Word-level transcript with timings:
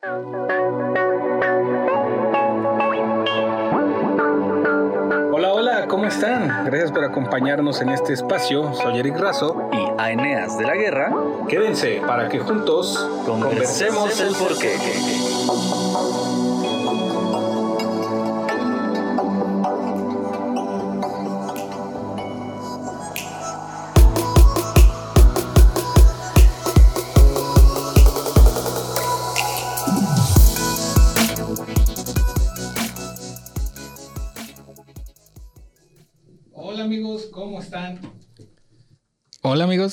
Hola, 0.00 0.12
hola, 5.52 5.86
¿cómo 5.88 6.04
están? 6.04 6.66
Gracias 6.66 6.92
por 6.92 7.02
acompañarnos 7.02 7.80
en 7.82 7.88
este 7.88 8.12
espacio. 8.12 8.72
Soy 8.74 9.00
Eric 9.00 9.16
Razo. 9.18 9.68
Y 9.72 10.00
a 10.00 10.12
Eneas 10.12 10.56
de 10.56 10.66
la 10.66 10.76
Guerra, 10.76 11.12
Quédense 11.48 12.00
para 12.06 12.28
que 12.28 12.38
juntos 12.38 12.96
conversemos 13.26 14.20
el 14.20 14.36
porqué. 14.36 14.76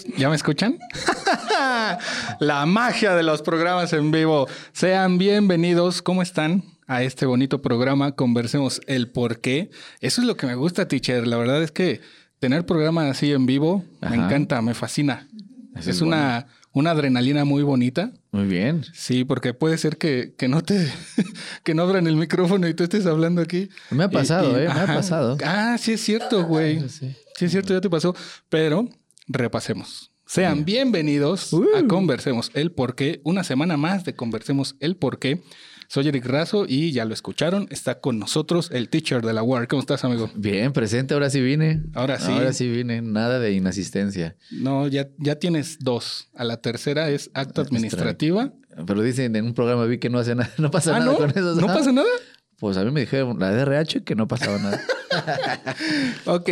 Amigos, 0.03 0.19
¿ya 0.19 0.29
me 0.29 0.35
escuchan? 0.35 0.77
La 2.39 2.65
magia 2.65 3.15
de 3.15 3.23
los 3.23 3.41
programas 3.41 3.93
en 3.93 4.11
vivo. 4.11 4.47
Sean 4.73 5.17
bienvenidos, 5.17 6.01
¿cómo 6.01 6.21
están? 6.21 6.63
A 6.87 7.01
este 7.03 7.25
bonito 7.25 7.61
programa, 7.61 8.11
conversemos 8.13 8.81
el 8.87 9.09
por 9.09 9.39
qué. 9.41 9.69
Eso 10.01 10.21
es 10.21 10.27
lo 10.27 10.35
que 10.37 10.45
me 10.47 10.55
gusta, 10.55 10.87
teacher. 10.87 11.25
La 11.27 11.37
verdad 11.37 11.63
es 11.63 11.71
que 11.71 12.01
tener 12.39 12.65
programas 12.65 13.09
así 13.09 13.31
en 13.31 13.45
vivo 13.45 13.83
me 14.01 14.15
encanta, 14.15 14.61
me 14.61 14.73
fascina. 14.73 15.27
Eso 15.75 15.89
es 15.89 15.97
es 15.97 16.01
una, 16.01 16.47
una 16.73 16.91
adrenalina 16.91 17.43
muy 17.43 17.63
bonita. 17.63 18.11
Muy 18.31 18.45
bien. 18.45 18.83
Sí, 18.93 19.23
porque 19.25 19.53
puede 19.53 19.77
ser 19.77 19.97
que, 19.97 20.33
que 20.37 20.47
no 20.47 20.61
te 20.61 20.87
que 21.63 21.73
no 21.73 21.83
abran 21.83 22.05
el 22.07 22.15
micrófono 22.17 22.67
y 22.67 22.73
tú 22.73 22.83
estés 22.83 23.05
hablando 23.07 23.41
aquí. 23.41 23.69
Me 23.89 24.03
ha 24.03 24.09
pasado, 24.09 24.51
y- 24.59 24.63
¿eh? 24.65 24.67
Me 24.67 24.79
ha 24.79 24.85
pasado. 24.87 25.37
Ah, 25.43 25.77
sí 25.79 25.93
es 25.93 26.01
cierto, 26.01 26.43
güey. 26.45 26.87
Sí. 26.89 27.15
Sí 27.35 27.45
es 27.45 27.51
cierto, 27.51 27.73
ya 27.73 27.81
te 27.81 27.89
pasó. 27.89 28.15
Pero 28.49 28.87
repasemos. 29.27 30.11
Sean 30.27 30.65
bienvenidos 30.65 31.53
Uh. 31.53 31.65
a 31.77 31.87
Conversemos 31.87 32.49
el 32.55 32.71
Porqué. 32.71 33.21
Una 33.23 33.43
semana 33.43 33.77
más 33.77 34.03
de 34.05 34.15
Conversemos 34.15 34.75
el 34.79 34.95
Porqué. 34.95 35.43
Soy 35.87 36.07
Eric 36.07 36.25
Razo 36.25 36.65
y 36.67 36.91
ya 36.91 37.05
lo 37.05 37.13
escucharon. 37.13 37.67
Está 37.69 37.99
con 37.99 38.17
nosotros 38.17 38.71
el 38.73 38.89
teacher 38.89 39.23
de 39.23 39.33
la 39.33 39.43
UAR. 39.43 39.67
¿Cómo 39.67 39.81
estás, 39.81 40.03
amigo? 40.03 40.31
Bien, 40.33 40.73
presente, 40.73 41.13
ahora 41.13 41.29
sí 41.29 41.41
vine. 41.41 41.83
Ahora 41.93 42.19
sí. 42.19 42.31
Ahora 42.31 42.53
sí 42.53 42.67
vine, 42.67 43.03
nada 43.03 43.37
de 43.37 43.51
inasistencia. 43.51 44.35
No, 44.49 44.87
ya, 44.87 45.09
ya 45.19 45.35
tienes 45.35 45.77
dos. 45.79 46.29
A 46.33 46.43
la 46.43 46.57
tercera 46.57 47.09
es 47.11 47.29
acto 47.35 47.61
administrativa. 47.61 48.51
Pero 48.87 49.03
dicen 49.03 49.35
en 49.35 49.45
un 49.45 49.53
programa 49.53 49.85
vi 49.85 49.99
que 49.99 50.09
no 50.09 50.17
hace 50.17 50.33
nada, 50.33 50.51
no 50.57 50.71
pasa 50.71 50.95
Ah, 50.95 50.99
nada 51.01 51.11
¿no? 51.11 51.17
con 51.19 51.29
eso. 51.29 51.53
¿No 51.55 51.67
pasa 51.67 51.91
nada? 51.91 52.07
Pues 52.57 52.77
a 52.77 52.83
mí 52.83 52.89
me 52.89 53.01
dijeron 53.01 53.37
la 53.37 53.51
DRH 53.51 54.03
que 54.03 54.15
no 54.15 54.27
pasaba 54.27 54.57
nada. 54.57 54.81
Ok, 56.25 56.49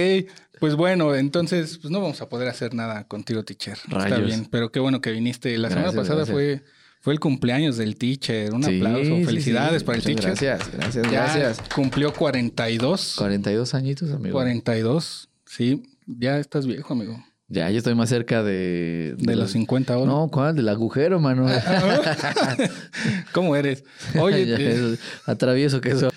pues 0.59 0.76
bueno, 0.76 1.16
entonces 1.16 1.78
pues 1.80 1.92
no 1.92 2.02
vamos 2.02 2.22
a 2.22 2.30
poder 2.30 2.48
hacer 2.48 2.73
nada 2.73 3.08
contigo, 3.08 3.44
teacher. 3.44 3.78
Está 3.86 4.18
bien, 4.18 4.48
pero 4.50 4.72
qué 4.72 4.80
bueno 4.80 5.02
que 5.02 5.12
viniste. 5.12 5.58
La 5.58 5.70
semana 5.70 5.92
pasada 5.92 6.18
gracias. 6.26 6.34
fue, 6.34 6.64
fue 7.02 7.14
el 7.14 7.20
cumpleaños 7.20 7.78
del 7.78 7.96
teacher. 7.98 8.54
Un 8.54 8.64
Sí, 8.64 8.78
aplauso, 8.78 9.26
felicidades 9.26 9.81
sí. 9.81 9.86
para 9.86 9.98
el 9.98 10.04
Muchas 10.04 10.40
teacher. 10.40 10.58
Gracias, 10.58 10.72
gracias, 10.78 11.06
Ya 11.12 11.24
gracias. 11.24 11.70
Cumplió 11.74 12.14
42. 12.14 13.16
42 13.18 13.74
añitos, 13.74 14.12
amigo. 14.12 14.34
42, 14.34 15.30
sí, 15.46 15.84
ya 16.08 16.38
estás 16.40 16.66
viejo, 16.68 16.94
amigo. 16.94 17.24
Ya, 17.50 17.70
yo 17.70 17.78
estoy 17.78 17.94
más 17.94 18.09
cerca 18.09 18.42
de... 18.42 19.16
De 19.20 19.36
los 19.36 19.52
50 19.52 19.94
ahora. 19.94 20.12
No, 20.12 20.28
¿cuál? 20.31 20.56
Del 20.56 20.70
agujero, 20.70 21.20
mano. 21.20 21.46
¿Cómo 23.31 23.56
eres? 23.56 23.84
Oye, 24.20 24.46
Ya, 24.48 24.56
eh, 24.56 24.72
eso, 24.94 25.02
atravieso 25.26 25.81
que 25.81 25.90
eso. 25.90 26.09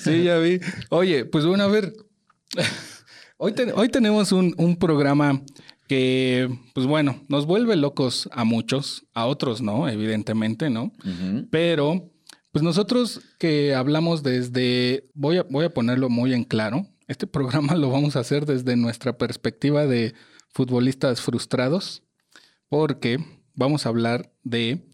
Sí, 0.00 0.22
ya 0.24 0.38
vi. 0.38 0.60
Oye, 0.88 1.24
pues 1.26 1.44
bueno, 1.44 1.64
a 1.64 1.68
ver. 1.68 1.92
Hoy, 3.44 3.52
te- 3.54 3.72
hoy 3.72 3.88
tenemos 3.88 4.30
un, 4.30 4.54
un 4.56 4.76
programa 4.76 5.42
que, 5.88 6.48
pues 6.74 6.86
bueno, 6.86 7.20
nos 7.28 7.44
vuelve 7.44 7.74
locos 7.74 8.28
a 8.32 8.44
muchos, 8.44 9.04
a 9.14 9.26
otros 9.26 9.60
no, 9.60 9.88
evidentemente, 9.88 10.70
¿no? 10.70 10.92
Pero, 11.50 12.12
pues 12.52 12.62
nosotros 12.62 13.20
que 13.40 13.74
hablamos 13.74 14.22
desde, 14.22 15.10
voy 15.14 15.38
a, 15.38 15.42
voy 15.42 15.64
a 15.64 15.74
ponerlo 15.74 16.08
muy 16.08 16.32
en 16.34 16.44
claro, 16.44 16.86
este 17.08 17.26
programa 17.26 17.74
lo 17.74 17.90
vamos 17.90 18.14
a 18.14 18.20
hacer 18.20 18.46
desde 18.46 18.76
nuestra 18.76 19.18
perspectiva 19.18 19.86
de 19.86 20.14
futbolistas 20.50 21.20
frustrados, 21.20 22.04
porque 22.68 23.18
vamos 23.54 23.86
a 23.86 23.88
hablar 23.88 24.32
de 24.44 24.88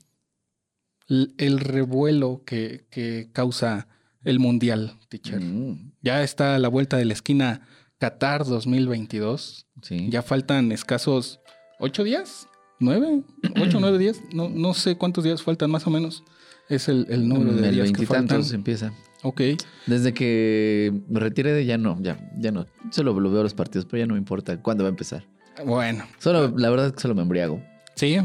el 1.09 1.61
revuelo 1.61 2.45
que, 2.47 2.87
que 2.91 3.29
causa 3.33 3.89
el 4.25 4.39
Mundial, 4.41 4.99
teacher. 5.11 5.41
Mm, 5.41 5.93
Ya 6.03 6.23
está 6.23 6.55
a 6.55 6.59
la 6.59 6.69
vuelta 6.69 6.97
de 6.97 7.05
la 7.05 7.13
esquina 7.13 7.67
Qatar 7.99 8.45
2022. 8.45 9.67
Sí. 9.83 10.09
Ya 10.11 10.23
faltan 10.23 10.73
escasos 10.73 11.41
ocho 11.81 12.05
días, 12.05 12.49
nueve, 12.81 13.23
ocho, 13.61 13.79
nueve 13.81 13.99
días. 13.99 14.21
No, 14.33 14.49
no 14.49 14.75
sé 14.75 14.97
cuántos 14.97 15.25
días 15.25 15.43
faltan 15.43 15.71
más 15.71 15.87
o 15.87 15.91
menos. 15.91 16.23
Es 16.69 16.89
el, 16.89 17.07
el 17.09 17.29
número 17.29 17.53
de 17.55 17.69
el 17.69 17.75
días 17.75 17.93
que 17.93 18.07
faltan. 18.07 18.43
empieza. 18.53 18.93
Ok. 19.23 19.41
Desde 19.87 20.15
que 20.15 20.93
me 21.09 21.19
retiré 21.19 21.53
de 21.53 21.65
ya 21.65 21.79
no, 21.79 21.99
ya, 22.01 22.19
ya 22.39 22.53
no. 22.53 22.67
Solo 22.91 23.19
lo 23.19 23.31
veo 23.31 23.43
los 23.43 23.55
partidos, 23.55 23.85
pero 23.87 24.01
ya 24.01 24.07
no 24.07 24.15
me 24.15 24.19
importa 24.21 24.61
cuándo 24.63 24.85
va 24.85 24.89
a 24.89 24.91
empezar. 24.91 25.27
Bueno, 25.65 26.05
Solo, 26.19 26.55
la 26.57 26.71
verdad 26.71 26.87
es 26.87 26.93
que 26.93 27.01
solo 27.01 27.17
me 27.17 27.23
embriago. 27.23 27.61
sí, 27.97 28.17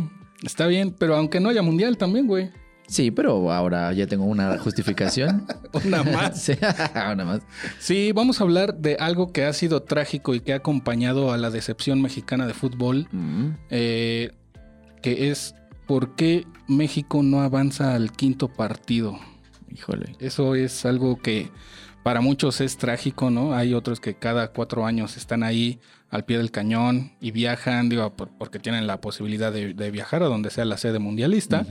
está 0.44 0.68
bien, 0.68 0.92
pero 0.92 1.16
aunque 1.16 1.40
no 1.40 1.50
haya 1.50 1.64
mundial 1.64 1.98
también, 1.98 2.28
güey. 2.28 2.52
Sí, 2.94 3.10
pero 3.10 3.52
ahora 3.52 3.92
ya 3.94 4.06
tengo 4.06 4.26
una 4.26 4.56
justificación. 4.60 5.48
Una 5.86 6.04
más. 6.04 6.40
Sí, 6.44 6.54
una 7.12 7.26
más. 7.26 7.42
Sí, 7.80 8.12
vamos 8.12 8.40
a 8.40 8.44
hablar 8.44 8.76
de 8.76 8.98
algo 9.00 9.32
que 9.32 9.46
ha 9.46 9.54
sido 9.54 9.82
trágico 9.82 10.36
y 10.36 10.42
que 10.42 10.54
ha 10.54 10.58
acompañado 10.58 11.32
a 11.34 11.38
la 11.38 11.50
decepción 11.50 12.02
mexicana 12.04 12.46
de 12.46 12.54
fútbol, 12.54 13.08
Mm, 13.12 13.48
eh, 13.72 14.32
que 15.02 15.32
es 15.32 15.56
por 15.88 16.16
qué 16.16 16.46
México 16.68 17.24
no 17.24 17.42
avanza 17.42 17.96
al 17.96 18.12
quinto 18.12 18.48
partido. 18.48 19.18
híjole. 19.72 20.16
Eso 20.20 20.54
es 20.54 20.86
algo 20.86 21.18
que 21.20 21.50
para 22.04 22.20
muchos 22.22 22.60
es 22.62 22.78
trágico, 22.78 23.30
¿no? 23.32 23.54
Hay 23.56 23.74
otros 23.74 24.00
que 24.00 24.16
cada 24.16 24.50
cuatro 24.50 24.86
años 24.86 25.16
están 25.18 25.42
ahí 25.44 25.80
al 26.10 26.26
pie 26.26 26.38
del 26.38 26.52
cañón 26.52 27.14
y 27.22 27.32
viajan, 27.32 27.90
digo, 27.90 28.14
por- 28.16 28.30
porque 28.38 28.60
tienen 28.60 28.86
la 28.88 29.00
posibilidad 29.02 29.52
de, 29.52 29.74
de 29.74 29.90
viajar 29.92 30.22
a 30.22 30.28
donde 30.28 30.50
sea 30.52 30.66
la 30.66 30.78
sede 30.78 31.00
mundialista 31.00 31.66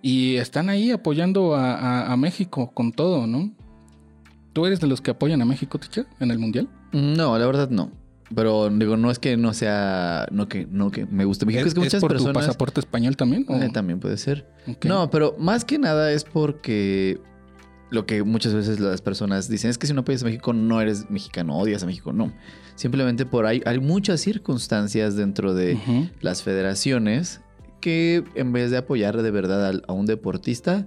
y 0.00 0.36
están 0.36 0.68
ahí 0.70 0.90
apoyando 0.90 1.54
a, 1.54 1.74
a- 1.74 2.12
a 2.12 2.16
México 2.16 2.70
con 2.72 2.92
todo, 2.92 3.26
¿no? 3.26 3.52
¿Tú 4.52 4.66
eres 4.66 4.80
de 4.80 4.86
los 4.86 5.00
que 5.00 5.10
apoyan 5.10 5.42
a 5.42 5.44
México, 5.44 5.78
teacher, 5.78 6.06
en 6.20 6.30
el 6.30 6.38
mundial? 6.38 6.68
No, 6.92 7.36
la 7.36 7.44
verdad 7.46 7.68
no. 7.70 7.90
Pero 8.34 8.70
digo, 8.70 8.96
no 8.96 9.10
es 9.10 9.18
que 9.18 9.36
no 9.36 9.52
sea, 9.52 10.26
no 10.30 10.48
que, 10.48 10.66
no 10.70 10.90
que 10.90 11.04
me 11.06 11.24
guste 11.24 11.44
México, 11.44 11.66
es, 11.66 11.74
que 11.74 11.80
muchas 11.80 12.00
por 12.00 12.12
tu 12.12 12.14
personas 12.18 12.46
pasaporte 12.46 12.80
español 12.80 13.16
también? 13.16 13.44
o? 13.48 13.56
Eh, 13.56 13.68
también 13.70 13.98
puede 14.00 14.16
ser. 14.16 14.46
No, 14.84 15.10
pero 15.10 15.36
más 15.38 15.64
que 15.64 15.78
nada 15.78 16.10
es 16.12 16.24
porque 16.24 17.20
lo 17.94 18.06
que 18.06 18.22
muchas 18.22 18.52
veces 18.52 18.80
las 18.80 19.00
personas 19.00 19.48
dicen 19.48 19.70
es 19.70 19.78
que 19.78 19.86
si 19.86 19.94
no 19.94 20.00
apoyas 20.00 20.22
a 20.22 20.26
México 20.26 20.52
no 20.52 20.80
eres 20.80 21.08
mexicano, 21.10 21.56
odias 21.56 21.82
a 21.82 21.86
México. 21.86 22.12
No. 22.12 22.32
Simplemente 22.74 23.24
por 23.24 23.46
ahí 23.46 23.62
hay 23.64 23.78
muchas 23.78 24.20
circunstancias 24.20 25.16
dentro 25.16 25.54
de 25.54 25.78
las 26.20 26.42
federaciones 26.42 27.40
que 27.80 28.24
en 28.34 28.52
vez 28.52 28.70
de 28.70 28.78
apoyar 28.78 29.22
de 29.22 29.30
verdad 29.30 29.82
a 29.86 29.92
un 29.92 30.06
deportista, 30.06 30.86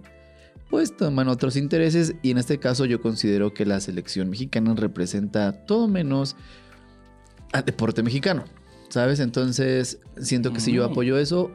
pues 0.70 0.96
toman 0.98 1.30
otros 1.30 1.56
intereses 1.56 2.16
y 2.22 2.32
en 2.32 2.38
este 2.38 2.60
caso 2.60 2.86
yo 2.86 3.02
considero 3.02 3.54
que 3.54 3.66
la 3.66 3.80
selección 3.80 4.30
mexicana 4.30 4.74
representa 4.76 5.66
todo 5.66 5.88
menos 5.88 6.36
al 7.54 7.64
deporte 7.64 8.04
mexicano, 8.04 8.44
¿sabes? 8.90 9.20
Entonces 9.22 10.00
siento 10.20 10.52
que 10.52 10.60
si 10.60 10.74
yo 10.74 10.84
apoyo 10.84 11.18
eso, 11.18 11.52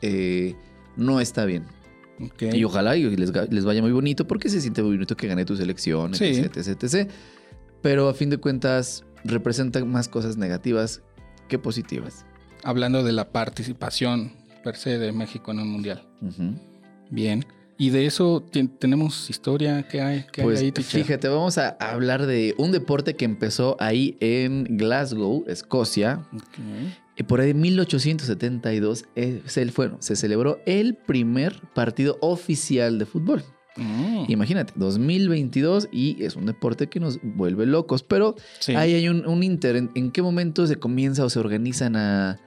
eh, 0.00 0.54
no 0.96 1.20
está 1.20 1.44
bien. 1.44 1.64
Y 2.40 2.64
ojalá 2.64 2.96
y 2.96 3.04
les, 3.16 3.32
vaya 3.64 3.82
muy 3.82 3.92
bonito 3.92 4.26
porque 4.26 4.48
se 4.48 4.60
siente 4.60 4.82
muy 4.82 4.92
bonito 4.96 5.16
que 5.16 5.26
gane 5.26 5.44
tu 5.44 5.56
selección, 5.56 6.14
Sí. 6.14 6.24
etc, 6.24 6.56
etc, 6.56 6.82
etc. 6.84 7.10
Pero 7.82 8.08
a 8.08 8.14
fin 8.14 8.30
de 8.30 8.38
cuentas 8.38 9.04
representa 9.24 9.84
más 9.84 10.08
cosas 10.08 10.36
negativas 10.36 11.02
que 11.48 11.58
positivas. 11.58 12.24
Hablando 12.64 13.02
de 13.04 13.12
la 13.12 13.30
participación 13.32 14.32
per 14.64 14.76
se 14.76 14.98
de 14.98 15.12
México 15.12 15.50
en 15.52 15.60
un 15.60 15.70
mundial. 15.70 16.02
Bien. 17.10 17.44
Y 17.78 17.90
de 17.90 18.06
eso 18.06 18.42
tenemos 18.80 19.28
historia. 19.28 19.86
¿Qué 19.86 20.00
hay? 20.00 20.24
¿Qué 20.32 20.42
Pues 20.42 20.60
hay 20.60 20.66
ahí, 20.66 20.72
teacher? 20.72 21.02
fíjate, 21.04 21.28
vamos 21.28 21.58
a 21.58 21.68
hablar 21.78 22.24
de 22.26 22.54
un 22.56 22.72
deporte 22.72 23.14
que 23.16 23.26
empezó 23.26 23.76
ahí 23.78 24.16
en 24.20 24.64
Glasgow, 24.78 25.44
Escocia. 25.46 26.26
Ok. 26.32 26.42
Y 27.18 27.22
por 27.22 27.40
ahí 27.40 27.48
de 27.48 27.54
1872 27.54 29.06
eh, 29.16 29.42
se, 29.46 29.66
fue- 29.72 29.92
se 30.00 30.16
celebró 30.16 30.58
el 30.66 30.94
primer 30.96 31.60
partido 31.74 32.18
oficial 32.20 32.98
de 32.98 33.06
fútbol. 33.06 33.42
Mm. 33.76 34.24
Imagínate, 34.28 34.72
2022 34.76 35.88
y 35.92 36.22
es 36.24 36.36
un 36.36 36.46
deporte 36.46 36.88
que 36.88 36.98
nos 37.00 37.18
vuelve 37.22 37.66
locos, 37.66 38.02
pero 38.02 38.34
Sí. 38.60 38.74
ahí 38.74 38.94
hay 38.94 39.08
un, 39.08 39.26
un 39.26 39.42
inter 39.42 39.76
en, 39.76 39.90
en 39.94 40.10
qué 40.12 40.22
momento 40.22 40.66
se 40.66 40.76
comienza 40.76 41.24
o 41.24 41.30
se 41.30 41.38
organizan 41.38 41.96
a, 41.96 42.38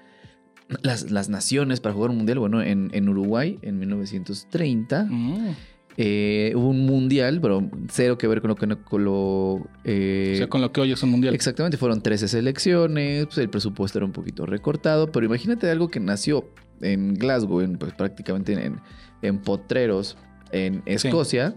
las, 0.81 1.09
las 1.11 1.29
naciones 1.29 1.79
para 1.81 1.93
jugar 1.93 2.11
un 2.11 2.17
mundial. 2.17 2.39
Bueno, 2.39 2.61
en, 2.61 2.89
en 2.93 3.09
Uruguay, 3.09 3.57
en 3.61 3.79
1930, 3.79 5.05
Mm. 5.09 5.55
Eh, 5.97 6.53
hubo 6.55 6.69
un 6.69 6.85
mundial, 6.85 7.39
pero 7.41 7.69
cero 7.89 8.17
que 8.17 8.27
ver 8.27 8.41
con 8.41 8.49
lo 8.49 8.55
que 8.55 8.67
con 8.83 9.03
lo, 9.03 9.67
eh, 9.83 10.31
O 10.35 10.37
sea, 10.37 10.47
con 10.47 10.61
lo 10.61 10.71
que 10.71 10.81
hoy 10.81 10.91
es 10.91 11.03
un 11.03 11.11
mundial. 11.11 11.33
Exactamente, 11.33 11.77
fueron 11.77 12.01
13 12.01 12.27
selecciones, 12.27 13.25
pues 13.25 13.37
el 13.39 13.49
presupuesto 13.49 13.99
era 13.99 14.05
un 14.05 14.13
poquito 14.13 14.45
recortado, 14.45 15.11
pero 15.11 15.25
imagínate 15.25 15.69
algo 15.69 15.89
que 15.89 15.99
nació 15.99 16.49
en 16.81 17.15
Glasgow, 17.15 17.61
en, 17.61 17.77
pues 17.77 17.93
prácticamente 17.93 18.53
en, 18.53 18.79
en 19.21 19.39
Potreros, 19.39 20.17
en 20.51 20.83
Escocia, 20.85 21.55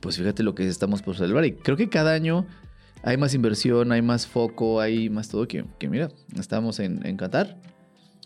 pues 0.00 0.18
fíjate 0.18 0.42
lo 0.42 0.54
que 0.54 0.66
estamos 0.66 1.02
por 1.02 1.16
celebrar. 1.16 1.44
Y 1.46 1.52
creo 1.52 1.76
que 1.76 1.88
cada 1.88 2.12
año 2.12 2.46
hay 3.02 3.16
más 3.16 3.34
inversión, 3.34 3.92
hay 3.92 4.02
más 4.02 4.26
foco, 4.26 4.80
hay 4.80 5.08
más 5.08 5.28
todo 5.28 5.48
que, 5.48 5.64
que 5.78 5.88
mira, 5.88 6.08
estamos 6.38 6.78
en, 6.78 7.04
en 7.06 7.16
Qatar. 7.16 7.58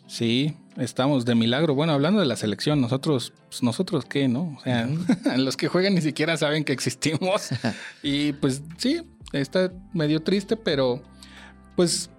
Sí, 0.07 0.57
estamos 0.77 1.25
de 1.25 1.35
milagro. 1.35 1.75
Bueno, 1.75 1.93
hablando 1.93 2.21
de 2.21 2.27
la 2.27 2.37
selección, 2.37 2.81
nosotros, 2.81 3.33
pues 3.49 3.63
nosotros 3.63 4.05
qué, 4.05 4.29
¿no? 4.29 4.57
O 4.59 4.61
sea, 4.63 4.89
los 5.37 5.57
que 5.57 5.69
juegan 5.69 5.95
ni 5.95 6.01
siquiera 6.01 6.37
saben 6.37 6.65
que 6.65 6.73
existimos. 6.73 7.51
y 8.03 8.33
pues 8.35 8.63
sí, 8.77 9.03
está 9.33 9.73
medio 9.93 10.21
triste, 10.23 10.57
pero 10.57 11.03
pues 11.75 12.11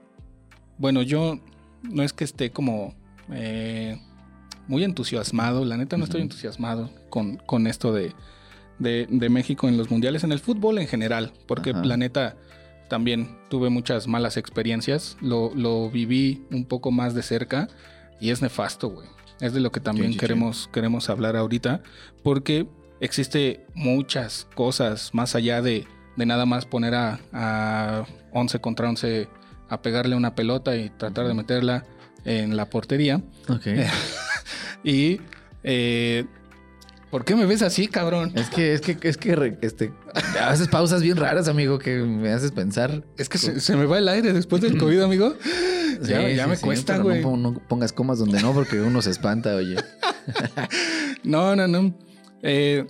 bueno, 0.78 1.02
yo 1.02 1.40
no 1.84 2.04
es 2.04 2.14
que 2.14 2.24
esté 2.24 2.52
como 2.52 2.94
eh, 3.32 4.00
muy 4.68 4.84
entusiasmado, 4.84 5.66
la 5.66 5.78
neta 5.78 5.98
no 5.98 6.04
estoy 6.04 6.22
entusiasmado 6.22 6.90
con, 7.10 7.38
con 7.38 7.68
esto 7.68 7.94
de, 7.94 8.14
de, 8.80 9.08
de 9.10 9.30
México 9.30 9.68
en 9.68 9.78
los 9.78 9.90
mundiales, 9.90 10.24
en 10.24 10.32
el 10.32 10.40
fútbol 10.40 10.78
en 10.78 10.88
general, 10.88 11.34
porque 11.48 11.74
la 11.74 11.98
neta 11.98 12.36
también 12.90 13.38
tuve 13.50 13.70
muchas 13.70 14.08
malas 14.08 14.38
experiencias, 14.38 15.18
lo, 15.22 15.54
lo 15.56 15.90
viví 15.90 16.46
un 16.52 16.66
poco 16.66 16.92
más 16.92 17.14
de 17.16 17.24
cerca 17.24 17.68
y 18.20 18.32
es 18.32 18.42
nefasto, 18.42 18.90
güey. 18.90 19.08
Es 19.40 19.54
de 19.54 19.60
lo 19.60 19.72
que 19.72 19.80
también 19.80 20.08
Sí, 20.08 20.14
sí, 20.14 20.16
sí. 20.16 20.20
queremos, 20.20 20.70
queremos 20.74 21.10
hablar 21.10 21.36
ahorita, 21.36 21.82
porque 22.24 22.68
existe 23.00 23.66
muchas 23.76 24.48
cosas 24.56 25.12
más 25.14 25.36
allá 25.36 25.62
de, 25.62 25.86
de 26.16 26.26
nada 26.26 26.46
más 26.46 26.66
poner 26.66 26.96
a, 26.96 27.20
a 27.34 28.06
11 28.32 28.60
contra 28.60 28.90
11 28.90 29.28
a 29.70 29.82
pegarle 29.82 30.16
una 30.16 30.34
pelota 30.34 30.76
y 30.76 30.90
tratar 30.90 31.28
de 31.28 31.34
meterla 31.34 31.86
en 32.26 32.58
la 32.58 32.70
portería. 32.70 33.22
Ok. 33.50 33.68
Y, 34.84 35.20
eh, 35.64 36.26
¿por 37.12 37.26
qué 37.26 37.36
me 37.36 37.46
ves 37.46 37.62
así, 37.62 37.88
cabrón? 37.88 38.32
Es 38.36 38.50
que, 38.50 38.74
es 38.74 38.82
que, 38.82 38.98
es 39.08 39.18
que 39.18 39.58
este, 39.62 39.92
haces 40.42 40.68
pausas 40.68 41.02
bien 41.02 41.18
raras, 41.18 41.48
amigo, 41.48 41.80
que 41.80 41.98
me 41.98 42.32
haces 42.32 42.52
pensar. 42.52 43.04
Es 43.18 43.30
que 43.30 43.38
se, 43.38 43.60
se 43.60 43.76
me 43.76 43.86
va 43.86 43.98
el 43.98 44.08
aire 44.08 44.34
después 44.34 44.62
del 44.62 44.78
COVID, 44.78 45.02
amigo. 45.02 45.36
ya 46.02 46.28
Sí, 46.30 46.36
ya 46.36 46.44
sí, 46.44 46.50
me 46.50 46.56
sí, 46.56 46.64
cuesta, 46.64 46.98
güey. 47.00 47.22
No, 47.22 47.30
pon- 47.32 47.42
no 47.44 47.54
pongas 47.68 47.92
comas 47.94 48.20
donde 48.20 48.42
no, 48.42 48.54
porque 48.54 48.80
uno 48.82 49.02
se 49.02 49.12
espanta, 49.12 49.56
oye. 49.56 49.78
No, 51.24 51.56
no, 51.56 51.68
no. 51.68 51.94
Eh, 52.44 52.86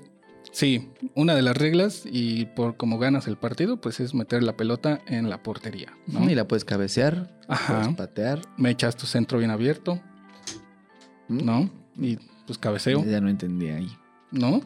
sí, 0.52 0.90
una 1.16 1.34
de 1.36 1.42
las 1.42 1.56
reglas 1.58 2.04
y 2.06 2.46
por 2.46 2.78
cómo 2.78 3.00
ganas 3.00 3.28
el 3.28 3.38
partido, 3.38 3.80
pues 3.80 4.00
es 4.00 4.14
meter 4.14 4.44
la 4.44 4.58
pelota 4.58 5.00
en 5.08 5.30
la 5.30 5.42
portería. 5.44 5.94
¿no? 6.08 6.30
Y 6.30 6.36
la 6.36 6.48
puedes 6.48 6.66
cabecear, 6.66 7.40
Ajá. 7.48 7.80
puedes 7.82 7.96
patear. 7.96 8.42
Me 8.58 8.70
echas 8.72 8.96
tu 8.96 9.06
centro 9.08 9.38
bien 9.40 9.52
abierto, 9.52 10.02
¿no? 11.28 11.70
Y 11.98 12.18
pues 12.46 12.58
cabeceo, 12.58 13.04
Ya 13.06 13.20
no 13.22 13.30
entendí 13.30 13.70
ahí. 13.70 13.90
¿No? 14.32 14.62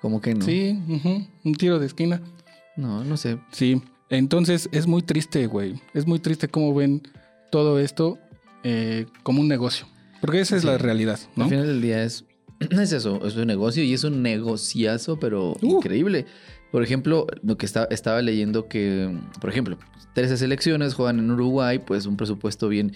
¿Cómo 0.00 0.20
que 0.20 0.34
no? 0.34 0.44
Sí, 0.44 0.78
un 1.44 1.54
tiro 1.54 1.78
de 1.78 1.86
esquina. 1.86 2.20
No, 2.76 3.04
no 3.04 3.16
sé. 3.16 3.38
Sí, 3.50 3.82
entonces 4.10 4.68
es 4.72 4.86
muy 4.86 5.02
triste, 5.02 5.46
güey. 5.46 5.80
Es 5.94 6.06
muy 6.06 6.18
triste 6.20 6.48
cómo 6.48 6.72
ven 6.74 7.02
todo 7.50 7.78
esto 7.80 8.18
eh, 8.62 9.06
como 9.22 9.40
un 9.40 9.48
negocio. 9.48 9.86
Porque 10.20 10.40
esa 10.40 10.56
es 10.56 10.64
la 10.64 10.78
realidad, 10.78 11.18
¿no? 11.36 11.44
Al 11.44 11.50
final 11.50 11.66
del 11.66 11.80
día 11.82 12.02
es, 12.04 12.24
es 12.60 12.92
eso, 12.92 13.24
es 13.26 13.36
un 13.36 13.46
negocio 13.46 13.82
y 13.82 13.92
es 13.92 14.04
un 14.04 14.22
negociazo, 14.22 15.18
pero 15.18 15.52
Uh. 15.62 15.76
increíble. 15.78 16.26
Por 16.70 16.82
ejemplo, 16.82 17.26
lo 17.42 17.56
que 17.56 17.64
está- 17.66 17.88
estaba 17.90 18.20
leyendo 18.20 18.68
que, 18.68 19.16
por 19.40 19.48
ejemplo, 19.50 19.78
13 20.14 20.36
selecciones 20.36 20.94
juegan 20.94 21.18
en 21.18 21.30
Uruguay, 21.30 21.78
pues 21.78 22.04
un 22.06 22.16
presupuesto 22.16 22.68
bien 22.68 22.92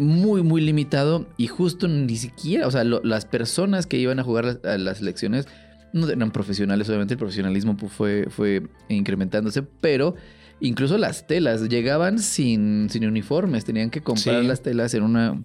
muy, 0.00 0.42
muy 0.42 0.60
limitado 0.60 1.26
y 1.36 1.46
justo 1.46 1.86
ni 1.88 2.16
siquiera, 2.16 2.66
o 2.66 2.70
sea, 2.70 2.82
lo- 2.84 3.00
las 3.04 3.24
personas 3.26 3.86
que 3.86 3.98
iban 3.98 4.18
a 4.18 4.24
jugar 4.24 4.44
las, 4.44 4.64
a 4.64 4.78
las 4.78 4.98
selecciones 4.98 5.46
no 5.92 6.08
eran 6.08 6.30
profesionales, 6.30 6.88
obviamente 6.88 7.14
el 7.14 7.18
profesionalismo 7.18 7.76
pues, 7.76 7.92
fue, 7.92 8.26
fue 8.30 8.62
incrementándose, 8.88 9.62
pero 9.62 10.14
incluso 10.60 10.96
las 10.98 11.26
telas 11.26 11.68
llegaban 11.68 12.18
sin, 12.18 12.88
sin 12.90 13.04
uniformes, 13.06 13.64
tenían 13.64 13.90
que 13.90 14.00
comprar 14.00 14.42
Sí. 14.42 14.46
las 14.48 14.62
telas 14.62 14.94
en 14.94 15.02
una, 15.02 15.42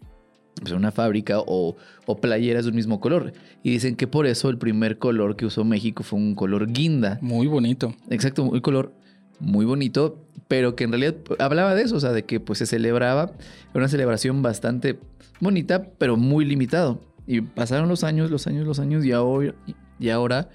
pues, 0.60 0.72
en 0.72 0.78
una 0.78 0.92
fábrica 0.92 1.40
o, 1.40 1.75
o 2.06 2.18
playeras 2.22 2.66
de 2.66 2.69
un 2.69 2.75
mismo 2.75 3.00
color. 3.00 3.34
Y 3.63 3.72
dicen 3.72 3.96
que 3.96 4.07
por 4.07 4.28
eso 4.28 4.50
el 4.50 4.57
primer 4.57 5.00
color 5.00 5.36
que 5.36 5.46
usó 5.46 5.63
México 5.63 6.04
fue 6.04 6.19
un 6.19 6.36
color 6.36 6.72
guinda. 6.72 7.18
Muy 7.22 7.48
bonito. 7.48 7.96
Exacto, 8.10 8.44
un 8.44 8.60
color 8.60 8.94
muy 9.40 9.66
bonito, 9.66 10.22
pero 10.48 10.76
que 10.76 10.84
en 10.84 10.92
realidad 10.92 11.16
hablaba 11.40 11.76
de 11.76 11.84
eso, 11.84 11.96
o 11.96 12.00
sea, 12.00 12.12
de 12.12 12.24
que 12.24 12.40
pues 12.40 12.60
se 12.60 12.66
celebraba, 12.66 13.32
era 13.72 13.80
una 13.80 13.88
celebración 13.88 14.42
bastante 14.42 15.00
bonita, 15.40 15.88
pero 15.98 16.18
muy 16.18 16.46
limitado. 16.46 17.02
Y 17.28 17.42
pasaron 17.42 17.90
los 17.90 18.04
años, 18.04 18.30
los 18.30 18.46
años, 18.48 18.66
los 18.68 18.80
años, 18.80 19.04
y 19.06 19.12
ahora, 19.12 19.56
y 20.00 20.10
ahora 20.10 20.50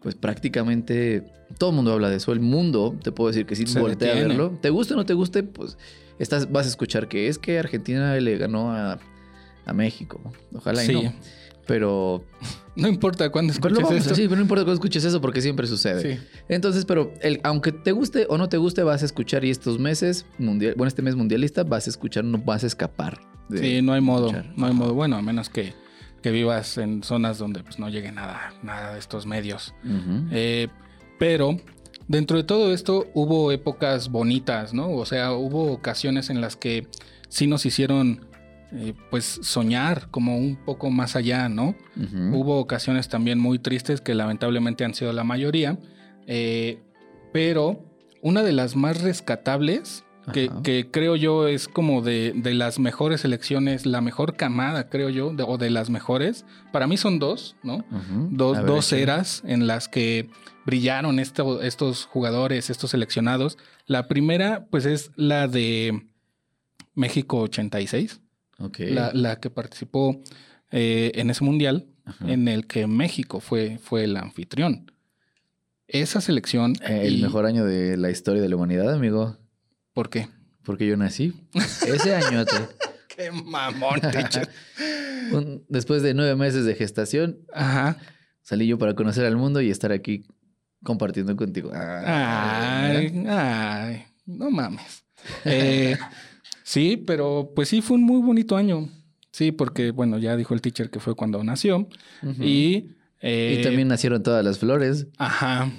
pues 0.00 0.14
prácticamente 0.14 1.24
todo 1.58 1.70
el 1.70 1.76
mundo 1.76 1.92
habla 1.92 2.10
de 2.10 2.16
eso. 2.16 2.32
El 2.32 2.40
mundo, 2.40 2.94
te 3.02 3.12
puedo 3.12 3.28
decir 3.28 3.46
que 3.46 3.56
sí, 3.56 3.66
Se 3.66 3.80
voltea 3.80 4.12
a 4.12 4.14
verlo. 4.16 4.58
Te 4.60 4.70
guste 4.70 4.94
o 4.94 4.96
no 4.96 5.06
te 5.06 5.14
guste, 5.14 5.42
pues 5.42 5.78
estás, 6.18 6.50
vas 6.52 6.66
a 6.66 6.68
escuchar 6.68 7.08
que 7.08 7.28
es 7.28 7.38
que 7.38 7.58
Argentina 7.58 8.14
le 8.16 8.36
ganó 8.38 8.72
a, 8.72 8.98
a 9.64 9.72
México. 9.72 10.20
Ojalá 10.54 10.82
y 10.84 10.86
Sí. 10.86 10.92
no. 10.94 11.12
Pero, 11.66 12.24
No 12.76 12.88
importa 12.88 13.30
cuándo 13.30 13.52
lo 13.52 13.54
escuches 13.54 13.78
vamos 13.78 13.94
esto. 13.94 14.14
sí, 14.14 14.22
pero 14.22 14.36
no 14.36 14.42
importa 14.42 14.64
cuando 14.64 14.74
escuches 14.74 15.04
eso 15.04 15.20
porque 15.20 15.40
siempre 15.40 15.66
sucede. 15.66 16.16
Sí. 16.16 16.20
Entonces, 16.48 16.84
pero 16.84 17.12
el, 17.22 17.40
aunque 17.44 17.70
te 17.72 17.92
guste 17.92 18.26
o 18.28 18.36
no 18.36 18.48
te 18.48 18.56
guste, 18.56 18.82
vas 18.82 19.02
a 19.02 19.04
escuchar 19.06 19.44
y 19.44 19.50
estos 19.50 19.78
meses, 19.78 20.26
mundial, 20.38 20.74
bueno, 20.76 20.88
este 20.88 21.00
mes 21.00 21.14
mundialista, 21.14 21.62
vas 21.62 21.86
a 21.86 21.90
escuchar, 21.90 22.24
no 22.24 22.38
vas 22.38 22.64
a 22.64 22.66
escapar. 22.66 23.20
de 23.48 23.58
Sí, 23.58 23.82
no 23.82 23.92
hay 23.92 24.00
modo, 24.00 24.26
escuchar. 24.26 24.52
no 24.56 24.66
hay 24.66 24.72
modo. 24.74 24.92
Bueno, 24.94 25.16
a 25.16 25.22
menos 25.22 25.48
que, 25.48 25.72
que 26.20 26.30
vivas 26.32 26.76
en 26.78 27.02
zonas 27.04 27.38
donde 27.38 27.62
pues, 27.62 27.78
no 27.78 27.88
llegue 27.88 28.10
nada, 28.10 28.52
nada 28.62 28.94
de 28.94 28.98
estos 28.98 29.24
medios. 29.24 29.72
Eh, 30.32 30.66
pero 31.18 31.56
dentro 32.08 32.36
de 32.36 32.44
todo 32.44 32.72
esto 32.74 33.06
hubo 33.14 33.52
épocas 33.52 34.08
bonitas, 34.10 34.74
¿no? 34.74 34.90
O 34.90 35.06
sea, 35.06 35.32
hubo 35.32 35.72
ocasiones 35.72 36.28
en 36.28 36.40
las 36.40 36.56
que 36.56 36.88
sí 37.28 37.46
nos 37.46 37.64
hicieron 37.66 38.26
eh, 38.74 38.92
pues 39.10 39.24
soñar 39.42 40.08
como 40.10 40.36
un 40.36 40.56
poco 40.56 40.90
más 40.90 41.14
allá, 41.16 41.48
¿no? 41.48 41.74
Hubo 42.34 42.58
ocasiones 42.58 43.08
también 43.08 43.38
muy 43.38 43.58
tristes 43.58 44.00
que 44.00 44.14
lamentablemente 44.14 44.84
han 44.84 44.94
sido 44.94 45.12
la 45.12 45.24
mayoría, 45.24 45.78
eh, 46.26 46.82
pero 47.32 47.84
una 48.22 48.42
de 48.42 48.52
las 48.52 48.74
más 48.76 49.00
rescatables, 49.02 50.04
que, 50.32 50.48
creo 50.90 51.16
yo 51.16 51.46
es 51.48 51.68
como 51.68 52.00
de, 52.00 52.32
de 52.34 52.54
las 52.54 52.78
mejores 52.78 53.26
elecciones, 53.26 53.84
la 53.84 54.00
mejor 54.00 54.36
camada, 54.36 54.88
creo 54.88 55.10
yo, 55.10 55.34
de- 55.34 55.42
o 55.46 55.58
de 55.58 55.68
las 55.68 55.90
mejores, 55.90 56.46
para 56.72 56.86
mí 56.86 56.96
son 56.96 57.18
dos, 57.18 57.56
¿no? 57.62 57.84
Dos, 58.30 58.56
ver, 58.62 59.02
eras 59.02 59.42
en 59.46 59.66
las 59.66 59.86
que 59.88 60.30
brillaron 60.64 61.18
esto- 61.18 61.60
estos 61.60 62.06
jugadores, 62.06 62.70
estos 62.70 62.92
seleccionados. 62.92 63.58
La 63.86 64.08
primera, 64.08 64.66
pues 64.70 64.86
es 64.86 65.10
la 65.16 65.46
de 65.46 66.06
México 66.94 67.40
86, 67.40 68.20
Ok. 68.58 68.78
la, 68.90 69.12
la 69.12 69.40
que 69.40 69.50
participó 69.50 70.20
eh, 70.70 71.12
en 71.16 71.30
ese 71.30 71.44
mundial 71.44 71.86
Ajá. 72.04 72.30
en 72.30 72.48
el 72.48 72.66
que 72.66 72.86
México 72.86 73.40
fue, 73.40 73.78
fue 73.82 74.04
el 74.04 74.16
anfitrión. 74.16 74.90
Esa 75.88 76.20
selección. 76.20 76.74
Eh, 76.88 77.02
El 77.06 77.18
y- 77.18 77.22
mejor 77.22 77.46
año 77.46 77.64
de 77.64 77.96
la 77.96 78.10
historia 78.10 78.40
de 78.42 78.48
la 78.48 78.56
humanidad, 78.56 78.92
amigo. 78.94 79.36
¿Por 79.92 80.08
qué? 80.10 80.28
Porque 80.64 80.86
yo 80.86 80.96
nací. 80.96 81.34
Ese 81.54 82.14
año, 82.14 82.44
Qué 83.16 83.30
mamón, 83.30 84.00
un- 85.32 85.64
después 85.68 86.02
de 86.02 86.14
nueve 86.14 86.34
meses 86.36 86.64
de 86.64 86.74
gestación, 86.74 87.38
Ajá. 87.52 87.96
salí 88.42 88.66
yo 88.66 88.78
para 88.78 88.94
conocer 88.94 89.24
al 89.26 89.36
mundo 89.36 89.60
y 89.60 89.70
estar 89.70 89.92
aquí 89.92 90.26
compartiendo 90.82 91.36
contigo. 91.36 91.70
Ah, 91.74 92.86
Ay, 92.88 93.10
mira. 93.10 93.84
ay, 93.84 94.04
no 94.26 94.50
mames. 94.50 95.04
Eh, 95.44 95.96
sí, 96.64 96.96
pero 96.96 97.52
pues 97.54 97.68
sí 97.68 97.80
fue 97.80 97.96
un 97.96 98.02
muy 98.02 98.20
bonito 98.20 98.56
año. 98.56 98.88
Sí, 99.30 99.52
porque 99.52 99.92
bueno, 99.92 100.18
ya 100.18 100.36
dijo 100.36 100.54
el 100.54 100.60
teacher 100.60 100.90
que 100.90 100.98
fue 100.98 101.14
cuando 101.14 101.42
nació. 101.44 101.88
Y, 102.40 102.88
eh, 103.20 103.58
Y 103.58 103.62
también 103.62 103.88
nacieron 103.88 104.22
todas 104.22 104.44
las 104.44 104.58
flores. 104.58 105.06
Ajá. 105.18 105.70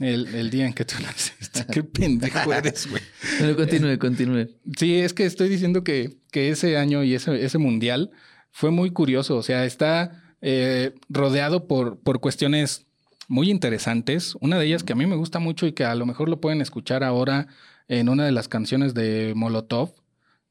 El, 0.00 0.26
el 0.34 0.50
día 0.50 0.66
en 0.66 0.72
que 0.74 0.84
tú 0.84 0.94
naciste. 1.02 1.66
Qué 1.72 1.82
pendejo 1.82 2.52
eres, 2.52 2.88
güey. 2.88 3.02
Bueno, 3.40 3.56
continúe, 3.56 3.98
continúe. 3.98 4.48
Sí, 4.76 4.96
es 4.96 5.12
que 5.12 5.26
estoy 5.26 5.48
diciendo 5.48 5.82
que, 5.82 6.18
que 6.30 6.50
ese 6.50 6.76
año 6.76 7.02
y 7.02 7.14
ese, 7.14 7.44
ese 7.44 7.58
mundial 7.58 8.10
fue 8.52 8.70
muy 8.70 8.90
curioso. 8.90 9.36
O 9.36 9.42
sea, 9.42 9.64
está 9.64 10.22
eh, 10.40 10.94
rodeado 11.08 11.66
por, 11.66 11.98
por 11.98 12.20
cuestiones 12.20 12.86
muy 13.28 13.50
interesantes. 13.50 14.34
Una 14.40 14.58
de 14.58 14.66
ellas 14.66 14.82
que 14.82 14.92
a 14.92 14.96
mí 14.96 15.06
me 15.06 15.16
gusta 15.16 15.38
mucho 15.38 15.66
y 15.66 15.72
que 15.72 15.84
a 15.84 15.94
lo 15.94 16.06
mejor 16.06 16.28
lo 16.28 16.40
pueden 16.40 16.60
escuchar 16.60 17.04
ahora 17.04 17.46
en 17.88 18.08
una 18.08 18.24
de 18.24 18.32
las 18.32 18.48
canciones 18.48 18.94
de 18.94 19.32
Molotov, 19.34 19.94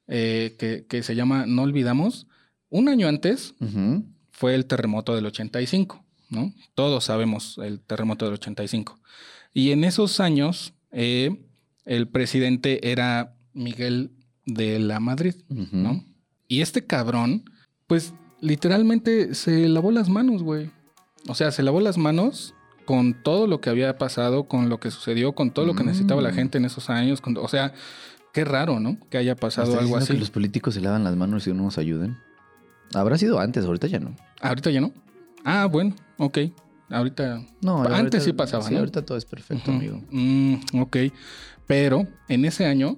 eh, 0.07 0.55
que, 0.59 0.85
que 0.87 1.03
se 1.03 1.15
llama 1.15 1.45
No 1.45 1.63
Olvidamos. 1.63 2.27
Un 2.69 2.89
año 2.89 3.07
antes 3.07 3.53
fue 4.31 4.55
el 4.55 4.65
terremoto 4.65 5.15
del 5.15 5.25
85, 5.25 6.03
¿no? 6.29 6.53
Todos 6.75 7.05
sabemos 7.05 7.57
el 7.63 7.79
terremoto 7.79 8.25
del 8.25 8.35
85. 8.35 8.99
Y 9.53 9.71
en 9.71 9.83
esos 9.83 10.19
años, 10.19 10.73
eh, 10.91 11.35
el 11.85 12.07
presidente 12.07 12.91
era 12.91 13.35
Miguel 13.53 14.11
de 14.45 14.79
la 14.79 14.99
Madrid. 14.99 15.35
¿no? 15.49 16.03
Y 16.47 16.61
este 16.61 16.85
cabrón, 16.85 17.49
pues 17.87 18.13
literalmente 18.41 19.33
se 19.35 19.67
lavó 19.69 19.91
las 19.91 20.09
manos, 20.09 20.43
güey. 20.43 20.69
O 21.27 21.35
sea, 21.35 21.51
se 21.51 21.63
lavó 21.63 21.79
las 21.81 21.97
manos 21.97 22.53
con 22.85 23.21
todo 23.23 23.47
lo 23.47 23.59
que 23.59 23.69
había 23.69 23.97
pasado, 23.97 24.47
con 24.47 24.69
lo 24.69 24.79
que 24.79 24.91
sucedió, 24.91 25.33
con 25.33 25.51
todo 25.51 25.65
lo 25.65 25.75
que 25.75 25.83
necesitaba 25.83 26.21
la 26.21 26.31
Mm. 26.31 26.35
gente 26.35 26.57
en 26.57 26.65
esos 26.65 26.89
años. 26.89 27.19
con- 27.21 27.35
o 27.37 27.47
sea, 27.47 27.73
qué 28.37 28.45
raro, 28.45 28.79
¿no? 28.79 28.97
Que 29.09 29.17
haya 29.17 29.35
pasado 29.35 29.67
¿Estás 29.69 29.81
algo 29.83 29.97
así. 29.97 30.13
que 30.13 30.19
los 30.19 30.29
políticos 30.29 30.75
se 30.75 30.81
lavan 30.81 31.03
las 31.03 31.15
manos 31.15 31.47
y 31.47 31.53
no 31.53 31.63
nos 31.63 31.79
ayuden? 31.79 32.17
Habrá 32.93 33.17
sido 33.17 33.39
antes, 33.39 33.65
ahorita 33.65 33.87
ya 33.87 33.99
no. 33.99 34.15
Ahorita 34.41 34.69
ya 34.69 34.79
no. 34.79 34.91
Ah, 35.43 35.65
bueno, 35.65 35.95
ok. 36.17 36.37
Ahorita. 36.91 37.41
No, 37.61 37.79
Antes 37.81 37.95
ahorita- 37.97 38.19
sí 38.21 38.33
pasaba, 38.33 38.63
Sí, 38.63 38.73
¿no? 38.73 38.79
ahorita 38.81 39.01
todo 39.03 39.17
es 39.17 39.25
perfecto, 39.25 39.71
amigo. 39.71 40.01
Mm, 40.11 40.55
ok. 40.79 40.97
Pero 41.65 42.07
en 42.29 42.45
ese 42.45 42.65
año 42.67 42.95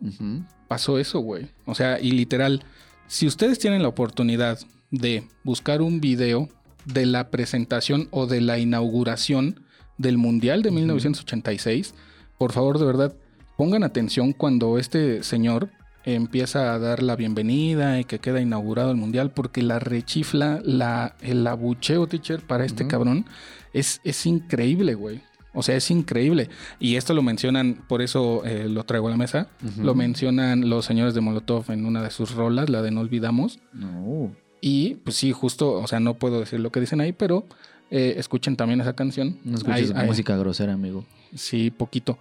pasó 0.67 0.99
eso, 0.99 1.19
güey. 1.21 1.47
O 1.65 1.73
sea, 1.73 1.99
y 2.01 2.11
literal, 2.11 2.61
si 3.07 3.25
ustedes 3.25 3.59
tienen 3.59 3.81
la 3.81 3.87
oportunidad 3.87 4.59
de 4.91 5.23
buscar 5.45 5.81
un 5.81 6.01
video 6.01 6.49
de 6.85 7.05
la 7.05 7.29
presentación 7.31 8.09
o 8.11 8.27
de 8.27 8.41
la 8.41 8.59
inauguración 8.59 9.61
del 9.97 10.17
Mundial 10.17 10.63
de 10.63 10.71
1986, 10.71 11.95
por 12.37 12.51
favor, 12.51 12.77
de 12.77 12.85
verdad, 12.85 13.15
pongan 13.59 13.83
atención 13.83 14.31
cuando 14.31 14.77
este 14.77 15.21
señor 15.21 15.69
empieza 16.05 16.73
a 16.73 16.79
dar 16.79 17.03
la 17.03 17.17
bienvenida 17.17 17.99
y 17.99 18.05
que 18.05 18.19
queda 18.19 18.39
inaugurado 18.39 18.89
el 18.89 18.95
Mundial, 18.95 19.31
porque 19.31 19.61
la 19.61 19.79
rechifla, 19.79 20.61
la, 20.63 21.17
el 21.19 21.45
abucheo, 21.45 22.07
teacher, 22.07 22.39
para 22.39 22.63
este 22.63 22.87
cabrón 22.87 23.25
es, 23.73 23.99
es 24.05 24.25
increíble, 24.25 24.93
güey. 24.93 25.19
O 25.53 25.61
sea, 25.61 25.75
es 25.75 25.91
increíble. 25.91 26.47
Y 26.79 26.95
esto 26.95 27.13
lo 27.13 27.21
mencionan, 27.21 27.83
por 27.89 28.01
eso 28.01 28.45
eh, 28.45 28.69
lo 28.69 28.85
traigo 28.85 29.09
a 29.09 29.11
la 29.11 29.17
mesa. 29.17 29.49
Lo 29.77 29.93
mencionan 29.93 30.69
los 30.69 30.85
señores 30.85 31.13
de 31.13 31.19
Molotov 31.19 31.69
en 31.69 31.85
una 31.85 32.01
de 32.01 32.11
sus 32.11 32.31
rolas, 32.35 32.69
la 32.69 32.81
de 32.81 32.91
No 32.91 33.01
Olvidamos. 33.01 33.59
No. 33.73 34.31
Y 34.61 34.95
pues 35.03 35.17
sí, 35.17 35.33
justo, 35.33 35.73
o 35.73 35.87
sea, 35.87 35.99
no 35.99 36.13
puedo 36.13 36.39
decir 36.39 36.61
lo 36.61 36.71
que 36.71 36.79
dicen 36.79 37.01
ahí, 37.01 37.11
pero 37.11 37.45
eh, 37.91 38.13
escuchen 38.15 38.55
también 38.55 38.79
esa 38.79 38.93
canción. 38.93 39.37
No 39.43 39.57
escuches 39.57 39.93
música 39.93 40.37
grosera, 40.37 40.71
amigo. 40.71 41.03
Sí, 41.35 41.71
poquito. 41.71 42.17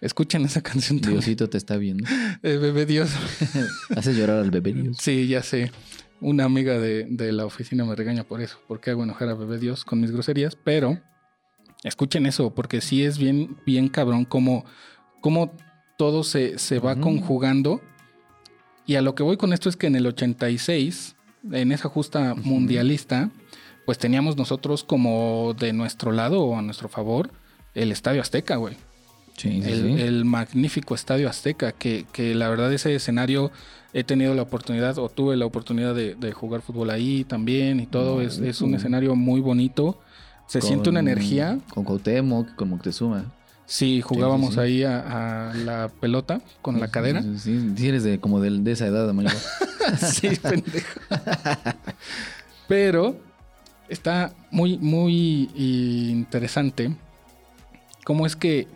Escuchen 0.00 0.44
esa 0.44 0.62
canción 0.62 1.00
también. 1.00 1.20
Diosito 1.20 1.48
te 1.48 1.58
está 1.58 1.76
viendo. 1.76 2.08
Eh, 2.42 2.56
bebé 2.56 2.86
Dios. 2.86 3.10
Haces 3.96 4.16
llorar 4.16 4.38
al 4.38 4.50
bebé 4.50 4.72
Dios. 4.72 4.96
Sí, 5.00 5.26
ya 5.26 5.42
sé. 5.42 5.72
Una 6.20 6.44
amiga 6.44 6.78
de, 6.78 7.04
de 7.04 7.32
la 7.32 7.46
oficina 7.46 7.84
me 7.84 7.94
regaña 7.94 8.24
por 8.24 8.40
eso, 8.40 8.58
porque 8.66 8.90
hago 8.90 9.04
enojar 9.04 9.28
a 9.28 9.34
bebé 9.34 9.58
Dios 9.58 9.84
con 9.84 10.00
mis 10.00 10.10
groserías, 10.10 10.56
pero 10.56 11.00
escuchen 11.84 12.26
eso, 12.26 12.54
porque 12.54 12.80
sí 12.80 13.04
es 13.04 13.18
bien, 13.18 13.56
bien 13.64 13.88
cabrón 13.88 14.24
cómo, 14.24 14.64
cómo 15.20 15.52
todo 15.96 16.24
se, 16.24 16.58
se 16.58 16.80
va 16.80 16.96
conjugando. 16.96 17.80
Y 18.84 18.96
a 18.96 19.02
lo 19.02 19.14
que 19.14 19.22
voy 19.22 19.36
con 19.36 19.52
esto 19.52 19.68
es 19.68 19.76
que 19.76 19.86
en 19.86 19.96
el 19.96 20.06
86, 20.06 21.14
en 21.52 21.72
esa 21.72 21.88
justa 21.88 22.34
mundialista, 22.34 23.30
pues 23.86 23.98
teníamos 23.98 24.36
nosotros 24.36 24.82
como 24.82 25.54
de 25.58 25.72
nuestro 25.72 26.12
lado 26.12 26.42
o 26.42 26.56
a 26.56 26.62
nuestro 26.62 26.88
favor 26.88 27.30
el 27.74 27.92
Estadio 27.92 28.22
Azteca, 28.22 28.56
güey 28.56 28.76
Sí, 29.38 29.62
sí, 29.62 29.70
el, 29.70 29.82
sí. 29.96 30.02
el 30.02 30.24
magnífico 30.24 30.94
Estadio 30.94 31.28
Azteca, 31.28 31.72
que, 31.72 32.04
que 32.12 32.34
la 32.34 32.48
verdad 32.48 32.72
ese 32.72 32.94
escenario 32.94 33.50
he 33.94 34.04
tenido 34.04 34.34
la 34.34 34.42
oportunidad 34.42 34.98
o 34.98 35.08
tuve 35.08 35.36
la 35.36 35.46
oportunidad 35.46 35.94
de, 35.94 36.14
de 36.14 36.32
jugar 36.32 36.60
fútbol 36.60 36.90
ahí 36.90 37.24
también 37.24 37.80
y 37.80 37.86
todo. 37.86 38.20
Es, 38.20 38.38
es 38.38 38.60
un 38.60 38.74
escenario 38.74 39.14
muy 39.14 39.40
bonito. 39.40 39.98
Se 40.46 40.60
siente 40.60 40.90
una 40.90 41.00
energía. 41.00 41.58
Con 41.70 41.84
Cuauhtémoc, 41.84 42.54
con 42.54 42.70
Moctezuma. 42.70 43.24
Sí, 43.66 44.00
jugábamos 44.00 44.56
ahí 44.56 44.82
a, 44.82 45.50
a 45.50 45.54
la 45.54 45.90
pelota 46.00 46.40
con 46.62 46.80
la 46.80 46.88
cadera. 46.90 47.22
Sí, 47.36 47.74
eres 47.80 48.02
de, 48.02 48.18
como 48.18 48.40
de, 48.40 48.50
de 48.50 48.72
esa 48.72 48.86
edad, 48.86 49.08
amigo. 49.08 49.30
sí, 50.10 50.30
pendejo. 50.42 51.00
Pero 52.66 53.16
está 53.88 54.32
muy, 54.50 54.78
muy 54.78 55.50
interesante 55.54 56.96
cómo 58.04 58.24
es 58.24 58.36
que 58.36 58.68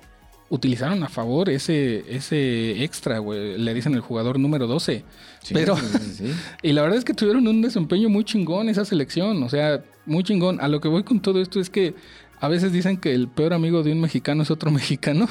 utilizaron 0.53 1.03
a 1.03 1.09
favor 1.09 1.49
ese, 1.49 2.05
ese 2.15 2.85
extra, 2.85 3.19
güey. 3.21 3.57
Le 3.57 3.73
dicen 3.73 3.95
el 3.95 4.01
jugador 4.01 4.39
número 4.39 4.67
12. 4.67 5.03
Sí, 5.43 5.55
Pero- 5.55 5.77
sí. 5.77 6.31
Y 6.63 6.73
la 6.73 6.83
verdad 6.83 6.99
es 6.99 7.05
que 7.05 7.15
tuvieron 7.15 7.49
un 7.49 7.63
desempeño 7.63 8.11
muy 8.11 8.23
chingón 8.25 8.69
esa 8.69 8.85
selección. 8.85 9.43
O 9.43 9.49
sea, 9.49 9.83
muy 10.05 10.23
chingón. 10.25 10.61
A 10.61 10.69
lo 10.69 10.81
que 10.83 10.89
voy 10.89 11.05
con 11.05 11.21
todo 11.21 11.41
esto 11.41 11.59
es 11.59 11.71
que 11.71 11.95
a 12.39 12.49
veces 12.49 12.71
dicen 12.71 12.99
que 12.99 13.15
el 13.15 13.29
peor 13.29 13.55
amigo 13.55 13.83
de 13.83 13.93
un 13.93 14.01
mexicano 14.03 14.43
es 14.43 14.51
otro 14.51 14.71
mexicano. 14.79 15.27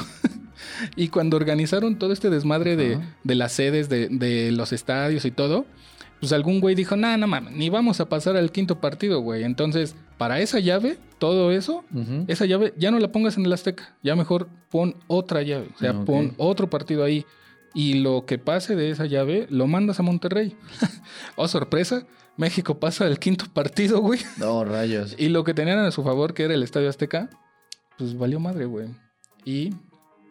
y 0.95 1.09
cuando 1.09 1.37
organizaron 1.37 1.97
todo 1.99 2.13
este 2.13 2.31
desmadre 2.31 2.75
de, 2.75 2.97
de 3.23 3.35
las 3.35 3.51
sedes, 3.51 3.89
de, 3.89 4.07
de 4.09 4.51
los 4.51 4.73
estadios 4.73 5.23
y 5.25 5.31
todo, 5.31 5.65
pues 6.21 6.31
algún 6.31 6.61
güey 6.61 6.75
dijo, 6.75 6.95
nah, 6.95 7.17
no 7.17 7.27
mames, 7.27 7.53
ni 7.53 7.69
vamos 7.69 7.99
a 7.99 8.07
pasar 8.07 8.37
al 8.37 8.51
quinto 8.51 8.79
partido, 8.79 9.19
güey. 9.21 9.43
Entonces, 9.43 9.95
para 10.17 10.39
esa 10.39 10.59
llave, 10.59 10.97
todo 11.17 11.51
eso, 11.51 11.83
esa 12.27 12.45
llave 12.45 12.73
ya 12.77 12.91
no 12.91 12.99
la 12.99 13.11
pongas 13.11 13.37
en 13.37 13.45
el 13.45 13.51
Azteca. 13.51 13.95
Ya 14.03 14.15
mejor 14.15 14.47
pon 14.69 14.95
otra 15.07 15.41
llave. 15.41 15.67
O 15.75 15.79
sea, 15.79 15.91
Ok. 15.91 16.05
pon 16.05 16.33
otro 16.37 16.69
partido 16.69 17.03
ahí. 17.03 17.25
Y 17.73 17.95
lo 17.95 18.25
que 18.25 18.37
pase 18.37 18.75
de 18.75 18.91
esa 18.91 19.05
llave, 19.07 19.47
lo 19.49 19.65
mandas 19.65 19.99
a 19.99 20.03
Monterrey. 20.03 20.55
oh, 21.35 21.47
sorpresa. 21.47 22.05
México 22.37 22.79
pasa 22.79 23.07
el 23.07 23.17
quinto 23.19 23.45
partido, 23.51 23.99
güey. 23.99 24.19
No, 24.37 24.63
rayos. 24.63 25.15
Y 25.19 25.29
lo 25.29 25.43
que 25.43 25.53
tenían 25.53 25.79
a 25.79 25.91
su 25.91 26.03
favor, 26.03 26.33
que 26.33 26.43
era 26.43 26.53
el 26.53 26.63
Estadio 26.63 26.89
Azteca, 26.89 27.29
pues 27.97 28.17
valió 28.17 28.39
madre, 28.39 28.65
güey. 28.65 28.87
Y 29.43 29.73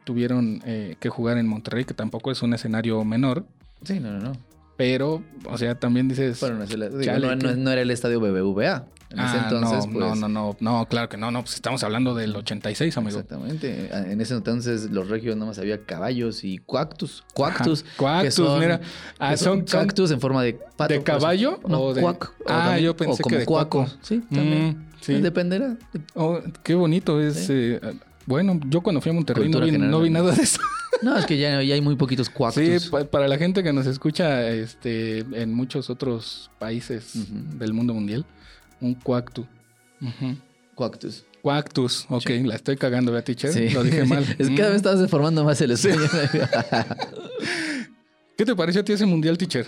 tuvieron 0.04 0.62
eh, 0.64 0.96
que 1.00 1.08
jugar 1.08 1.36
en 1.38 1.46
Monterrey, 1.48 1.84
que 1.84 1.94
tampoco 1.94 2.30
es 2.30 2.42
un 2.42 2.54
escenario 2.54 3.04
menor. 3.04 3.44
Sí, 3.82 3.98
no, 4.00 4.12
no, 4.12 4.20
no. 4.20 4.32
Pero, 4.80 5.22
o 5.44 5.58
sea, 5.58 5.74
también 5.74 6.08
dices... 6.08 6.40
Bueno, 6.40 6.56
no, 6.56 6.64
es 6.64 6.70
el- 6.70 6.88
digo, 6.90 7.02
Chale, 7.02 7.36
no, 7.36 7.54
no- 7.54 7.70
era 7.70 7.82
el 7.82 7.90
estadio 7.90 8.18
BBVA. 8.18 8.86
En 9.10 9.18
ese 9.18 9.36
Ah, 9.36 9.40
entonces, 9.44 9.86
no, 9.88 9.92
pues. 9.92 10.06
no, 10.06 10.14
no, 10.14 10.28
no, 10.28 10.56
no, 10.60 10.86
claro 10.86 11.08
que 11.10 11.18
no, 11.18 11.30
no, 11.30 11.42
pues 11.42 11.54
estamos 11.56 11.82
hablando 11.84 12.14
del 12.14 12.34
86, 12.34 12.96
amigo. 12.96 13.18
Exactamente. 13.18 13.90
En 14.10 14.20
ese 14.22 14.32
entonces 14.34 14.90
los 14.90 15.08
regios 15.10 15.36
nada 15.36 15.48
más 15.48 15.58
había 15.58 15.84
caballos 15.84 16.44
y 16.44 16.56
cuactus. 16.58 17.24
Cuactus. 17.34 17.82
Ajá, 17.82 17.96
Cuactus, 17.98 18.24
que 18.24 18.30
son- 18.30 18.58
mira. 18.60 18.80
Ah, 19.18 19.32
que 19.32 19.36
son, 19.36 19.66
son- 19.68 19.80
cactus 19.86 20.10
en 20.12 20.20
forma 20.20 20.42
de 20.44 20.54
pato. 20.76 20.94
¿De 20.94 21.00
pues, 21.00 21.04
caballo 21.04 21.60
No, 21.68 21.80
o 21.82 21.92
de- 21.92 22.00
cuac, 22.00 22.32
Ah, 22.46 22.62
también- 22.66 22.84
yo 22.86 22.96
pensé 22.96 23.12
o 23.12 23.16
que 23.16 23.22
como 23.24 23.36
de 23.36 23.44
cuaco. 23.44 23.78
cuaco. 23.84 23.92
Sí, 24.00 24.20
también. 24.32 24.68
Mm, 24.68 24.86
sí. 25.02 25.14
Dependerá. 25.20 25.76
Oh, 26.14 26.38
qué 26.62 26.74
bonito 26.74 27.20
es. 27.20 27.34
Sí. 27.34 27.52
eh, 27.52 27.80
bueno, 28.26 28.58
yo 28.68 28.80
cuando 28.80 29.00
fui 29.00 29.10
a 29.10 29.12
Monterrey 29.14 29.48
no 29.48 29.60
vi, 29.60 29.66
general. 29.66 29.90
no 29.90 30.00
vi 30.00 30.10
nada 30.10 30.32
de 30.34 30.42
eso. 30.42 30.60
No, 31.02 31.16
es 31.16 31.24
que 31.24 31.38
ya, 31.38 31.62
ya 31.62 31.74
hay 31.74 31.80
muy 31.80 31.96
poquitos 31.96 32.28
cuactus. 32.28 32.62
Sí, 32.82 32.90
pa- 32.90 33.04
para 33.04 33.26
la 33.26 33.38
gente 33.38 33.62
que 33.62 33.72
nos 33.72 33.86
escucha 33.86 34.46
este, 34.50 35.20
en 35.20 35.54
muchos 35.54 35.88
otros 35.88 36.50
países 36.58 37.12
del 37.58 37.72
mundo 37.72 37.94
mundial, 37.94 38.26
un 38.82 38.92
cuactu. 38.94 39.46
Ujú. 40.02 40.36
Cuactus. 40.74 41.24
Cuactus, 41.40 42.04
ok, 42.10 42.28
la 42.44 42.56
estoy 42.56 42.76
cagando, 42.76 43.12
¿verdad, 43.12 43.24
teacher? 43.24 43.50
Sí. 43.50 43.70
Lo 43.70 43.82
dije 43.82 44.04
mal. 44.06 44.24
es 44.38 44.48
que 44.50 44.54
cada 44.54 44.68
vez 44.70 44.76
estabas 44.76 45.00
deformando 45.00 45.42
más 45.42 45.58
el 45.62 45.70
español. 45.70 46.06
¿Qué 48.36 48.44
te 48.44 48.54
pareció 48.54 48.80
a 48.82 48.84
ti 48.84 48.92
ese 48.92 49.06
mundial, 49.06 49.38
teacher? 49.38 49.66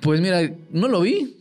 pues 0.00 0.20
mira, 0.20 0.40
no 0.70 0.88
lo 0.88 1.00
vi. 1.02 1.36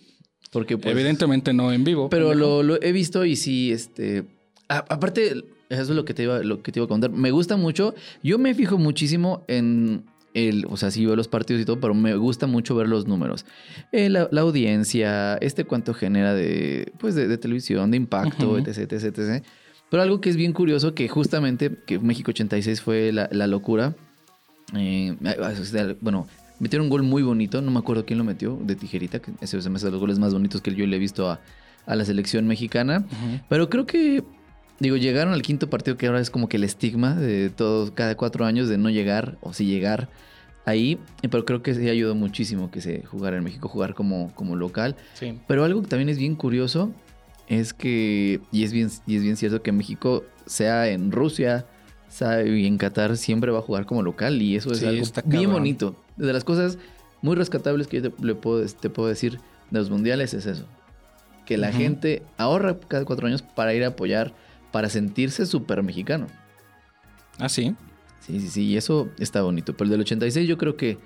Porque 0.52 0.78
pues, 0.78 0.92
Evidentemente 0.94 1.54
no 1.54 1.72
en 1.72 1.84
vivo. 1.84 2.10
Pero 2.10 2.34
lo, 2.34 2.64
lo 2.64 2.82
he 2.82 2.92
visto 2.92 3.24
y 3.26 3.36
sí, 3.36 3.72
este. 3.72 4.26
a- 4.70 4.86
aparte, 4.90 5.44
eso 5.70 5.82
es 5.82 5.90
lo 5.90 6.06
que 6.06 6.14
te 6.14 6.24
iba, 6.24 6.40
lo 6.40 6.62
que 6.62 6.72
te 6.72 6.80
iba 6.80 6.86
a 6.86 6.90
contar. 6.90 7.12
Me 7.12 7.32
gusta 7.32 7.58
mucho. 7.58 7.94
Yo 8.24 8.38
me 8.38 8.54
fijo 8.54 8.78
muchísimo 8.78 9.44
en 9.48 10.04
el. 10.34 10.66
O 10.70 10.78
sea, 10.78 10.92
sí 10.92 11.06
veo 11.06 11.16
los 11.16 11.28
partidos 11.28 11.62
y 11.62 11.66
todo, 11.66 11.80
pero 11.80 11.94
me 11.94 12.16
gusta 12.16 12.48
mucho 12.48 12.76
ver 12.76 12.88
los 12.88 13.08
números. 13.08 13.46
Eh, 13.92 14.10
la, 14.10 14.28
la 14.32 14.42
audiencia, 14.42 15.36
este 15.38 15.66
cuánto 15.66 15.94
genera 15.94 16.34
de. 16.34 16.92
Pues 17.00 17.16
de, 17.16 17.28
de 17.28 17.38
televisión, 17.38 17.92
de 17.92 17.98
impacto, 17.98 18.50
Ujú. 18.52 18.58
etc, 18.58 18.92
etc, 18.92 19.04
etc. 19.18 19.44
Pero 19.90 20.04
algo 20.04 20.20
que 20.22 20.30
es 20.30 20.36
bien 20.36 20.52
curioso, 20.54 20.94
que 20.94 21.08
justamente 21.08 21.72
que 21.86 21.98
México 22.00 22.32
86 22.32 22.82
fue 22.82 23.12
la, 23.14 23.30
la 23.32 23.48
locura. 23.48 23.96
Eh, 24.76 25.16
sea, 25.64 25.96
bueno, 26.02 26.28
metieron 26.60 26.86
un 26.88 26.90
gol 26.90 27.04
muy 27.04 27.24
bonito, 27.24 27.62
no 27.62 27.72
me 27.72 27.80
acuerdo 27.80 28.06
quién 28.06 28.20
lo 28.20 28.26
metió, 28.26 28.60
de 28.62 28.76
tijerita, 28.76 29.20
que 29.20 29.32
ese 29.40 29.62
se 29.62 29.70
me 29.70 29.78
hace 29.78 29.86
de 29.86 29.92
los 29.92 30.00
goles 30.02 30.20
más 30.20 30.34
bonitos 30.34 30.62
que 30.62 30.74
yo 30.76 30.86
le 30.86 30.98
he 30.98 31.00
visto 31.00 31.30
a, 31.30 31.40
a 31.86 31.96
la 31.96 32.04
selección 32.04 32.48
mexicana. 32.48 33.06
Pero 33.50 33.70
creo 33.70 33.86
que, 33.86 34.24
digo, 34.80 34.98
llegaron 34.98 35.34
al 35.34 35.42
quinto 35.42 35.70
partido 35.70 35.98
que 35.98 36.08
ahora 36.08 36.20
es 36.20 36.30
como 36.30 36.50
que 36.50 36.58
el 36.58 36.64
estigma 36.64 37.16
de 37.16 37.50
todos, 37.50 37.92
cada 37.92 38.16
cuatro 38.16 38.46
años 38.46 38.70
de 38.70 38.78
no 38.78 38.90
llegar 38.90 39.38
o 39.42 39.54
sí 39.54 39.66
llegar 39.66 40.10
ahí. 40.66 41.00
Pero 41.22 41.46
creo 41.46 41.64
que 41.64 41.74
sí 41.74 41.90
ayudó 41.90 42.16
muchísimo 42.16 42.70
que 42.70 42.82
se 42.82 43.04
jugara 43.04 43.38
en 43.38 43.44
México, 43.44 43.70
jugar 43.70 43.94
como, 43.94 44.34
como 44.36 44.56
local. 44.56 44.96
Sí. 45.14 45.40
Pero 45.48 45.64
algo 45.64 45.82
que 45.82 45.88
también 45.88 46.10
es 46.10 46.18
bien 46.18 46.36
curioso 46.36 46.92
es 47.48 47.74
que, 47.74 48.42
y 48.52 48.64
es 48.64 48.74
bien, 48.74 48.90
y 49.08 49.16
es 49.16 49.24
bien 49.24 49.38
cierto 49.38 49.62
que 49.62 49.72
México, 49.72 50.24
sea 50.46 50.90
en 50.90 51.12
Rusia, 51.12 51.66
sea 52.10 52.46
y 52.46 52.66
en 52.66 52.78
Qatar, 52.78 53.18
siempre 53.18 53.52
va 53.52 53.60
a 53.60 53.62
jugar 53.62 53.86
como 53.86 54.02
local 54.04 54.42
y 54.42 54.56
eso 54.56 54.72
es 54.72 54.80
Sí, 54.80 54.86
algo 54.86 55.06
bien 55.26 55.52
bonito. 55.52 55.96
De 56.18 56.34
las 56.34 56.44
cosas 56.44 56.78
muy 57.22 57.36
rescatables 57.36 57.88
que 57.88 58.02
yo 58.02 58.12
te, 58.12 58.26
le 58.26 58.36
puedo, 58.36 58.66
te 58.66 58.90
puedo 58.90 59.10
decir 59.10 59.40
de 59.72 59.80
los 59.80 59.90
mundiales 59.90 60.34
es 60.34 60.46
eso. 60.46 60.66
Que 61.46 61.58
la 61.58 61.72
gente 61.72 62.24
ahorra 62.38 62.78
cada 62.78 63.06
cuatro 63.06 63.28
años 63.28 63.42
para 63.42 63.74
ir 63.74 63.84
a 63.86 63.88
apoyar, 63.88 64.34
para 64.78 64.90
sentirse 64.90 65.48
súper 65.48 65.82
mexicano. 65.82 66.28
Ah, 67.40 67.50
sí. 67.50 67.76
Sí, 68.20 68.40
sí, 68.40 68.48
sí, 68.48 68.64
y 68.66 68.78
eso 68.78 69.10
está 69.18 69.42
bonito. 69.42 69.74
Pero 69.74 69.86
el 69.86 69.90
del 69.90 70.02
86 70.02 70.48
yo 70.48 70.56
creo 70.60 70.78
que, 70.78 71.00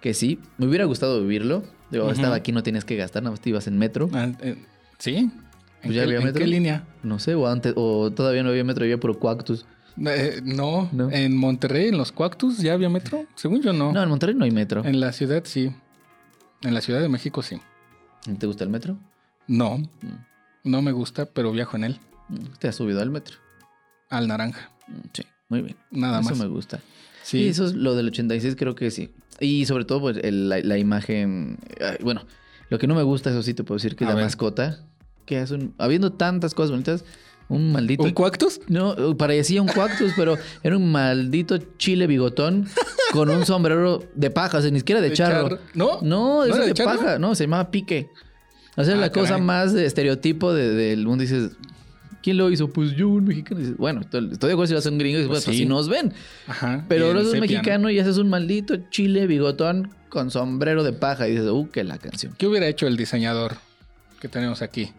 que 0.00 0.12
sí. 0.12 0.40
Me 0.58 0.66
hubiera 0.66 0.86
gustado 0.86 1.20
vivirlo. 1.20 1.62
Digo, 1.92 2.06
Ujú. 2.06 2.14
estaba 2.14 2.34
aquí, 2.34 2.50
no 2.50 2.64
tenías 2.64 2.84
que 2.84 2.96
gastar, 2.96 3.22
nada 3.22 3.30
más 3.30 3.40
te 3.40 3.50
ibas 3.50 3.68
en 3.68 3.78
metro. 3.78 4.10
Ah, 4.12 4.28
eh, 4.40 4.56
¿Sí? 4.98 5.14
¿En, 5.14 5.30
Pues 5.82 5.94
ya 5.94 6.00
qué, 6.00 6.06
había 6.08 6.18
en 6.18 6.24
metro. 6.24 6.40
qué 6.40 6.46
línea? 6.48 6.84
No 7.04 7.20
sé, 7.20 7.36
o 7.36 7.46
antes, 7.46 7.74
o 7.76 8.10
todavía 8.10 8.42
no 8.42 8.48
había 8.48 8.64
metro, 8.64 8.82
había 8.82 8.98
puro 8.98 9.16
coactus. 9.20 9.64
Eh, 10.04 10.40
no, 10.42 10.88
No. 10.90 11.08
en 11.12 11.36
Monterrey, 11.36 11.86
en 11.90 11.98
los 11.98 12.10
Cuactus, 12.10 12.58
ya 12.58 12.72
había 12.72 12.88
metro. 12.88 13.24
Según 13.36 13.62
yo, 13.62 13.72
no. 13.72 13.92
No, 13.92 14.02
en 14.02 14.08
Monterrey 14.08 14.34
no 14.34 14.44
hay 14.46 14.50
metro. 14.50 14.84
En 14.84 14.98
la 14.98 15.12
ciudad, 15.12 15.42
sí. 15.44 15.70
En 16.62 16.74
la 16.74 16.80
Ciudad 16.80 17.00
de 17.00 17.08
México, 17.08 17.40
sí. 17.42 17.60
¿Te 18.38 18.46
gusta 18.48 18.64
el 18.64 18.70
metro? 18.70 18.98
No, 19.46 19.76
Mm. 19.78 19.86
no 20.64 20.82
me 20.82 20.90
gusta, 20.92 21.26
pero 21.26 21.52
viajo 21.52 21.76
en 21.76 21.84
él. 21.84 22.00
Mm, 22.28 22.36
Te 22.58 22.68
has 22.68 22.76
subido 22.76 23.00
al 23.00 23.10
metro. 23.10 23.36
Al 24.10 24.28
naranja. 24.28 24.70
Mm, 24.88 24.92
Sí, 25.12 25.22
muy 25.48 25.62
bien. 25.62 25.76
Nada 25.90 26.20
eso 26.20 26.30
más. 26.30 26.38
me 26.38 26.46
gusta. 26.46 26.78
Sí. 27.22 27.38
Sí, 27.38 27.48
eso 27.48 27.66
es 27.66 27.74
lo 27.74 27.94
del 27.94 28.08
86, 28.08 28.56
creo 28.56 28.74
que 28.74 28.90
sí. 28.90 29.12
Y 29.40 29.64
sobre 29.66 29.84
todo, 29.84 30.00
pues, 30.00 30.18
el- 30.22 30.48
la, 30.48 30.58
la 30.60 30.78
imagen. 30.78 31.58
bueno, 32.02 32.26
lo 32.68 32.78
que 32.78 32.86
no 32.86 32.94
me 32.94 33.02
gusta, 33.02 33.30
eso 33.30 33.42
sí 33.42 33.54
te 33.54 33.64
puedo 33.64 33.76
decir, 33.76 33.96
que 33.96 34.04
A 34.04 34.08
la 34.08 34.14
ver. 34.14 34.24
mascota, 34.24 34.84
que 35.26 35.40
es 35.40 35.50
un. 35.50 35.74
Habiendo 35.78 36.12
tantas 36.12 36.54
cosas 36.54 36.70
bonitas, 36.70 37.04
un 37.48 37.70
maldito. 37.72 38.02
¿Un 38.04 38.10
Cuactus? 38.12 38.60
no, 38.68 38.96
parecía 39.16 39.60
un 39.62 39.68
cactus, 39.68 40.12
pero 40.16 40.36
era 40.62 40.76
un 40.76 40.90
maldito 40.90 41.58
chile 41.78 42.06
bigotón 42.06 42.66
con 43.12 43.28
un 43.30 43.44
sombrero 43.46 44.02
de 44.14 44.30
paja, 44.30 44.58
o 44.58 44.62
sea, 44.62 44.70
ni 44.70 44.78
siquiera 44.78 45.00
de, 45.00 45.12
charro. 45.12 45.58
¿No? 45.74 46.00
No, 46.02 46.44
¿No 46.46 46.54
de, 46.54 46.66
de 46.68 46.74
charro? 46.74 46.98
paja, 46.98 47.18
no, 47.18 47.34
se 47.34 47.44
llamaba 47.44 47.70
pique. 47.70 48.08
O 48.76 48.84
sea, 48.84 48.94
Ah, 48.94 48.98
la 48.98 49.12
cosa 49.12 49.36
más 49.38 49.72
de 49.74 49.84
estereotipo 49.86 50.52
de- 50.54 50.70
del 50.70 51.04
mundo. 51.06 51.22
Dices, 51.22 51.52
¿quién 52.22 52.36
lo 52.36 52.50
hizo? 52.50 52.68
Pues 52.68 52.92
yo, 52.92 53.08
un 53.08 53.24
mexicano. 53.24 53.60
Dices, 53.60 53.76
bueno, 53.76 54.00
estoy 54.00 54.30
estoy 54.32 54.48
de 54.48 54.52
acuerdo 54.54 54.68
si 54.68 54.74
vas 54.74 54.86
a 54.86 54.90
un 54.90 54.98
gringo. 54.98 55.18
Dices, 55.18 55.28
Pues 55.28 55.44
pues 55.44 55.56
sí. 55.56 55.62
si 55.62 55.68
nos 55.68 55.88
ven. 55.88 56.12
Ajá. 56.46 56.84
Pero 56.88 57.06
ahora 57.06 57.22
sos 57.22 57.38
mexicano 57.38 57.90
y 57.90 57.98
haces 57.98 58.18
un 58.18 58.28
maldito 58.30 58.76
chile 58.90 59.26
bigotón 59.26 59.90
con 60.08 60.30
sombrero 60.30 60.84
de 60.84 60.92
paja. 60.92 61.28
Y 61.28 61.32
dices, 61.32 61.46
uh, 61.48 61.68
que 61.70 61.84
la 61.84 61.98
canción. 61.98 62.34
¿Qué 62.38 62.46
hubiera 62.46 62.66
hecho 62.66 62.86
el 62.86 62.96
diseñador 62.96 63.56
que 64.20 64.28
tenemos 64.28 64.62
aquí? 64.62 64.92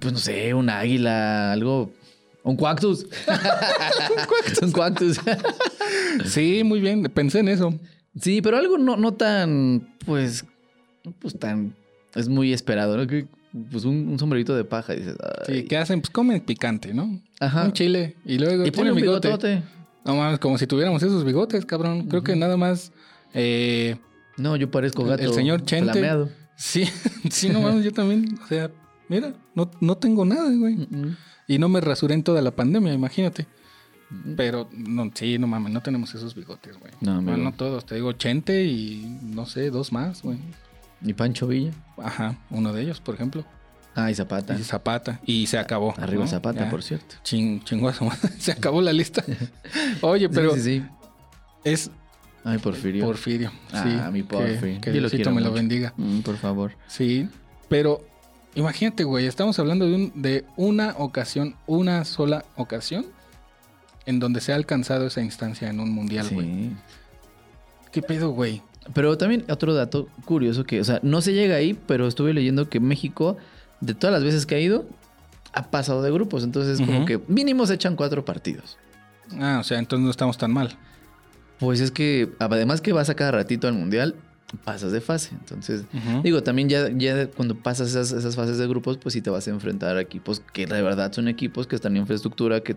Pues 0.00 0.12
no 0.12 0.18
sé, 0.18 0.52
un 0.54 0.68
águila, 0.70 1.52
algo. 1.52 1.92
Un 2.42 2.56
cuactus. 2.56 3.06
un 4.62 4.72
cuactus. 4.72 5.18
Sí, 6.26 6.62
muy 6.64 6.80
bien. 6.80 7.04
Pensé 7.04 7.38
en 7.38 7.48
eso. 7.48 7.78
sí, 8.20 8.42
pero 8.42 8.58
algo 8.58 8.76
no, 8.76 8.96
no 8.96 9.14
tan, 9.14 9.94
pues, 10.04 10.44
pues 11.20 11.38
tan, 11.38 11.74
es 12.14 12.28
muy 12.28 12.52
esperado, 12.52 12.96
¿no? 12.96 13.06
Que, 13.06 13.26
pues 13.70 13.84
un, 13.84 14.08
un 14.08 14.18
sombrerito 14.18 14.54
de 14.56 14.64
paja. 14.64 14.94
Y 14.94 14.98
dices, 14.98 15.16
Sí. 15.46 15.64
¿qué 15.64 15.76
hacen? 15.76 16.00
Pues 16.00 16.10
comen 16.10 16.40
picante, 16.40 16.92
¿no? 16.94 17.20
Ajá. 17.40 17.64
Un 17.64 17.72
chile. 17.72 18.16
Y 18.24 18.38
luego 18.38 18.66
Y 18.66 18.70
tiene 18.70 18.76
pone 18.76 18.90
un 18.92 18.96
bigote. 18.96 19.28
bigotote. 19.28 19.62
No 20.04 20.16
mames, 20.16 20.38
como 20.38 20.58
si 20.58 20.66
tuviéramos 20.66 21.02
esos 21.02 21.24
bigotes, 21.24 21.64
cabrón. 21.64 22.08
Creo 22.08 22.22
que 22.22 22.36
nada 22.36 22.56
más. 22.56 22.92
eh, 23.32 23.96
No, 24.36 24.56
yo 24.56 24.70
parezco 24.70 25.04
gato. 25.04 25.22
el 25.22 25.32
señor 25.32 25.64
Chente. 25.64 25.92
flameado. 25.92 26.28
sí, 26.56 26.84
sí, 27.30 27.48
no 27.48 27.60
mames, 27.60 27.84
yo 27.84 27.92
también. 27.92 28.38
O 28.42 28.46
sea, 28.46 28.70
mira, 29.08 29.32
no, 29.54 29.70
no 29.80 29.96
tengo 29.96 30.24
nada, 30.24 30.50
güey. 30.54 30.86
Y 31.48 31.58
no 31.58 31.68
me 31.68 31.80
rasuré 31.80 32.14
en 32.14 32.22
toda 32.22 32.42
la 32.42 32.50
pandemia, 32.54 32.92
imagínate. 32.92 33.46
Pero 34.36 34.68
no, 34.72 35.10
sí, 35.14 35.38
no 35.38 35.46
mames, 35.46 35.72
no 35.72 35.80
tenemos 35.82 36.14
esos 36.14 36.34
bigotes, 36.34 36.78
güey. 36.78 36.92
No, 37.00 37.20
No, 37.22 37.32
amigo. 37.32 37.36
no 37.38 37.52
todos. 37.52 37.84
Te 37.86 37.94
digo, 37.96 38.12
Chente 38.12 38.64
y 38.64 39.18
no 39.22 39.46
sé, 39.46 39.70
dos 39.70 39.92
más, 39.92 40.22
güey. 40.22 40.38
Y 41.04 41.12
Pancho 41.12 41.46
Villa. 41.46 41.72
Ajá, 42.02 42.36
uno 42.50 42.72
de 42.72 42.82
ellos, 42.82 43.00
por 43.00 43.14
ejemplo. 43.14 43.44
Ah, 43.94 44.10
y 44.10 44.14
Zapata. 44.14 44.56
Y 44.58 44.64
Zapata. 44.64 45.20
Y 45.24 45.46
se 45.46 45.58
acabó. 45.58 45.94
Arriba 45.98 46.24
¿no? 46.24 46.28
Zapata, 46.28 46.64
Ya. 46.64 46.70
por 46.70 46.82
cierto. 46.82 47.14
Ching, 47.22 47.62
chinguazo. 47.62 48.08
se 48.38 48.50
acabó 48.50 48.80
la 48.82 48.92
lista. 48.92 49.22
Oye, 50.00 50.28
pero 50.28 50.54
Sí, 50.54 50.60
sí, 50.62 50.80
sí. 50.80 50.86
es 51.62 51.90
Ay, 52.42 52.58
Porfirio. 52.58 53.04
Porfirio. 53.04 53.52
Ah, 53.72 53.82
sí, 53.84 54.12
mi 54.12 54.22
Porfi. 54.22 54.74
Que, 54.74 54.80
que 54.80 54.90
Diosito 54.92 55.30
me 55.30 55.40
lo 55.40 55.52
bendiga. 55.52 55.94
Mm, 55.96 56.20
por 56.20 56.36
favor. 56.36 56.72
Sí, 56.88 57.28
pero 57.68 58.04
imagínate, 58.54 59.04
güey, 59.04 59.26
estamos 59.26 59.58
hablando 59.58 59.86
de, 59.86 59.94
un, 59.94 60.12
de 60.20 60.44
una 60.56 60.94
ocasión, 60.98 61.54
una 61.66 62.04
sola 62.04 62.44
ocasión 62.56 63.06
en 64.06 64.18
donde 64.20 64.40
se 64.42 64.52
ha 64.52 64.56
alcanzado 64.56 65.06
esa 65.06 65.22
instancia 65.22 65.70
en 65.70 65.80
un 65.80 65.90
mundial, 65.90 66.28
güey. 66.32 66.46
Sí. 66.46 66.72
¿Qué 67.92 68.02
pedo, 68.02 68.30
güey? 68.30 68.60
Pero 68.92 69.16
también 69.16 69.44
otro 69.48 69.74
dato 69.74 70.08
curioso 70.24 70.64
que, 70.64 70.80
o 70.80 70.84
sea, 70.84 71.00
no 71.02 71.20
se 71.20 71.32
llega 71.32 71.56
ahí, 71.56 71.78
pero 71.86 72.06
estuve 72.06 72.34
leyendo 72.34 72.68
que 72.68 72.80
México, 72.80 73.36
de 73.80 73.94
todas 73.94 74.12
las 74.12 74.22
veces 74.22 74.44
que 74.44 74.56
ha 74.56 74.60
ido, 74.60 74.86
ha 75.54 75.70
pasado 75.70 76.02
de 76.02 76.10
grupos. 76.10 76.44
Entonces, 76.44 76.80
como 76.80 77.06
que 77.06 77.20
mínimo 77.28 77.66
se 77.66 77.74
echan 77.74 77.96
cuatro 77.96 78.24
partidos. 78.24 78.76
Ah, 79.40 79.58
o 79.60 79.64
sea, 79.64 79.78
entonces 79.78 80.04
no 80.04 80.10
estamos 80.10 80.36
tan 80.36 80.52
mal. 80.52 80.76
Pues 81.58 81.80
es 81.80 81.90
que, 81.90 82.32
además 82.38 82.80
que 82.80 82.92
vas 82.92 83.08
a 83.08 83.14
cada 83.14 83.30
ratito 83.30 83.68
al 83.68 83.74
mundial, 83.74 84.16
pasas 84.64 84.92
de 84.92 85.00
fase. 85.00 85.30
Entonces. 85.32 85.84
Digo, 86.22 86.42
también 86.42 86.68
ya, 86.68 86.90
ya 86.90 87.28
cuando 87.28 87.54
pasas 87.56 87.90
esas, 87.90 88.12
esas 88.12 88.36
fases 88.36 88.58
de 88.58 88.66
grupos, 88.66 88.98
pues 88.98 89.12
sí 89.14 89.22
te 89.22 89.30
vas 89.30 89.46
a 89.48 89.50
enfrentar 89.50 89.96
a 89.96 90.00
equipos 90.00 90.42
que 90.52 90.66
de 90.66 90.82
verdad 90.82 91.12
son 91.12 91.28
equipos 91.28 91.66
que 91.66 91.76
están 91.76 91.96
en 91.96 92.02
infraestructura, 92.02 92.60
que, 92.60 92.76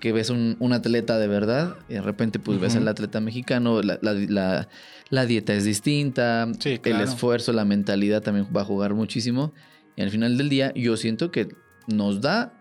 que 0.00 0.12
ves 0.12 0.30
un, 0.30 0.56
un 0.60 0.72
atleta 0.72 1.18
de 1.18 1.28
verdad, 1.28 1.76
y 1.88 1.94
de 1.94 2.02
repente 2.02 2.38
pues 2.38 2.60
ves 2.60 2.76
al 2.76 2.86
atleta 2.88 3.20
mexicano, 3.20 3.80
la, 3.82 3.98
la- 4.02 4.12
la- 4.12 4.68
la 5.10 5.26
dieta 5.26 5.54
es 5.54 5.64
distinta, 5.64 6.46
Sí, 6.58 6.80
el 6.84 7.00
esfuerzo, 7.00 7.52
la 7.52 7.64
mentalidad 7.64 8.22
también 8.22 8.48
va 8.54 8.62
a 8.62 8.64
jugar 8.64 8.94
muchísimo. 8.94 9.52
Y 9.96 10.02
al 10.02 10.10
final 10.10 10.36
del 10.36 10.48
día 10.48 10.72
yo 10.74 10.96
siento 10.96 11.30
que 11.30 11.48
nos 11.86 12.20
da 12.20 12.52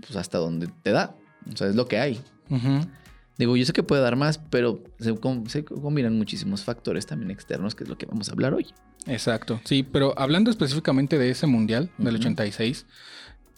pues 0.00 0.16
hasta 0.16 0.38
donde 0.38 0.68
te 0.82 0.92
da. 0.92 1.16
O 1.52 1.56
sea, 1.56 1.66
es 1.68 1.74
lo 1.74 1.86
que 1.86 1.98
hay. 1.98 2.20
Digo, 3.36 3.56
yo 3.56 3.64
sé 3.64 3.72
que 3.72 3.82
puede 3.82 4.02
dar 4.02 4.16
más, 4.16 4.38
pero 4.50 4.82
se, 4.98 5.14
com- 5.16 5.46
se 5.46 5.64
combinan 5.64 6.16
muchísimos 6.16 6.62
factores 6.64 7.06
también 7.06 7.30
externos, 7.30 7.74
que 7.74 7.84
es 7.84 7.90
lo 7.90 7.96
que 7.98 8.06
vamos 8.06 8.28
a 8.28 8.32
hablar 8.32 8.52
hoy. 8.54 8.66
Exacto, 9.06 9.60
sí, 9.64 9.82
pero 9.84 10.12
hablando 10.18 10.50
específicamente 10.50 11.18
de 11.18 11.30
ese 11.30 11.46
mundial 11.46 11.90
del 11.98 12.14
Ujú. 12.16 12.22
86, 12.22 12.86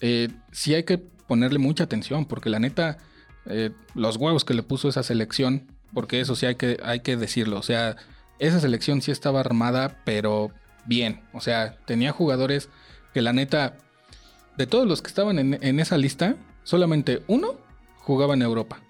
eh, 0.01 0.29
sí 0.51 0.73
hay 0.75 0.83
que 0.83 1.03
ponerle 1.31 1.59
mucha 1.59 1.85
atención, 1.85 2.25
porque 2.25 2.49
la 2.49 2.59
neta, 2.59 2.97
eh, 3.45 3.69
los 3.95 4.17
huevos 4.17 4.43
que 4.43 4.53
le 4.53 4.63
puso 4.63 4.89
esa 4.89 5.01
selección, 5.01 5.65
porque 5.93 6.19
eso 6.19 6.35
sí 6.35 6.45
hay 6.45 6.55
que, 6.55 6.77
hay 6.83 6.99
que 6.99 7.15
decirlo, 7.15 7.57
o 7.57 7.63
sea, 7.63 7.95
esa 8.37 8.59
selección 8.59 9.01
sí 9.01 9.11
estaba 9.11 9.39
armada, 9.39 10.01
pero 10.03 10.51
bien, 10.83 11.21
o 11.31 11.39
sea, 11.39 11.77
tenía 11.85 12.11
jugadores 12.11 12.67
que 13.13 13.21
la 13.21 13.31
neta, 13.31 13.77
de 14.57 14.67
todos 14.67 14.85
los 14.85 15.01
que 15.01 15.07
estaban 15.07 15.39
en, 15.39 15.57
en 15.63 15.79
esa 15.79 15.97
lista, 15.97 16.35
solamente 16.65 17.23
uno 17.27 17.55
jugaba 17.99 18.33
en 18.33 18.41
Europa. 18.41 18.81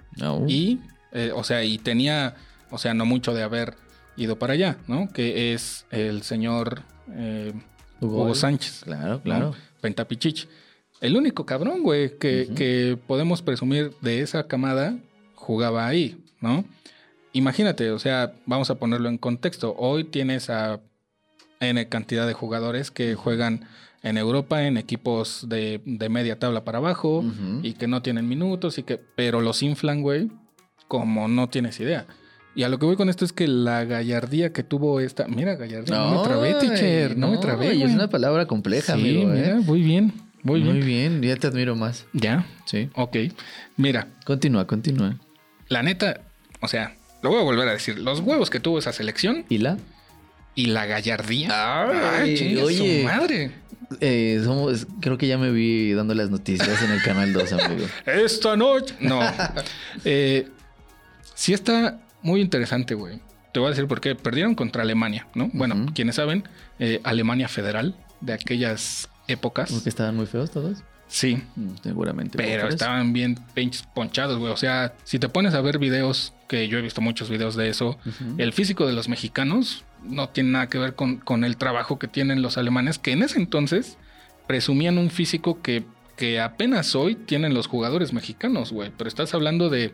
Y, 0.47 0.80
eh, 1.12 1.32
o 1.36 1.43
sea, 1.43 1.63
y 1.63 1.77
tenía, 1.77 2.34
o 2.71 2.80
sea, 2.80 2.95
no 2.95 3.06
mucho 3.06 3.36
de 3.36 3.43
haber 3.43 3.75
ido 4.17 4.39
para 4.39 4.54
allá, 4.54 4.77
¿no? 4.88 5.10
Que 5.13 5.54
es 5.54 5.86
el 5.91 6.23
señor 6.23 6.82
eh, 7.13 7.54
Hugo, 7.99 8.34
Sánchez, 8.34 8.82
Claro, 8.86 9.21
claro. 9.21 9.54
Pentapichich. 9.80 10.47
El 11.02 11.18
único 11.18 11.48
cabrón, 11.48 11.82
güey, 11.82 12.18
que, 12.18 12.98
podemos 13.08 13.42
presumir 13.42 13.92
de 14.02 14.22
esa 14.22 14.48
camada 14.48 14.98
jugaba 15.34 15.88
ahí, 15.88 16.24
¿no? 16.40 16.64
Imagínate, 17.34 17.90
o 17.90 17.98
sea, 17.98 18.34
vamos 18.46 18.70
a 18.70 18.76
ponerlo 18.76 19.10
en 19.10 19.18
contexto. 19.18 19.76
Hoy 19.78 20.04
tienes 20.04 20.52
a 20.52 20.80
N 21.60 21.90
cantidad 21.90 22.28
de 22.28 22.34
jugadores 22.34 22.92
que 22.92 23.16
juegan 23.16 23.66
en 24.04 24.18
Europa 24.18 24.64
en 24.64 24.78
equipos 24.78 25.48
de, 25.50 25.82
de 25.86 26.10
media 26.10 26.38
tabla 26.38 26.64
para 26.64 26.78
abajo 26.78 27.24
y 27.64 27.74
que 27.74 27.88
no 27.88 28.02
tienen 28.02 28.28
minutos 28.28 28.78
y 28.78 28.84
que 28.84 29.00
pero 29.16 29.42
los 29.42 29.64
inflan, 29.64 30.02
güey, 30.02 30.30
como 30.88 31.28
no 31.28 31.50
tienes 31.50 31.80
idea. 31.80 32.06
Y 32.54 32.64
a 32.64 32.70
lo 32.70 32.78
que 32.78 32.86
voy 32.86 32.98
con 32.98 33.10
esto 33.10 33.24
es 33.24 33.32
que 33.32 33.48
la 33.48 33.86
gallardía 33.86 34.52
que 34.52 34.62
tuvo 34.62 35.00
esta, 35.00 35.28
mira, 35.28 35.56
gallardía, 35.56 35.96
no, 35.96 36.18
me 36.18 36.24
trabé, 36.28 36.54
teacher, 36.56 37.18
no, 37.18 37.30
me 37.32 37.38
trabé, 37.38 37.76
y. 37.76 37.84
Es 37.84 37.92
una 37.92 38.10
palabra 38.10 38.46
compleja, 38.46 38.96
sí, 38.96 39.00
amigo. 39.00 39.30
mira, 39.30 39.52
¿eh? 39.52 39.60
muy 39.62 39.82
bien, 39.82 40.14
muy 40.43 40.62
bien. 40.62 40.77
Muy 40.77 40.86
bien, 40.86 41.21
ya 41.21 41.36
te 41.36 41.47
admiro 41.47 41.75
más. 41.75 42.06
Ya, 42.13 42.45
Sí. 42.65 42.89
ok. 42.95 43.17
Mira, 43.77 44.08
Continúa, 44.25 44.65
continúa. 44.67 45.17
la 45.67 45.84
neta, 45.84 46.21
o 46.62 46.67
sea, 46.67 46.95
lo 47.21 47.30
voy 47.30 47.39
a 47.39 47.43
volver 47.43 47.67
a 47.67 47.73
decir, 47.73 47.99
los 47.99 48.19
huevos 48.21 48.49
que 48.49 48.60
tuvo 48.60 48.80
esa 48.80 48.91
selección 48.93 49.45
¿Y 49.49 49.60
la? 49.60 49.77
y 50.56 50.67
la 50.67 50.86
gallardía. 50.86 51.49
Ay, 52.21 52.58
oye. 52.58 53.01
su 53.01 53.06
madre. 53.06 53.51
Eh, 53.99 54.39
somos, 54.43 54.88
creo 55.01 55.17
que 55.17 55.27
ya 55.27 55.38
me 55.38 55.51
vi 55.51 55.91
dando 55.91 56.13
las 56.13 56.30
noticias 56.30 56.82
en 56.82 56.91
el 56.91 57.01
canal 57.04 57.34
2, 57.34 57.54
amigo. 57.54 57.86
Esta 58.06 58.56
noche. 58.56 58.95
No. 59.01 59.19
Eh, 60.06 60.47
sí 61.36 61.54
está 61.54 61.99
muy 62.21 62.39
interesante, 62.41 62.93
güey. 62.95 63.19
Te 63.54 63.60
voy 63.60 63.67
a 63.67 63.69
decir 63.71 63.88
por 63.88 63.99
qué. 63.99 64.15
Perdieron 64.15 64.56
contra 64.56 64.84
Alemania, 64.84 65.27
¿no? 65.36 65.49
Bueno, 65.54 65.75
Ujú. 65.75 65.93
quienes 65.93 66.15
saben, 66.15 66.43
eh, 66.80 67.01
Alemania 67.04 67.49
federal 67.49 67.95
de 68.21 68.32
aquellas 68.34 69.10
épocas. 69.28 69.72
¿Porque 69.72 69.90
estaban 69.90 70.16
muy 70.16 70.26
feos 70.26 70.52
todos? 70.52 70.84
Sí, 71.08 71.44
Mm, 71.58 71.72
Seguramente. 71.84 72.38
pero 72.38 72.70
estaban 72.70 73.12
bien 73.12 73.38
pinches 73.54 73.84
ponchados, 73.84 74.40
güey. 74.40 74.52
O 74.54 74.58
sea, 74.58 74.94
si 75.04 75.20
te 75.20 75.28
pones 75.28 75.54
a 75.54 75.60
ver 75.62 75.78
videos, 75.78 76.34
que 76.48 76.68
yo 76.70 76.78
he 76.78 76.82
visto 76.82 77.02
muchos 77.02 77.30
videos 77.30 77.56
de 77.58 77.68
eso, 77.70 77.98
el 78.38 78.54
físico 78.54 78.88
de 78.88 78.94
los 78.94 79.10
mexicanos 79.10 79.84
no 80.04 80.30
tiene 80.30 80.52
nada 80.52 80.68
que 80.68 80.78
ver 80.78 80.96
con, 80.96 81.18
con 81.18 81.44
el 81.44 81.58
trabajo 81.58 82.00
que 82.00 82.08
tienen 82.08 82.42
los 82.42 82.58
alemanes, 82.58 82.98
que 82.98 83.12
en 83.12 83.24
ese 83.24 83.40
entonces 83.40 83.98
presumían 84.48 84.98
un 84.98 85.10
físico 85.10 85.62
que, 85.62 85.84
que 86.16 86.40
apenas 86.40 86.96
hoy 86.96 87.16
tienen 87.16 87.54
los 87.54 87.68
jugadores 87.68 88.14
mexicanos, 88.14 88.72
güey. 88.72 88.92
Pero 88.98 89.08
estás 89.10 89.34
hablando 89.34 89.70
de 89.70 89.94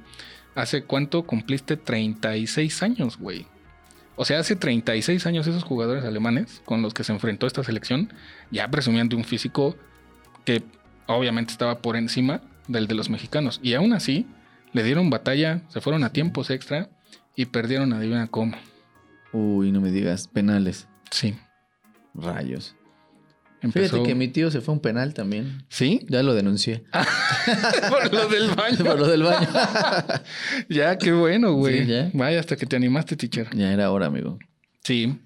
hace 0.56 0.84
cuánto 0.84 1.24
cumpliste 1.24 1.78
36 1.78 2.84
años, 2.84 3.18
güey. 3.18 3.48
O 4.17 4.25
sea, 4.25 4.39
hace 4.39 4.56
36 4.56 5.25
años 5.27 5.45
esos 5.45 5.63
jugadores 5.63 6.03
alemanes 6.03 6.62
con 6.65 6.82
los 6.82 6.93
que 6.93 7.03
se 7.03 7.13
enfrentó 7.13 7.45
esta 7.45 7.63
selección 7.63 8.12
ya 8.49 8.69
presumían 8.69 9.10
de 9.10 9.15
un 9.15 9.23
físico 9.23 9.77
que 10.43 10.63
obviamente 11.06 11.51
estaba 11.51 11.80
por 11.80 11.95
encima 11.95 12.41
del 12.67 12.88
de 12.88 12.95
los 12.95 13.12
mexicanos. 13.12 13.60
Y 13.62 13.75
aún 13.75 13.93
así, 13.93 14.25
le 14.73 14.84
dieron 14.84 15.12
batalla, 15.12 15.62
se 15.69 15.82
fueron 15.82 16.03
a 16.03 16.12
tiempos 16.12 16.49
extra 16.49 16.89
y 17.36 17.45
perdieron, 17.45 17.93
adivina 17.93 18.27
cómo. 18.27 18.58
Uy, 19.32 19.71
no 19.71 19.82
me 19.82 19.91
digas, 19.91 20.27
penales. 20.27 20.88
Sí. 21.12 21.38
Rayos. 22.15 22.75
Empezó... 23.62 23.96
Fíjate 23.96 24.10
que 24.10 24.15
mi 24.15 24.28
tío 24.28 24.52
se 24.52 24.62
fue 24.62 24.74
a 24.74 24.76
un 24.76 24.82
penal 24.82 25.13
también. 25.13 25.63
¿Sí? 25.70 26.06
Ya 26.10 26.22
lo 26.24 26.34
denuncié. 26.36 26.84
Por 27.89 28.13
lo 28.13 28.28
del 28.28 28.50
baño. 28.52 28.78
Por 28.86 29.00
lo 29.00 29.08
del 29.08 29.24
baño. 29.24 29.48
ya, 30.70 30.98
qué 30.98 31.12
bueno, 31.12 31.54
güey. 31.54 31.82
Sí, 31.86 31.88
ya. 31.91 32.12
Vaya, 32.13 32.39
hasta 32.39 32.56
que 32.56 32.65
te 32.65 32.76
animaste, 32.76 33.15
teacher. 33.15 33.48
ya 33.56 33.72
era 33.74 33.89
hora, 33.91 34.06
amigo. 34.08 34.38
Sí. 34.84 35.17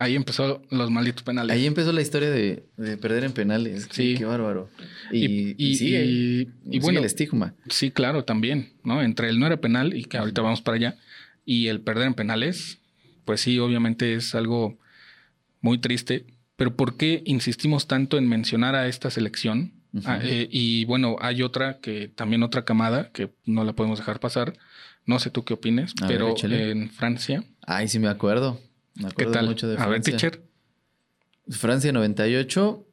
Ahí 0.00 0.14
empezó 0.14 0.62
los 0.70 0.90
malditos 0.90 1.22
penales. 1.24 1.54
Ahí 1.56 1.66
empezó 1.66 1.92
la 1.92 2.00
historia 2.02 2.30
de, 2.30 2.64
de 2.76 2.96
perder 2.96 3.24
en 3.24 3.32
penales. 3.32 3.88
Sí. 3.90 4.14
Qué 4.16 4.24
bárbaro. 4.24 4.68
Y, 5.10 5.24
Y, 5.26 5.54
y- 5.58 5.74
sigue, 5.76 6.04
y- 6.04 6.40
y 6.40 6.46
sigue 6.64 6.80
bueno, 6.80 6.98
el 7.00 7.04
estigma. 7.06 7.54
sí, 7.68 7.90
claro, 7.90 8.24
también, 8.24 8.72
¿no? 8.84 9.02
Entre 9.02 9.28
el 9.28 9.38
no 9.40 9.46
era 9.46 9.56
penal 9.60 9.96
y 9.96 10.04
que 10.04 10.16
ahorita 10.18 10.40
vamos 10.42 10.62
para 10.62 10.76
allá, 10.76 10.96
y 11.44 11.66
el 11.66 11.80
perder 11.80 12.06
en 12.06 12.14
penales, 12.14 12.78
pues 13.24 13.40
sí, 13.40 13.58
obviamente 13.58 14.14
es 14.14 14.34
algo 14.36 14.78
muy 15.60 15.78
triste. 15.78 16.26
Pero 16.58 16.74
¿por 16.74 16.96
qué 16.96 17.22
insistimos 17.24 17.86
tanto 17.86 18.18
en 18.18 18.28
mencionar 18.28 18.74
a 18.74 18.88
esta 18.88 19.12
selección? 19.12 19.74
Ah, 20.04 20.18
eh, 20.20 20.48
y 20.50 20.84
bueno, 20.86 21.14
hay 21.20 21.42
otra 21.42 21.78
que 21.78 22.08
también 22.08 22.42
otra 22.42 22.64
camada 22.64 23.12
que 23.12 23.30
no 23.44 23.62
la 23.62 23.74
podemos 23.74 24.00
dejar 24.00 24.18
pasar. 24.18 24.54
No 25.06 25.20
sé 25.20 25.30
tú 25.30 25.44
qué 25.44 25.54
opines, 25.54 25.94
A 26.02 26.08
ver, 26.08 26.18
pero 26.18 26.34
en 26.52 26.90
Francia, 26.90 27.44
Ay, 27.64 27.86
sí 27.86 28.00
me 28.00 28.08
acuerdo. 28.08 28.60
Me 28.96 29.08
¿qué 29.12 29.26
tal? 29.26 29.46
mucho 29.46 29.68
de 29.68 29.74
a 29.74 29.86
ver, 29.86 30.02
Francia. 30.02 30.16
teacher. 30.16 30.42
Francia 31.48 31.92
98. 31.92 32.84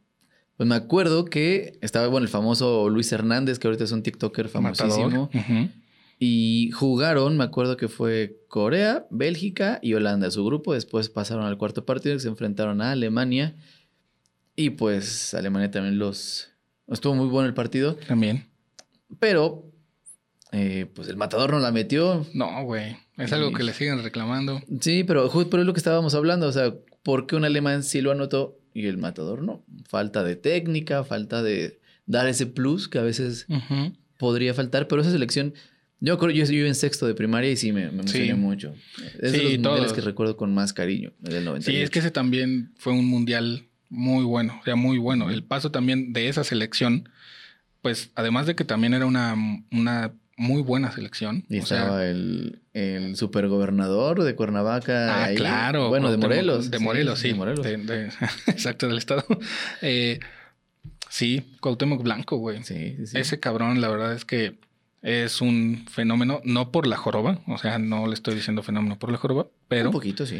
Pues 0.58 0.70
me 0.70 0.76
acuerdo 0.76 1.26
que 1.26 1.80
estaba, 1.82 2.06
bueno, 2.06 2.26
el 2.26 2.30
famoso 2.30 2.88
Luis 2.90 3.12
Hernández, 3.12 3.58
que 3.58 3.68
ahorita 3.68 3.84
es 3.84 3.92
un 3.92 4.04
TikToker 4.04 4.48
famosísimo. 4.48 5.10
Matador. 5.10 5.30
Ujú. 5.34 5.70
Y 6.18 6.72
jugaron, 6.72 7.36
me 7.38 7.44
acuerdo 7.44 7.76
que 7.78 7.88
fue 7.90 8.38
Corea, 8.48 9.06
Bélgica 9.10 9.80
y 9.82 9.94
Holanda, 9.96 10.32
su 10.32 10.46
grupo. 10.46 10.74
Después 10.74 11.10
pasaron 11.10 11.46
al 11.46 11.58
cuarto 11.58 11.86
partido, 11.86 12.16
que 12.16 12.22
se 12.22 12.30
enfrentaron 12.30 12.82
a 12.82 12.92
Alemania. 12.92 13.56
Y 14.56 14.72
pues 14.72 15.34
Alemania 15.34 15.70
también 15.72 16.00
los... 16.00 16.50
Estuvo 16.88 17.16
muy 17.16 17.28
bueno 17.28 17.48
el 17.48 17.54
partido. 17.54 17.96
También. 18.08 18.48
Pero, 19.20 19.66
eh, 20.52 20.86
pues 20.94 21.10
el 21.10 21.18
matador 21.18 21.52
no 21.52 21.60
la 21.60 21.72
metió. 21.72 22.26
No, 22.34 22.64
güey. 22.64 22.96
Es 23.18 23.34
algo 23.34 23.52
que 23.52 23.64
le 23.64 23.74
siguen 23.74 24.02
reclamando. 24.04 24.62
Sí, 24.80 25.04
pero 25.04 25.28
justo 25.30 25.50
por 25.50 25.60
lo 25.60 25.74
que 25.74 25.80
estábamos 25.80 26.16
hablando. 26.16 26.48
O 26.48 26.52
sea, 26.52 26.74
¿por 27.04 27.28
qué 27.28 27.36
un 27.36 27.44
alemán 27.46 27.84
sí 27.84 28.02
lo 28.02 28.12
anotó 28.12 28.58
y 28.74 28.88
el 28.88 28.98
matador 28.98 29.42
no? 29.42 29.64
Falta 29.88 30.24
de 30.24 30.36
técnica, 30.36 31.04
falta 31.04 31.42
de 31.44 31.80
dar 32.06 32.28
ese 32.28 32.46
plus 32.46 32.88
que 32.88 33.00
a 33.00 33.04
veces 33.04 33.48
Ujú. 33.50 33.94
podría 34.18 34.54
faltar. 34.54 34.88
Pero 34.88 35.02
esa 35.02 35.12
selección, 35.12 35.54
yo 36.00 36.18
creo, 36.18 36.32
yo 36.32 36.44
estoy 36.44 36.60
en 36.62 36.76
sexto 36.76 37.08
de 37.08 37.16
primaria 37.16 37.50
y 37.52 37.56
sí 37.56 37.72
me, 37.72 37.86
me 37.92 38.00
emocioné 38.02 38.28
Sí. 38.28 38.34
mucho. 38.34 38.74
Es 39.22 39.32
de 39.32 39.38
los 39.44 39.52
mundiales 39.54 39.94
que 39.94 40.02
recuerdo 40.02 40.38
con 40.38 40.54
más 40.54 40.74
cariño, 40.74 41.12
el 41.24 41.34
del 41.34 41.46
98. 41.46 41.72
Sí, 41.78 41.84
es 41.84 41.90
que 41.90 42.00
ese 42.00 42.12
también 42.12 42.72
fue 42.78 42.94
un 42.94 43.06
mundial 43.08 43.64
muy 43.90 44.24
bueno, 44.26 44.58
o 44.62 44.64
sea, 44.66 44.76
muy 44.76 44.98
bueno. 44.98 45.30
El 45.30 45.44
paso 45.44 45.72
también 45.72 46.12
de 46.14 46.28
esa 46.28 46.44
selección, 46.44 47.10
pues 47.82 48.10
además 48.16 48.46
de 48.48 48.56
que 48.56 48.66
también 48.66 48.94
era 48.94 49.06
una, 49.06 49.36
una 49.72 50.12
muy 50.38 50.62
buena 50.62 50.92
selección. 50.92 51.46
Y 51.50 51.60
o 51.60 51.66
sea, 51.66 51.80
estaba 51.84 52.06
el, 52.08 52.60
el 52.74 53.16
supergobernador 53.16 54.24
de 54.24 54.36
Cuernavaca. 54.36 55.16
Ah, 55.16 55.26
ahí. 55.26 55.36
claro. 55.36 55.88
Bueno, 55.90 56.12
de 56.12 56.18
Morelos. 56.18 56.72
De 56.72 56.80
Morelos, 56.80 57.20
sí. 57.20 57.30
De 57.30 57.34
Morelos. 57.36 57.64
De- 57.66 57.78
de- 57.78 58.10
exacto, 58.48 58.88
del 58.90 58.98
estado. 58.98 59.24
Eh, 59.82 60.20
sí, 61.10 61.44
Cuauhtémoc 61.62 62.04
Blanco, 62.04 62.38
güey. 62.38 62.64
Sí, 62.64 62.96
sí, 62.98 63.08
sí. 63.08 63.18
Ese 63.18 63.40
cabrón, 63.40 63.80
la 63.80 63.88
verdad 63.88 64.14
es 64.14 64.26
que 64.26 64.56
es 65.06 65.40
un 65.40 65.86
fenómeno, 65.90 66.42
no 66.44 66.72
por 66.72 66.88
la 66.88 66.98
joroba, 66.98 67.40
o 67.48 67.58
sea, 67.60 67.78
no 67.80 68.08
le 68.08 68.16
estoy 68.16 68.34
diciendo 68.36 68.64
fenómeno 68.64 68.98
por 68.98 69.12
la 69.12 69.18
joroba, 69.18 69.48
pero... 69.68 69.90
Un 69.90 69.94
poquito, 69.94 70.26
sí. 70.26 70.38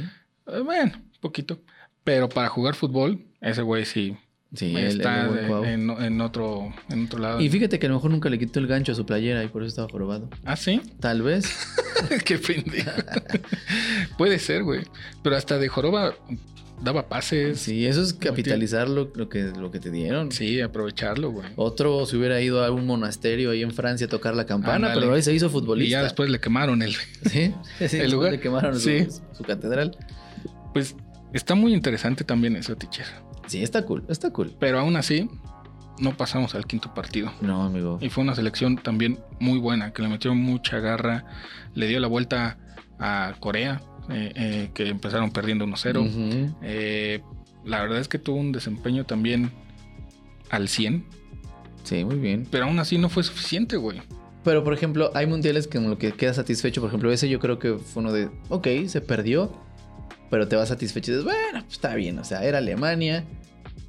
eh, 0.48 0.60
bueno, 0.66 0.92
poquito. 1.22 1.60
Pero 2.04 2.28
para 2.30 2.50
jugar 2.50 2.76
fútbol, 2.76 3.20
ese 3.42 3.62
güey 3.62 3.86
sí 3.86 4.18
Sí, 4.54 4.72
el- 4.72 4.78
el 4.78 4.86
está 5.00 5.28
de- 5.28 5.74
en 5.74 6.22
otro, 6.22 6.74
en 6.90 7.06
otro 7.06 7.20
lado. 7.20 7.42
Y 7.42 7.50
fíjate 7.50 7.78
que 7.78 7.88
a 7.88 7.90
lo 7.90 7.96
mejor 7.96 8.12
nunca 8.12 8.30
le 8.30 8.40
quitó 8.40 8.60
el 8.60 8.68
gancho 8.68 8.92
a 8.94 8.96
su 8.96 9.06
playera 9.06 9.44
y 9.44 9.48
por 9.50 9.64
eso 9.64 9.70
estaba 9.70 9.90
jorobado. 9.90 10.30
¿Ah, 10.46 10.56
sí? 10.56 10.82
Tal 11.00 11.22
vez. 11.24 11.46
Qué 12.26 12.38
pendejo. 12.38 12.92
Puede 14.18 14.40
ser, 14.40 14.64
güey. 14.64 14.82
Pero 15.24 15.36
hasta 15.36 15.58
de 15.58 15.68
joroba 15.68 16.14
daba 16.82 17.08
pases. 17.08 17.60
Sí, 17.60 17.72
Sí, 17.72 17.86
eso 17.88 18.02
es 18.02 18.14
capitalizar 18.14 18.88
lo, 18.90 19.12
lo 19.16 19.30
que, 19.30 19.44
lo 19.44 19.72
que 19.72 19.80
te 19.80 19.92
dieron. 19.92 20.30
aprovecharlo, 20.64 21.32
güey. 21.32 21.48
Otro 21.56 22.06
se 22.06 22.18
hubiera 22.18 22.40
ido 22.42 22.64
a 22.64 22.72
un 22.72 22.86
monasterio 22.86 23.52
ahí 23.52 23.62
en 23.64 23.72
Francia 23.72 24.08
a 24.08 24.10
tocar 24.10 24.36
la 24.36 24.46
campana, 24.46 24.92
pero 24.94 25.08
ahora 25.08 25.22
se 25.22 25.34
hizo 25.34 25.48
Y 25.48 25.50
futbolista. 25.50 25.98
ya 26.00 26.04
después 26.04 26.30
le 26.30 26.40
quemaron 26.40 26.82
el... 26.82 26.94
Sí, 27.32 27.54
sí, 27.88 27.98
el 27.98 28.12
lugar. 28.12 28.32
Le 28.34 28.40
quemaron 28.40 28.74
su- 28.80 28.90
Sí. 28.90 29.08
su, 29.34 29.44
catedral. 29.44 29.98
Pues 30.74 30.96
está 31.34 31.56
muy 31.56 31.74
interesante 31.74 32.24
también 32.24 32.56
eso, 32.56 32.76
teacher. 32.76 33.06
Sí, 33.48 33.64
está 33.64 33.84
cool, 33.86 34.04
está 34.10 34.32
cool. 34.32 34.54
Pero 34.60 34.80
aún 34.80 34.96
así, 34.96 35.30
no 36.00 36.16
pasamos 36.18 36.56
al 36.56 36.66
quinto 36.66 36.94
partido. 36.94 37.32
No, 37.42 37.64
amigo. 37.64 37.98
Y 38.02 38.10
fue 38.10 38.24
una 38.24 38.36
selección 38.36 38.78
también 38.78 39.20
muy 39.40 39.60
buena, 39.60 39.92
que 39.94 40.02
le 40.02 40.08
metió 40.10 40.34
mucha 40.36 40.80
garra, 40.80 41.26
le 41.74 41.88
dio 41.88 42.00
la 42.00 42.08
vuelta 42.08 42.58
a 43.00 43.36
Corea, 43.40 43.82
eh, 44.10 44.32
eh, 44.36 44.70
que 44.74 44.90
empezaron 44.90 45.32
perdiendo 45.32 45.66
1-0. 45.66 46.00
Ujú. 46.02 46.56
Eh, 46.62 47.22
la 47.64 47.82
verdad 47.82 48.00
es 48.00 48.08
que 48.08 48.20
tuvo 48.20 48.38
un 48.38 48.52
desempeño 48.52 49.06
también 49.06 49.52
al 50.50 50.68
100, 50.68 51.06
Sí, 51.84 52.04
muy 52.06 52.18
bien. 52.18 52.48
pero 52.50 52.66
aún 52.66 52.80
así 52.80 52.98
no 52.98 53.10
fue 53.10 53.24
suficiente, 53.24 53.78
güey. 53.78 54.02
Pero, 54.44 54.64
por 54.64 54.74
ejemplo, 54.74 55.10
hay 55.16 55.26
mundiales 55.26 55.68
que 55.68 55.80
en 55.80 55.90
lo 55.90 55.98
que 55.98 56.12
queda 56.12 56.34
satisfecho. 56.34 56.80
Por 56.82 56.90
ejemplo, 56.90 57.12
ese 57.12 57.28
yo 57.30 57.40
creo 57.40 57.58
que 57.58 57.76
fue 57.80 58.02
uno 58.04 58.12
de, 58.14 58.30
ok, 58.50 58.68
se 58.88 59.02
perdió, 59.02 59.52
pero 60.30 60.48
te 60.48 60.56
vas 60.56 60.70
satisfecho 60.70 61.12
y 61.12 61.16
dices, 61.16 61.24
bueno, 61.26 61.62
pues 61.64 61.74
está 61.74 61.96
bien. 61.96 62.20
O 62.20 62.24
sea, 62.24 62.44
era 62.44 62.60
Alemania, 62.60 63.24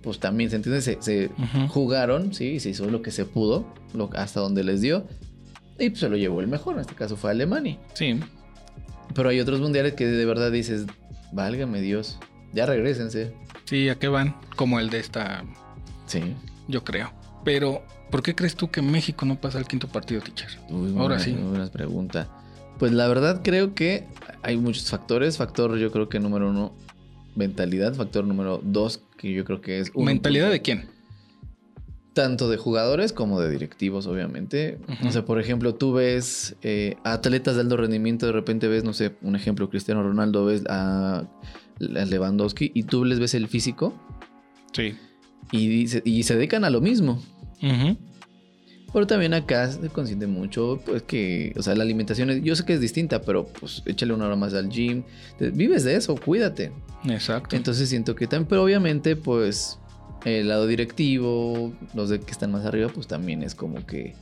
pues 0.03 0.19
también, 0.19 0.49
¿se 0.49 0.57
entiende? 0.57 0.81
Se, 0.81 0.97
se 1.03 1.27
Ujú. 1.39 1.69
jugaron, 1.69 2.33
sí, 2.33 2.53
y 2.53 2.61
se 2.61 2.71
hizo 2.71 2.89
lo 2.89 3.03
que 3.03 3.11
se 3.11 3.27
pudo, 3.27 3.67
lo, 3.93 4.09
hasta 4.15 4.41
donde 4.41 4.65
les 4.65 4.81
dio. 4.81 5.07
Y 5.79 5.91
pues 5.91 6.01
se 6.01 6.09
lo 6.09 6.17
llevó 6.17 6.41
el 6.41 6.49
mejor, 6.49 6.77
en 6.77 6.81
este 6.81 6.95
caso 6.95 7.17
fue 7.17 7.31
Alemania. 7.33 7.79
Sí, 7.93 8.19
Pero 9.17 9.31
hay 9.31 9.41
otros 9.41 9.61
mundiales 9.61 9.95
que 9.95 10.07
de 10.07 10.25
verdad 10.27 10.53
dices, 10.53 10.85
válgame 11.33 11.81
Dios, 11.81 12.19
ya 12.53 12.67
regresense. 12.67 13.33
sí, 13.65 13.89
¿a 13.89 13.99
qué 13.99 14.09
van? 14.09 14.37
Como 14.57 14.79
el 14.79 14.91
de 14.91 15.01
esta, 15.01 15.45
Sí. 16.07 16.35
yo 16.69 16.85
creo. 16.85 17.13
Pero, 17.45 17.83
¿por 18.11 18.23
qué 18.23 18.35
crees 18.35 18.55
tú 18.57 18.71
que 18.71 18.83
México 18.83 19.25
no 19.27 19.41
pasa 19.41 19.59
al 19.59 19.67
quinto 19.67 19.89
partido, 19.89 20.21
teacher? 20.21 20.51
Uy, 20.69 20.91
Ahora 20.91 21.17
buena- 21.17 21.19
sí. 21.21 21.33
Muy 21.33 21.51
buena 21.51 21.67
pregunta. 21.71 22.29
Pues 22.79 22.93
la 22.93 23.09
verdad 23.09 23.41
creo 23.43 23.75
que 23.75 24.07
hay 24.43 24.57
muchos 24.59 24.91
factores. 24.91 25.39
Factor 25.39 25.79
yo 25.79 25.91
creo 25.91 26.09
que 26.09 26.21
número 26.21 26.51
uno, 26.51 26.75
mentalidad. 27.35 27.95
Factor 27.95 28.25
número 28.25 28.61
dos, 28.63 29.01
que 29.17 29.33
yo 29.33 29.45
creo 29.45 29.61
que 29.61 29.79
es... 29.81 29.95
¿Mentalidad 29.97 30.47
punto- 30.47 30.53
de 30.53 30.63
quién? 30.63 30.91
Tanto 32.17 32.49
de 32.49 32.57
jugadores 32.57 33.13
como 33.13 33.41
de 33.43 33.51
directivos, 33.51 34.07
obviamente. 34.07 34.79
Ujú. 34.89 35.09
O 35.09 35.13
sea, 35.13 35.27
por 35.27 35.39
ejemplo, 35.39 35.75
tú 35.75 35.93
ves 35.93 36.57
eh, 36.63 36.97
atletas 37.05 37.57
de 37.57 37.61
alto 37.61 37.77
rendimiento, 37.77 38.25
de 38.25 38.33
repente 38.33 38.69
ves, 38.69 38.85
no 38.85 38.95
sé, 38.95 39.13
un 39.21 39.37
ejemplo, 39.37 39.69
Cristiano 39.69 40.03
Ronaldo, 40.03 40.47
ves 40.47 40.63
a, 40.71 41.29
Lewandowski 41.79 42.73
y 42.75 42.85
tú 42.85 43.05
les 43.05 43.19
ves 43.21 43.35
el 43.35 43.49
físico 43.49 43.93
Sí. 44.73 44.95
y, 45.53 45.69
dice- 45.69 46.01
y 46.07 46.23
se 46.23 46.35
dedican 46.37 46.65
a 46.65 46.71
lo 46.71 46.81
mismo. 46.81 47.23
Ujú. 47.63 47.99
Pero 48.95 49.07
también 49.07 49.35
acá 49.35 49.71
se 49.71 49.87
consiente 49.91 50.27
mucho, 50.27 50.81
pues 50.87 51.03
que, 51.03 51.53
o 51.59 51.63
sea, 51.63 51.75
la 51.75 51.83
alimentación, 51.83 52.31
es- 52.31 52.43
yo 52.43 52.57
sé 52.57 52.65
que 52.65 52.73
es 52.73 52.81
distinta, 52.81 53.21
pero 53.21 53.45
pues 53.47 53.83
échale 53.85 54.15
una 54.15 54.25
hora 54.25 54.37
más 54.37 54.55
al 54.55 54.71
gym. 54.71 55.03
Vives 55.39 55.85
de 55.85 55.97
eso, 55.97 56.17
cuídate. 56.17 56.73
Exacto. 57.05 57.57
Entonces 57.57 57.91
siento 57.91 58.15
que 58.15 58.27
también, 58.27 58.49
pero 58.49 58.63
obviamente, 58.65 59.17
pues 59.17 59.79
el 60.25 60.49
lado 60.49 60.67
directivo, 60.67 61.73
los 61.95 62.09
de 62.09 62.21
que 62.21 62.31
están 62.33 62.51
más 62.53 62.65
arriba, 62.65 62.89
pues 62.93 63.07
también 63.07 63.43
es 63.43 63.55
como 63.55 63.85
que, 63.87 64.15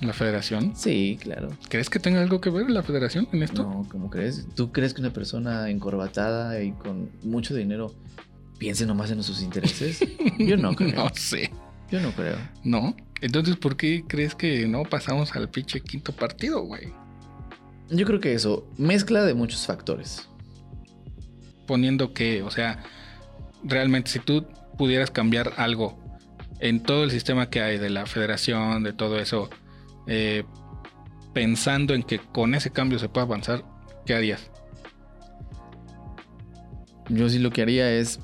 La 0.00 0.12
federación. 0.12 0.72
sí, 0.76 1.18
claro. 1.20 1.50
¿Crees 1.68 1.88
que 1.90 1.98
tenga 2.00 2.20
algo 2.20 2.40
que 2.40 2.50
ver 2.50 2.68
la 2.70 2.82
federación 2.82 3.28
en 3.32 3.42
esto? 3.42 3.62
No, 3.62 3.86
¿cómo 3.90 4.10
crees? 4.10 4.46
¿Tú 4.54 4.72
crees 4.72 4.94
que 4.94 5.00
una 5.00 5.12
persona 5.12 5.70
encorbatada 5.70 6.60
y 6.62 6.72
con 6.72 7.10
mucho 7.22 7.54
dinero 7.54 7.94
piense 8.58 8.84
nomás 8.86 9.10
en 9.10 9.22
sus 9.22 9.42
intereses? 9.42 10.00
Yo 10.38 10.56
no 10.56 10.74
creo. 10.74 10.94
no 10.94 11.10
sé. 11.14 11.50
Yo 11.90 12.00
no 12.00 12.10
creo. 12.12 12.36
No. 12.64 12.96
Entonces, 13.20 13.56
¿por 13.56 13.76
qué 13.76 14.04
crees 14.06 14.34
que 14.34 14.66
no 14.66 14.82
pasamos 14.82 15.34
al 15.36 15.48
pinche 15.48 15.80
quinto 15.80 16.12
partido, 16.12 16.62
güey? 16.64 16.92
Yo 17.90 18.04
creo 18.06 18.18
que 18.18 18.34
eso, 18.34 18.66
mezcla 18.76 19.22
de 19.24 19.34
muchos 19.34 19.66
factores. 19.66 20.28
poniendo 21.66 22.12
que, 22.12 22.42
o 22.42 22.50
sea, 22.50 22.82
realmente 23.62 24.10
si 24.10 24.18
tú 24.18 24.44
pudieras 24.76 25.10
cambiar 25.10 25.52
algo 25.56 25.98
en 26.60 26.80
todo 26.82 27.04
el 27.04 27.10
sistema 27.10 27.50
que 27.50 27.60
hay 27.60 27.78
de 27.78 27.90
la 27.90 28.06
federación, 28.06 28.82
de 28.82 28.92
todo 28.92 29.18
eso, 29.18 29.50
eh, 30.06 30.44
pensando 31.32 31.94
en 31.94 32.02
que 32.02 32.18
con 32.18 32.54
ese 32.54 32.70
cambio 32.70 32.98
se 32.98 33.08
puede 33.08 33.26
avanzar, 33.26 33.64
¿qué 34.06 34.14
harías? 34.14 34.50
Yo 37.08 37.28
sí 37.28 37.38
lo 37.38 37.50
que 37.50 37.62
haría 37.62 37.90
es. 37.92 38.18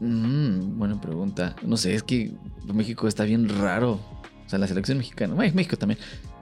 Mm, 0.00 0.78
buena 0.78 1.00
pregunta. 1.00 1.56
No 1.62 1.76
sé, 1.76 1.94
es 1.94 2.02
que 2.02 2.32
México 2.72 3.08
está 3.08 3.24
bien 3.24 3.48
raro. 3.48 4.00
O 4.46 4.48
sea, 4.48 4.58
la 4.58 4.66
selección 4.66 4.98
mexicana. 4.98 5.34
Bueno, 5.34 5.52
México 5.54 5.76
también. 5.76 5.98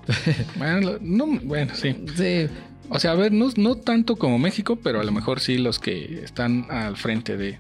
Bueno, 0.57 0.99
no, 1.01 1.27
bueno, 1.45 1.75
sí. 1.75 1.95
Sí. 2.17 2.49
O 2.89 2.99
sea, 2.99 3.13
a 3.13 3.15
ver, 3.15 3.33
no, 3.33 3.49
no 3.57 3.77
tanto 3.77 4.17
como 4.17 4.39
México, 4.39 4.77
pero 4.77 5.01
a 5.01 5.05
lo 5.05 5.13
mejor 5.13 5.41
sí 5.41 5.59
los 5.59 5.79
que 5.79 6.23
están 6.25 6.67
al 6.71 6.97
frente 6.97 7.37
de... 7.37 7.59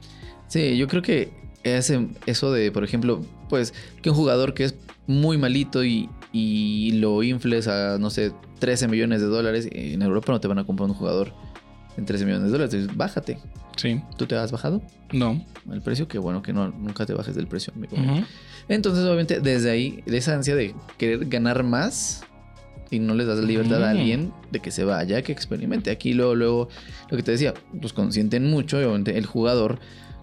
Sí, 0.48 0.76
yo 0.76 0.88
creo 0.88 1.02
que 1.02 1.30
ese, 1.62 2.08
eso 2.26 2.52
de, 2.52 2.72
por 2.72 2.84
ejemplo, 2.84 3.20
pues 3.48 3.74
que 4.02 4.10
un 4.10 4.16
jugador 4.16 4.54
que 4.54 4.64
es 4.64 4.74
muy 5.06 5.38
malito 5.38 5.84
y, 5.84 6.08
y 6.32 6.92
lo 6.92 7.22
infles 7.22 7.68
a, 7.68 7.98
no 7.98 8.10
sé, 8.10 8.32
13 8.58 8.88
millones 8.88 9.20
de 9.20 9.26
dólares, 9.26 9.68
en 9.70 10.02
Europa 10.02 10.32
no 10.32 10.40
te 10.40 10.48
van 10.48 10.58
a 10.58 10.64
comprar 10.64 10.88
un 10.88 10.94
jugador 10.94 11.32
en 11.96 12.04
13 12.04 12.24
millones 12.24 12.46
de 12.46 12.50
dólares. 12.52 12.74
Entonces, 12.74 12.96
bájate. 12.96 13.38
Sí, 13.76 14.00
¿Tú 14.16 14.26
te 14.26 14.34
has 14.34 14.50
bajado 14.50 14.82
no. 15.12 15.44
el 15.70 15.80
precio? 15.82 16.08
Qué 16.08 16.18
bueno 16.18 16.42
que 16.42 16.52
no, 16.52 16.68
nunca 16.70 17.06
te 17.06 17.14
bajes 17.14 17.36
del 17.36 17.46
precio, 17.46 17.72
amigo. 17.76 17.96
Ujú. 17.96 18.24
Entonces, 18.68 19.04
obviamente, 19.04 19.40
desde 19.40 19.70
ahí, 19.70 20.02
de 20.04 20.16
esa 20.18 20.34
ansia 20.34 20.56
de 20.56 20.74
querer 20.96 21.26
ganar 21.26 21.62
más 21.62 22.22
y 22.90 22.98
no 22.98 23.14
les 23.14 23.26
das 23.28 23.38
la 23.38 23.46
libertad 23.46 23.82
a 23.84 23.92
Mm. 23.94 23.98
alguien 23.98 24.32
de 24.50 24.60
que 24.60 24.70
se 24.72 24.82
vaya, 24.84 25.22
que 25.22 25.30
experimente. 25.32 25.90
Aquí 25.90 26.12
luego, 26.12 26.34
luego, 26.34 26.68
lo 27.10 27.16
que 27.16 27.22
te 27.22 27.30
decía, 27.32 27.54
pues 27.80 27.92
consienten 27.92 28.50
mucho 28.50 28.80
y 28.80 28.84
obviamente 28.84 29.16
el 29.16 29.26
jugador, 29.26 29.78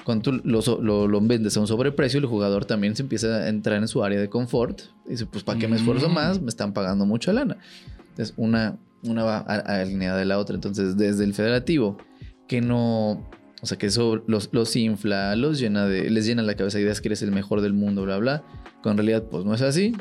cuando 0.05 0.21
tú 0.31 0.41
lo, 0.43 0.61
lo, 0.81 1.07
lo 1.07 1.21
vendes 1.21 1.57
a 1.57 1.59
un 1.59 1.67
sobreprecio, 1.67 2.19
el 2.19 2.27
jugador 2.27 2.63
también 2.65 2.95
se 2.95 3.01
empieza 3.01 3.27
a 3.37 3.49
entrar 3.49 3.77
en 3.79 3.87
su 3.87 4.03
área 4.03 4.19
de 4.19 4.29
confort. 4.29 4.81
Y 5.07 5.11
dice, 5.11 5.25
pues 5.25 5.43
¿para 5.43 5.59
qué 5.59 5.67
me 5.67 5.75
esfuerzo 5.77 6.07
Mm. 6.09 6.13
más? 6.13 6.39
Me 6.41 6.49
están 6.49 6.73
pagando 6.73 7.05
mucha 7.05 7.33
lana. 7.33 7.57
Entonces, 8.11 8.33
una, 8.37 8.77
una 9.03 9.23
va 9.23 9.37
alineada 9.39 10.17
de 10.19 10.25
la 10.25 10.37
otra. 10.39 10.55
Entonces, 10.55 10.95
desde 10.95 11.23
el 11.23 11.33
federativo, 11.33 11.97
que 12.47 12.61
no... 12.61 13.27
O 13.61 13.65
sea, 13.67 13.77
que 13.79 13.87
eso 13.87 14.21
los, 14.27 14.49
los 14.51 14.75
infla, 14.75 15.35
los 15.35 15.57
llena 15.59 15.87
de... 15.87 16.09
Les 16.11 16.25
llena 16.27 16.43
la 16.43 16.53
cabeza 16.55 16.77
de 16.77 16.83
ideas 16.83 17.01
que 17.01 17.07
eres 17.07 17.23
el 17.23 17.31
mejor 17.31 17.61
del 17.61 17.73
mundo, 17.73 18.03
bla, 18.03 18.17
bla. 18.17 18.43
En 18.83 18.97
realidad, 18.97 19.23
pues 19.23 19.43
no 19.43 19.55
es 19.55 19.63
así. 19.63 19.95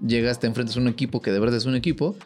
Llegas, 0.00 0.40
te 0.40 0.46
enfrentas 0.46 0.78
a 0.78 0.80
un 0.80 0.88
equipo 0.88 1.20
que 1.20 1.30
de 1.30 1.38
verdad 1.38 1.56
es 1.58 1.66
un 1.66 1.74
equipo. 1.74 2.16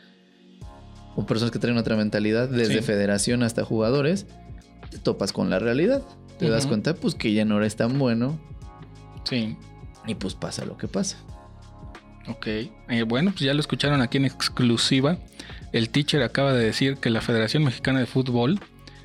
O 1.17 1.27
personas 1.27 1.51
que 1.51 1.59
traen 1.59 1.77
otra 1.79 1.97
mentalidad, 1.97 2.49
desde 2.49 2.75
Sí. 2.79 2.83
federación 2.83 3.43
hasta 3.43 3.65
jugadores. 3.65 4.27
Te 4.91 4.99
topas 4.99 5.33
con 5.33 5.51
la 5.51 5.59
realidad. 5.59 6.03
Te 6.39 6.49
das 6.49 6.67
cuenta, 6.67 6.95
pues, 6.95 7.15
que 7.15 7.33
ya 7.33 7.45
no 7.45 7.57
eres 7.59 7.77
tan 7.77 7.99
bueno. 7.99 8.39
Sí, 9.25 9.57
Y 10.07 10.15
pues 10.17 10.35
pasa 10.35 10.65
lo 10.65 10.77
que 10.77 10.89
pasa. 10.89 11.17
ok. 12.29 12.47
Eh, 12.47 13.05
bueno, 13.07 13.31
pues 13.31 13.41
ya 13.43 13.55
lo 13.55 13.61
escucharon 13.61 14.01
aquí 14.03 14.19
en 14.19 14.25
exclusiva. 14.27 15.19
El 15.73 15.91
teacher 15.91 16.23
acaba 16.23 16.53
de 16.53 16.65
decir 16.65 16.97
que 16.99 17.11
la 17.11 17.21
Federación 17.21 17.65
Mexicana 17.65 18.01
de 18.01 18.07
Fútbol 18.07 18.61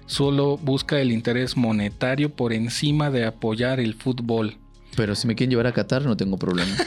solo 0.07 0.57
busca 0.57 0.99
el 0.99 1.11
interés 1.11 1.55
monetario 1.55 2.33
por 2.35 2.51
encima 2.53 3.09
de 3.11 3.25
apoyar 3.25 3.79
el 3.79 3.93
fútbol. 3.95 4.57
Pero 4.95 5.15
si 5.15 5.27
me 5.27 5.35
quieren 5.35 5.51
llevar 5.51 5.67
a 5.67 5.71
Qatar, 5.71 6.03
no 6.03 6.17
tengo 6.17 6.37
problema. 6.37 6.75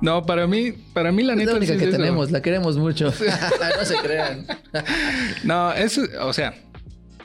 No, 0.00 0.24
para 0.26 0.46
mí, 0.46 0.72
para 0.92 1.10
mí 1.10 1.24
la 1.24 1.32
es 1.32 1.38
neta 1.40 1.52
la 1.52 1.58
única 1.58 1.76
que 1.76 1.88
eso. 1.88 1.96
tenemos, 1.96 2.30
la 2.30 2.40
queremos 2.40 2.76
mucho. 2.76 3.06
no 3.78 3.84
se 3.84 3.96
crean. 3.96 4.46
No, 5.42 5.72
es, 5.72 5.98
o 5.98 6.32
sea, 6.32 6.54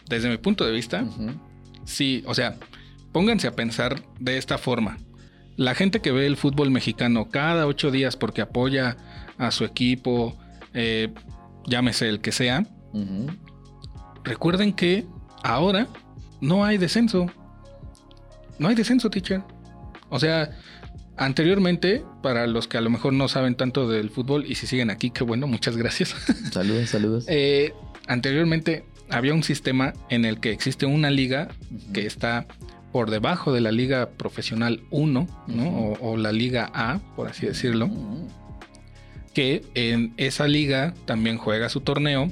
desde 0.10 0.30
mi 0.30 0.38
punto 0.38 0.66
de 0.66 0.72
vista, 0.72 1.06
sí, 1.86 2.24
o 2.26 2.34
sea, 2.34 2.58
pónganse 3.12 3.48
a 3.48 3.56
pensar 3.56 4.02
de 4.20 4.38
esta 4.38 4.58
forma. 4.58 4.98
La 5.56 5.76
gente 5.76 6.02
que 6.02 6.12
ve 6.12 6.26
el 6.26 6.38
fútbol 6.38 6.72
mexicano 6.72 7.30
cada 7.30 7.68
ocho 7.68 7.92
días 7.92 8.18
porque 8.18 8.42
apoya 8.42 8.98
a 9.38 9.52
su 9.52 9.64
equipo, 9.66 10.38
eh, 10.74 11.14
llámese 11.68 12.10
el 12.10 12.22
que 12.22 12.32
sea, 12.32 12.66
recuerden 14.24 14.74
que 14.74 15.06
ahora 15.44 15.88
no 16.42 16.66
hay 16.66 16.78
descenso. 16.78 17.28
No 18.60 18.68
hay 18.68 18.76
descenso, 18.76 19.10
teacher. 19.10 19.42
O 20.10 20.20
sea, 20.20 20.52
anteriormente, 21.18 22.04
para 22.22 22.48
los 22.48 22.68
que 22.68 22.78
a 22.78 22.82
lo 22.82 22.90
mejor 22.90 23.14
no 23.14 23.28
saben 23.28 23.56
tanto 23.56 23.88
del 23.88 24.10
fútbol 24.10 24.46
y 24.46 24.56
si 24.56 24.68
siguen 24.68 24.90
aquí, 24.90 25.10
qué 25.10 25.24
bueno, 25.24 25.48
muchas 25.48 25.78
gracias. 25.78 26.16
Saludos, 26.52 26.90
saludos. 26.90 27.26
Eh, 27.30 27.74
anteriormente 28.08 28.86
había 29.14 29.34
un 29.34 29.44
sistema 29.44 29.94
en 30.10 30.26
el 30.26 30.40
que 30.40 30.52
existe 30.52 30.86
una 30.86 31.12
liga 31.12 31.50
que 31.94 32.06
está 32.06 32.48
por 32.92 33.10
debajo 33.10 33.54
de 33.54 33.62
la 33.62 33.72
liga 33.72 34.10
profesional 34.10 34.82
1, 34.92 35.28
¿no? 35.48 35.70
O, 35.70 36.12
o 36.12 36.18
la 36.18 36.32
liga 36.32 36.70
A, 36.74 37.00
por 37.16 37.28
así 37.28 37.46
decirlo, 37.46 37.90
que 39.34 39.64
en 39.76 40.14
esa 40.18 40.48
liga 40.48 40.94
también 41.06 41.38
juega 41.38 41.70
su 41.70 41.82
torneo, 41.82 42.32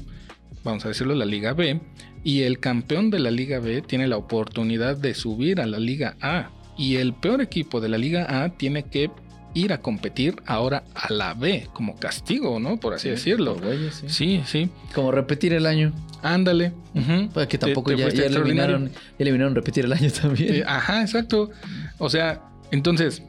vamos 0.64 0.86
a 0.86 0.90
decirlo, 0.90 1.16
la 1.16 1.26
liga 1.26 1.54
B, 1.54 1.80
y 2.24 2.42
el 2.44 2.60
campeón 2.60 3.10
de 3.10 3.20
la 3.20 3.32
liga 3.32 3.60
B 3.60 3.82
tiene 3.82 4.08
la 4.08 4.18
oportunidad 4.18 4.98
de 4.98 5.14
subir 5.14 5.62
a 5.62 5.68
la 5.68 5.80
liga 5.80 6.16
A, 6.22 6.50
y 6.78 6.98
el 6.98 7.14
peor 7.14 7.42
equipo 7.42 7.80
de 7.80 7.90
la 7.90 7.98
liga 7.98 8.44
A 8.44 8.50
tiene 8.50 8.84
que 8.84 9.10
ir 9.54 9.74
a 9.74 9.80
competir 9.82 10.42
ahora 10.46 10.84
a 10.96 11.12
la 11.12 11.34
B 11.34 11.68
como 11.74 11.96
castigo, 11.96 12.60
¿no? 12.60 12.78
Por 12.78 12.94
así 12.94 13.04
Sí, 13.04 13.10
decirlo. 13.12 13.56
güeyes, 13.56 13.96
sí. 13.96 14.10
Sí, 14.10 14.42
sí. 14.46 14.70
Como 14.96 15.12
repetir 15.12 15.54
el 15.54 15.66
año. 15.66 15.92
Ándale. 16.24 16.74
ujú. 16.94 17.30
Pues 17.34 17.48
que 17.48 17.58
Te- 17.58 17.66
tampoco 17.68 17.92
te 17.92 17.98
ya, 17.98 18.04
fuiste 18.04 18.20
ya 18.22 18.26
extraordinario. 18.28 18.76
eliminaron, 18.76 18.94
ya 18.94 19.16
eliminaron 19.24 19.56
repetir 19.56 19.86
el 19.86 19.94
año 19.94 20.10
también. 20.22 20.56
Eh, 20.56 20.64
ajá, 20.66 21.02
exacto. 21.02 21.50
O 21.98 22.10
sea, 22.10 22.42
entonces, 22.72 23.24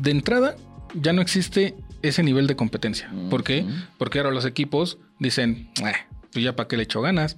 de 0.00 0.10
entrada, 0.10 0.56
ya 0.94 1.12
no 1.12 1.22
existe 1.22 1.74
ese 2.02 2.22
nivel 2.22 2.46
de 2.46 2.54
competencia. 2.56 3.10
¿Por 3.30 3.42
qué? 3.44 3.64
Porque 3.98 4.18
ahora 4.18 4.30
los 4.30 4.44
equipos 4.44 4.98
dicen, 5.18 5.68
"Eh, 5.84 5.92
pues 6.32 6.44
ya 6.44 6.54
para 6.54 6.68
qué 6.68 6.76
le 6.76 6.84
echo 6.84 7.00
ganas. 7.00 7.36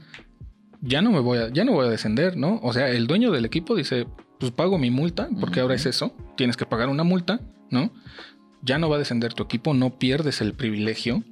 Ya 0.83 1.01
no 1.03 1.11
me 1.13 1.21
voy 1.21 1.39
a, 1.39 1.49
ya 1.51 1.65
no 1.65 1.73
voy 1.73 1.87
a 1.87 1.91
descender, 1.91 2.37
¿no? 2.37 2.59
O 2.63 2.73
sea, 2.73 2.89
el 2.91 3.07
dueño 3.07 3.31
del 3.31 3.45
equipo 3.45 3.75
dice, 3.75 4.07
pues 4.41 4.53
pago 4.53 4.79
mi 4.79 4.91
multa, 4.91 5.29
porque 5.39 5.61
ahora 5.61 5.75
es 5.75 5.87
eso, 5.87 6.13
tienes 6.37 6.57
que 6.57 6.67
pagar 6.67 6.89
una 6.89 7.05
multa, 7.05 7.41
¿no? 7.71 7.93
Ya 8.63 8.79
no 8.79 8.89
va 8.89 8.97
a 8.97 8.99
descender 8.99 9.35
tu 9.35 9.43
equipo, 9.45 9.75
no 9.75 9.99
pierdes 9.99 10.41
el 10.41 10.55
privilegio, 10.55 11.23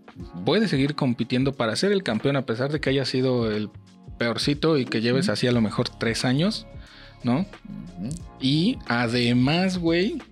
puedes 0.45 0.71
seguir 0.71 0.95
compitiendo 0.95 1.55
para 1.55 1.75
ser 1.75 1.91
el 1.91 2.03
campeón 2.03 2.37
a 2.37 2.47
pesar 2.47 2.71
de 2.71 2.81
que 2.81 2.91
haya 2.91 3.07
sido 3.07 3.51
el 3.51 3.71
peorcito 4.19 4.77
y 4.77 4.85
que 4.85 5.01
lleves 5.01 5.29
así 5.29 5.47
a 5.47 5.53
lo 5.53 5.63
mejor 5.63 5.89
tres 5.89 6.25
años, 6.25 6.67
¿no? 7.25 7.47
Y 8.41 8.79
además, 8.87 9.79
güey, 9.79 10.23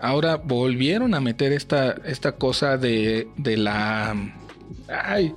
ahora 0.00 0.36
volvieron 0.36 1.14
a 1.14 1.20
meter 1.20 1.52
esta, 1.52 1.92
esta 2.04 2.32
cosa 2.32 2.76
de, 2.76 3.28
de 3.36 3.56
la... 3.56 4.14
Ay, 4.88 5.34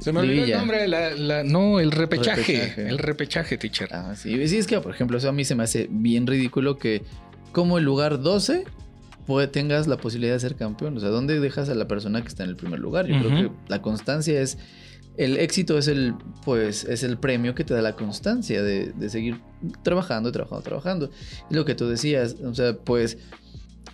se 0.00 0.12
me 0.12 0.20
olvidó 0.20 0.44
el 0.44 0.50
nombre. 0.52 0.88
La, 0.88 1.10
la- 1.10 1.44
no, 1.44 1.78
el 1.80 1.92
repechaje. 1.92 2.40
Repechaje. 2.42 2.88
El 2.88 2.98
repechaje, 2.98 3.58
teacher. 3.58 3.88
Ah, 3.92 4.14
sí. 4.16 4.48
Sí, 4.48 4.56
es 4.58 4.66
que, 4.66 4.80
por 4.80 4.92
ejemplo, 4.94 5.18
eso 5.18 5.28
a 5.28 5.32
mí 5.32 5.44
se 5.44 5.54
me 5.54 5.62
hace 5.62 5.88
bien 5.90 6.26
ridículo 6.26 6.76
que 6.78 7.02
como 7.52 7.78
el 7.78 7.84
lugar 7.84 8.20
12 8.20 8.64
puede, 9.26 9.46
tengas 9.46 9.86
la 9.86 9.96
posibilidad 9.96 10.34
de 10.34 10.40
ser 10.40 10.56
campeón. 10.56 10.96
O 10.96 11.00
sea, 11.00 11.08
¿dónde 11.10 11.38
dejas 11.40 11.68
a 11.68 11.74
la 11.74 11.86
persona 11.86 12.22
que 12.22 12.28
está 12.28 12.42
en 12.44 12.50
el 12.50 12.56
primer 12.56 12.80
lugar? 12.80 13.06
Yo 13.06 13.18
creo 13.18 13.30
que 13.30 13.50
la 13.68 13.80
constancia 13.82 14.40
es... 14.40 14.58
El 15.16 15.36
éxito 15.38 15.76
es 15.76 15.86
el, 15.88 16.14
pues, 16.44 16.84
es 16.84 17.02
el 17.02 17.18
premio 17.18 17.54
que 17.54 17.62
te 17.64 17.74
da 17.74 17.82
la 17.82 17.94
constancia 17.94 18.62
de, 18.62 18.92
de 18.92 19.08
seguir 19.10 19.38
trabajando, 19.82 20.32
trabajando, 20.32 20.62
trabajando. 20.62 21.10
Y 21.50 21.54
lo 21.56 21.64
que 21.66 21.74
tú 21.74 21.88
decías, 21.88 22.36
o 22.42 22.54
sea, 22.54 22.74
pues, 22.74 23.18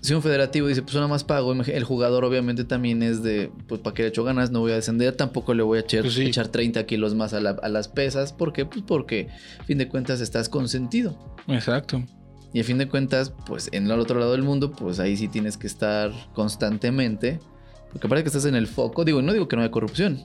si 0.07 0.15
un 0.15 0.23
federativo 0.23 0.69
dice, 0.69 0.83
pues 0.83 0.95
nada 0.95 1.09
más 1.09 1.25
pago, 1.25 1.53
el 1.53 1.85
jugador 1.85 2.25
obviamente 2.25 2.65
también 2.65 3.03
es 3.03 3.23
de, 3.23 3.51
pues, 3.69 3.81
¿para 3.81 3.95
qué 3.95 4.03
le 4.03 4.09
echo 4.09 4.25
ganas? 4.25 4.51
No 4.51 4.61
voy 4.61 4.73
a 4.73 4.77
descender, 4.77 5.15
tampoco 5.15 5.53
le 5.55 5.63
voy 5.63 5.79
a 5.79 5.81
echar, 5.83 6.03
Pues 6.03 6.15
sí. 6.15 6.23
echar 6.27 6.49
30 6.49 6.87
kilos 6.87 7.15
más 7.15 7.33
a, 7.35 7.41
la- 7.41 7.57
a 7.63 7.69
las 7.69 7.89
pesas. 7.89 8.33
¿Por 8.33 8.53
qué? 8.53 8.65
Pues 8.67 8.83
porque, 8.87 9.29
a 9.61 9.65
fin 9.65 9.79
de 9.79 9.89
cuentas, 9.89 10.21
estás 10.21 10.49
consentido. 10.49 11.37
Exacto. 11.49 12.03
Y 12.53 12.61
a 12.61 12.65
fin 12.65 12.79
de 12.79 12.89
cuentas, 12.89 13.33
pues 13.47 13.69
en 13.73 13.91
el 13.91 13.99
otro 14.01 14.19
lado 14.19 14.33
del 14.33 14.43
mundo, 14.43 14.73
pues 14.73 14.99
ahí 15.01 15.17
sí 15.17 15.29
tienes 15.29 15.57
que 15.59 15.67
estar 15.67 16.11
constantemente. 16.35 17.39
Porque 17.93 18.09
parece 18.09 18.25
que 18.25 18.29
estás 18.29 18.45
en 18.47 18.55
el 18.55 18.67
foco. 18.67 19.05
Digo, 19.05 19.21
no 19.23 19.33
digo 19.33 19.49
que 19.49 19.57
no 19.57 19.63
haya 19.63 19.71
corrupción. 19.71 20.23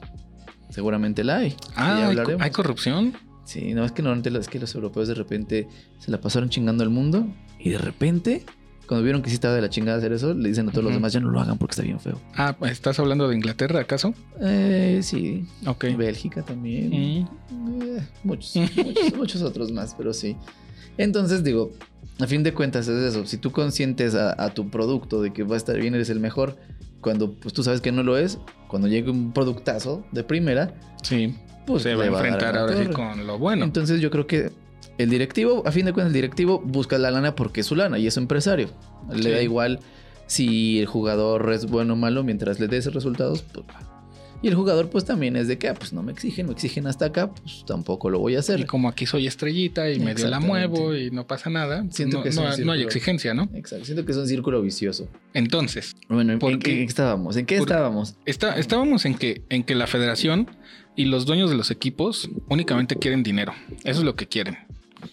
Seguramente 0.70 1.24
la 1.24 1.38
hay. 1.38 1.50
que 1.50 1.56
Ah, 1.76 1.96
¿hay, 1.98 2.02
hablaremos. 2.04 2.42
hay 2.42 2.50
corrupción? 2.50 3.14
Sí, 3.44 3.74
no, 3.74 3.84
es 3.84 3.92
que 3.92 4.02
normalmente 4.02 4.38
es 4.38 4.48
que 4.48 4.58
los 4.58 4.74
europeos 4.74 5.08
de 5.08 5.14
repente 5.14 5.68
se 5.98 6.10
la 6.10 6.20
pasaron 6.20 6.48
chingando 6.48 6.82
al 6.84 6.90
mundo. 6.90 7.26
Y 7.58 7.70
de 7.70 7.78
repente, 7.78 8.44
cuando 8.86 9.04
vieron 9.04 9.22
que 9.22 9.28
sí 9.30 9.34
estaba 9.34 9.54
de 9.54 9.60
la 9.62 9.70
chingada 9.70 9.98
hacer 9.98 10.12
eso, 10.12 10.34
le 10.34 10.48
dicen 10.48 10.68
a 10.68 10.72
todos 10.72 10.84
los 10.84 10.90
Ujú. 10.90 10.98
demás, 10.98 11.12
ya 11.12 11.20
no 11.20 11.30
lo 11.30 11.40
hagan 11.40 11.56
porque 11.58 11.72
está 11.72 11.82
bien 11.82 11.98
feo. 12.00 12.20
Ah, 12.36 12.54
¿estás 12.62 12.98
hablando 12.98 13.28
de 13.28 13.36
Inglaterra, 13.36 13.80
acaso? 13.80 14.12
Eh, 14.40 15.00
sí. 15.02 15.46
Ok. 15.66 15.84
Bélgica 15.96 16.42
también. 16.42 16.90
Mm, 16.90 17.82
Eh, 17.82 18.06
muchos, 18.24 18.54
muchos, 18.56 19.14
muchos 19.16 19.42
otros 19.42 19.72
más, 19.72 19.94
pero 19.96 20.12
sí. 20.12 20.36
Entonces 20.98 21.42
digo, 21.44 21.72
a 22.20 22.26
fin 22.26 22.42
de 22.42 22.52
cuentas 22.52 22.88
es 22.88 23.02
eso. 23.14 23.26
Si 23.26 23.36
tú 23.38 23.50
consientes 23.52 24.14
a, 24.14 24.34
a 24.42 24.52
tu 24.52 24.68
producto 24.68 25.22
de 25.22 25.32
que 25.32 25.42
va 25.42 25.54
a 25.54 25.58
estar 25.58 25.78
bien, 25.78 25.94
eres 25.94 26.10
el 26.10 26.20
mejor, 26.20 26.56
cuando 27.00 27.32
pues 27.34 27.54
tú 27.54 27.62
sabes 27.62 27.80
que 27.80 27.92
no 27.92 28.02
lo 28.02 28.16
es, 28.18 28.38
cuando 28.68 28.88
llegue 28.88 29.10
un 29.10 29.32
productazo 29.32 30.04
de 30.12 30.22
primera, 30.24 30.74
Sí. 31.02 31.34
pues 31.66 31.82
se 31.82 31.94
va 31.94 32.04
a 32.04 32.06
enfrentar 32.08 32.54
la 32.54 32.60
ahora 32.62 32.76
sí 32.76 32.86
con 32.90 33.26
lo 33.26 33.38
bueno. 33.38 33.64
Entonces 33.64 34.00
yo 34.00 34.10
creo 34.10 34.26
que 34.26 34.50
el 35.02 35.10
directivo, 35.10 35.62
a 35.66 35.72
fin 35.72 35.84
de 35.86 35.92
cuentas, 35.92 36.08
el 36.10 36.14
directivo 36.14 36.60
busca 36.64 36.98
la 36.98 37.10
lana 37.10 37.34
porque 37.34 37.60
es 37.60 37.66
su 37.66 37.76
lana 37.76 37.98
y 37.98 38.06
es 38.06 38.16
empresario. 38.16 38.70
Le 39.12 39.22
Sí. 39.22 39.30
da 39.30 39.42
igual 39.42 39.80
si 40.26 40.80
el 40.80 40.86
jugador 40.86 41.52
es 41.52 41.66
bueno 41.66 41.92
o 41.94 41.96
malo 41.96 42.24
mientras 42.24 42.58
le 42.60 42.68
dé 42.68 42.78
esos 42.78 42.94
resultados. 42.94 43.42
Pues, 43.42 43.66
y 44.44 44.48
el 44.48 44.54
jugador 44.56 44.90
pues 44.90 45.04
también 45.04 45.36
es 45.36 45.46
de 45.46 45.56
que, 45.56 45.68
ah, 45.68 45.74
pues 45.74 45.92
no 45.92 46.02
me 46.02 46.10
exigen, 46.10 46.46
me 46.46 46.52
exigen 46.52 46.88
hasta 46.88 47.04
acá, 47.06 47.30
pues 47.32 47.64
tampoco 47.64 48.10
lo 48.10 48.18
voy 48.18 48.34
a 48.34 48.40
hacer. 48.40 48.58
y 48.58 48.64
como 48.64 48.88
aquí 48.88 49.06
soy 49.06 49.28
estrellita 49.28 49.88
y 49.90 50.00
medio 50.00 50.26
la 50.28 50.40
muevo 50.40 50.96
y 50.96 51.12
no 51.12 51.26
pasa 51.28 51.48
nada, 51.48 51.84
Siento 51.90 52.16
no, 52.18 52.22
que 52.24 52.30
no- 52.64 52.72
hay 52.72 52.82
exigencia, 52.82 53.34
¿no? 53.34 53.48
Exacto, 53.54 53.84
siento 53.84 54.04
que 54.04 54.10
es 54.12 54.18
un 54.18 54.26
círculo 54.26 54.60
vicioso. 54.60 55.06
Entonces, 55.32 55.94
Bueno, 56.08 56.32
¿en, 56.32 56.38
¿Por 56.40 56.52
en 56.52 56.58
qué? 56.58 56.82
estábamos? 56.82 57.36
¿En 57.36 57.46
qué 57.46 57.56
estábamos? 57.58 58.16
está- 58.26 58.58
estábamos 58.58 59.04
en 59.04 59.14
que, 59.14 59.42
en 59.48 59.62
que 59.62 59.76
la 59.76 59.86
federación 59.86 60.48
y 60.96 61.04
los 61.04 61.24
dueños 61.24 61.48
de 61.48 61.56
los 61.56 61.70
equipos 61.70 62.28
únicamente 62.48 62.96
quieren 62.96 63.22
dinero. 63.22 63.52
Eso 63.84 64.00
es 64.00 64.04
lo 64.04 64.16
que 64.16 64.26
quieren. 64.26 64.58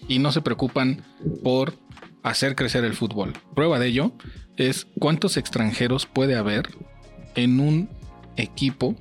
Y 0.08 0.18
no 0.18 0.32
se 0.32 0.42
preocupan 0.42 1.02
por 1.42 1.74
hacer 2.22 2.54
crecer 2.54 2.84
el 2.84 2.94
fútbol. 2.94 3.32
Prueba 3.54 3.78
de 3.78 3.88
ello 3.88 4.12
es 4.56 4.86
cuántos 4.98 5.36
extranjeros 5.36 6.06
puede 6.06 6.36
haber 6.36 6.68
en 7.34 7.60
un 7.60 7.88
equipo 8.36 8.96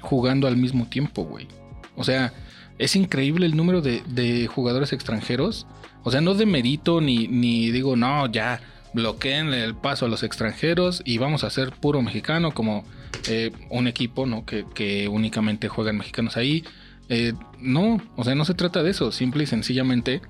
jugando 0.00 0.46
al 0.46 0.56
mismo 0.56 0.88
tiempo, 0.88 1.24
güey. 1.24 1.48
O 1.96 2.04
sea, 2.04 2.32
es 2.78 2.96
increíble 2.96 3.46
el 3.46 3.56
número 3.56 3.80
de, 3.80 4.48
jugadores 4.52 4.92
extranjeros. 4.92 5.66
O 6.04 6.10
sea, 6.10 6.20
no 6.20 6.34
de 6.34 6.46
mérito 6.46 7.00
ni, 7.00 7.28
ni 7.28 7.70
digo, 7.70 7.96
no, 7.96 8.30
ya 8.30 8.60
bloqueen 8.94 9.52
el 9.52 9.74
paso 9.74 10.06
a 10.06 10.08
los 10.08 10.22
extranjeros 10.22 11.02
y 11.04 11.18
vamos 11.18 11.44
a 11.44 11.50
ser 11.50 11.72
puro 11.72 12.00
mexicano 12.00 12.52
como 12.52 12.84
eh, 13.28 13.50
un 13.70 13.86
equipo, 13.86 14.26
¿no? 14.26 14.46
Que, 14.46 14.64
que 14.74 15.08
únicamente 15.08 15.68
juegan 15.68 15.98
mexicanos 15.98 16.36
ahí. 16.36 16.64
Eh, 17.08 17.32
no, 17.60 17.98
o 18.16 18.24
sea, 18.24 18.34
no 18.34 18.44
se 18.44 18.54
trata 18.54 18.82
de 18.82 18.90
eso. 18.90 19.12
Simple 19.12 19.44
y 19.44 19.46
sencillamente 19.46 20.20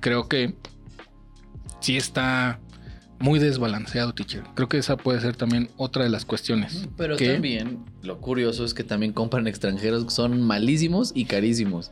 creo 0.00 0.28
que 0.28 0.54
sí 1.80 1.96
está 1.96 2.60
muy 3.20 3.38
desbalanceado, 3.40 4.14
teacher. 4.14 4.44
Creo 4.54 4.68
que 4.68 4.78
esa 4.78 4.96
puede 4.96 5.20
ser 5.20 5.36
también 5.36 5.68
otra 5.76 6.04
de 6.04 6.10
las 6.10 6.24
cuestiones. 6.24 6.88
Pero 6.96 7.16
que- 7.16 7.32
también, 7.32 7.78
lo 8.02 8.20
curioso 8.20 8.64
es 8.64 8.74
que 8.74 8.84
también 8.84 9.12
compran 9.12 9.46
extranjeros 9.48 10.04
que 10.04 10.10
son 10.10 10.40
malísimos 10.42 11.12
y 11.14 11.24
carísimos. 11.24 11.90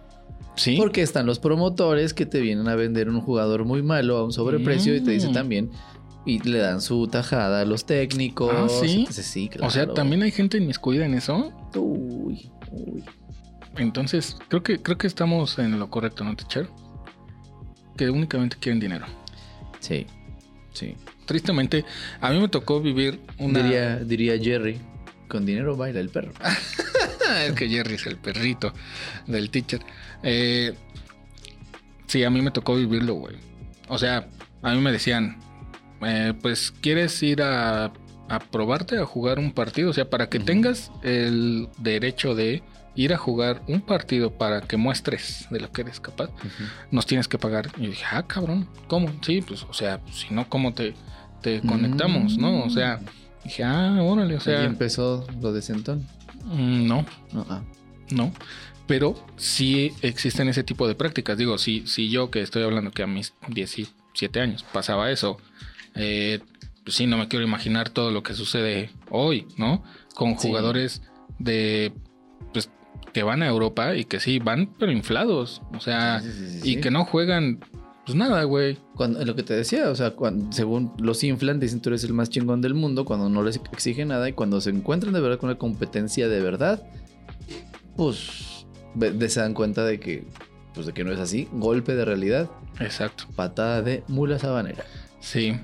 Sí. 0.55 0.76
Porque 0.79 1.02
están 1.02 1.26
los 1.26 1.38
promotores 1.38 2.14
que 2.14 2.24
te 2.24 2.40
vienen 2.40 2.68
a 2.68 2.76
vender 2.76 3.09
un 3.11 3.20
jugador 3.20 3.64
muy 3.64 3.83
malo 3.83 4.16
a 4.16 4.24
un 4.24 4.33
sobreprecio 4.33 4.94
y 4.96 5.00
te 5.02 5.11
dicen 5.11 5.31
Mm. 5.33 5.35
también. 5.35 5.70
Y 6.24 6.40
le 6.48 6.59
dan 6.59 6.81
su 6.81 7.07
tajada 7.09 7.61
a 7.61 7.64
los 7.64 7.85
técnicos. 7.85 8.50
Ah, 8.52 8.66
¿sí? 8.68 9.00
Entonces, 9.00 9.26
sí, 9.26 9.50
O 9.61 9.70
sea, 9.70 9.87
también 9.92 10.22
hay 10.22 10.31
gente 10.31 10.57
inmiscuida 10.59 11.05
en 11.05 11.14
eso. 11.14 11.52
Uy, 11.76 12.50
uy. 12.72 13.05
Entonces, 13.79 14.37
creo 14.49 14.62
que, 14.62 14.81
creo 14.81 14.99
que 14.99 15.07
estamos 15.07 15.59
en 15.59 15.79
lo 15.79 15.91
correcto, 15.91 16.25
¿no, 16.25 16.35
teacher? 16.37 16.69
Que 17.97 18.11
únicamente 18.11 18.57
quieren 18.59 18.81
dinero. 18.81 19.07
Sí, 19.81 20.07
sí. 20.73 20.95
Tristemente, 21.27 21.85
a 22.21 22.31
mí 22.31 22.41
me 22.41 22.49
tocó 22.49 22.81
vivir 22.81 23.21
una... 23.39 23.62
Diría, 23.62 23.97
diría 23.97 24.39
Jerry, 24.39 24.81
con 25.29 25.45
dinero 25.45 25.77
baila 25.77 26.01
el 26.01 26.09
perro. 26.09 26.33
es 27.47 27.53
que 27.53 27.69
Jerry 27.69 27.95
es 27.95 28.07
el 28.07 28.17
perrito 28.17 28.73
del 29.27 29.51
teacher. 29.51 29.81
Eh, 30.23 30.75
sí, 32.07 32.25
a 32.25 32.31
mí 32.31 32.41
me 32.43 32.51
tocó 32.51 32.77
vivirlo, 32.77 33.15
güey. 33.15 33.37
O 33.89 33.99
sea, 33.99 34.29
a 34.62 34.75
mí 34.75 34.81
me 34.81 34.93
decían, 34.93 35.39
eh, 36.03 36.33
pues, 36.41 36.73
¿quieres 36.81 37.23
ir 37.23 37.43
a, 37.43 37.93
a 38.29 38.39
probarte 38.51 38.99
a 38.99 39.05
jugar 39.05 39.39
un 39.39 39.53
partido? 39.53 39.91
O 39.91 39.93
sea, 39.93 40.09
para 40.09 40.29
que 40.29 40.39
tengas 40.39 40.93
el 41.03 41.69
derecho 41.79 42.35
de 42.35 42.62
ir 42.96 43.12
a 43.14 43.18
jugar 43.18 43.62
un 43.68 43.80
partido 43.80 44.32
para 44.32 44.62
que 44.62 44.76
muestres 44.76 45.46
de 45.50 45.61
lo 45.61 45.70
que 45.70 45.82
eres 45.82 46.00
capaz, 46.00 46.30
nos 46.90 47.06
tienes 47.06 47.28
que 47.28 47.38
pagar. 47.38 47.70
Y 47.78 47.82
yo 47.85 47.90
dije, 47.90 48.04
ah, 48.11 48.22
cabrón, 48.26 48.68
¿cómo? 48.88 49.09
Sí, 49.22 49.42
pues, 49.42 49.62
o 49.64 49.72
sea, 49.74 50.00
si 50.11 50.32
no, 50.35 50.48
¿cómo 50.48 50.72
te, 50.74 50.94
te 51.42 51.61
conectamos, 51.61 52.38
no? 52.38 52.64
O 52.64 52.70
sea, 52.70 53.00
dije, 53.44 53.62
ah, 53.64 53.98
órale, 54.02 54.37
o 54.37 54.40
sea, 54.40 54.64
empezó 54.64 55.26
lo 55.40 55.52
de 55.52 55.62
Centón. 55.62 56.06
mm, 56.44 56.87
no, 56.87 57.06
No, 57.32 57.46
ah. 57.50 57.62
no. 58.11 58.32
Pero 58.87 59.16
sí 59.37 59.92
existen 60.02 60.48
ese 60.48 60.62
tipo 60.62 60.87
de 60.87 60.94
prácticas. 60.94 61.37
Digo, 61.37 61.59
si, 61.59 61.85
si 61.88 62.09
yo 62.09 62.30
que 62.30 62.40
estoy 62.40 62.62
hablando 62.62 62.92
que 62.92 63.02
a 63.02 63.09
mis 63.09 63.35
17 63.48 64.40
años 64.40 64.62
pasaba 64.72 65.11
eso, 65.11 65.38
eh, 65.96 66.38
pues 66.85 66.94
sí, 66.96 67.06
no 67.09 67.18
me 67.18 67.26
quiero 67.26 67.44
imaginar 67.44 67.90
todo 67.90 68.12
lo 68.12 68.22
que 68.22 68.35
sucede 68.35 68.90
hoy, 69.11 69.48
¿no? 69.56 69.82
Con 70.14 70.38
Sí. 70.38 70.46
jugadores 70.46 71.02
de, 71.40 71.92
que 73.16 73.22
van 73.22 73.42
a 73.42 73.46
Europa 73.46 73.96
y 73.96 74.05
que 74.05 74.20
sí, 74.20 74.40
van 74.40 74.74
pero 74.79 74.92
inflados. 74.92 75.62
O 75.74 75.81
sea, 75.81 76.20
Sí, 76.20 76.31
sí, 76.33 76.61
sí, 76.61 76.70
y 76.70 76.81
que 76.83 76.90
no 76.90 77.07
juegan, 77.07 77.61
pues 78.05 78.14
nada, 78.14 78.44
güey. 78.44 78.76
Cuando, 78.94 79.24
lo 79.24 79.35
que 79.35 79.42
te 79.42 79.55
decía, 79.55 79.88
o 79.88 79.94
sea, 79.94 80.11
cuando, 80.11 80.52
según 80.52 80.92
los 80.98 81.24
inflan, 81.24 81.59
dicen 81.59 81.81
tú 81.81 81.88
eres 81.88 82.05
el 82.05 82.12
más 82.12 82.29
chingón 82.29 82.61
del 82.61 82.74
mundo 82.74 83.07
cuando 83.07 83.31
no 83.31 83.42
les 83.42 83.59
exige 83.72 84.05
nada 84.05 84.29
y 84.29 84.35
cuando 84.35 84.61
se 84.61 84.68
encuentran 84.68 85.14
de 85.14 85.20
verdad 85.20 85.38
con 85.38 85.48
una 85.48 85.59
competencia 85.59 86.29
de 86.29 86.42
verdad, 86.42 86.87
pues 87.96 88.66
se 89.29 89.40
dan 89.40 89.55
cuenta 89.55 89.83
de 89.87 89.98
que, 89.98 90.24
pues 90.74 90.85
de 90.85 90.92
que 90.92 91.02
no 91.02 91.11
es 91.11 91.18
así. 91.18 91.48
Golpe 91.52 91.94
de 91.94 92.05
realidad, 92.05 92.50
Exacto. 92.81 93.24
patada 93.35 93.81
de 93.81 94.02
mula 94.09 94.38
sabanera. 94.38 94.85
Sí. 95.20 95.59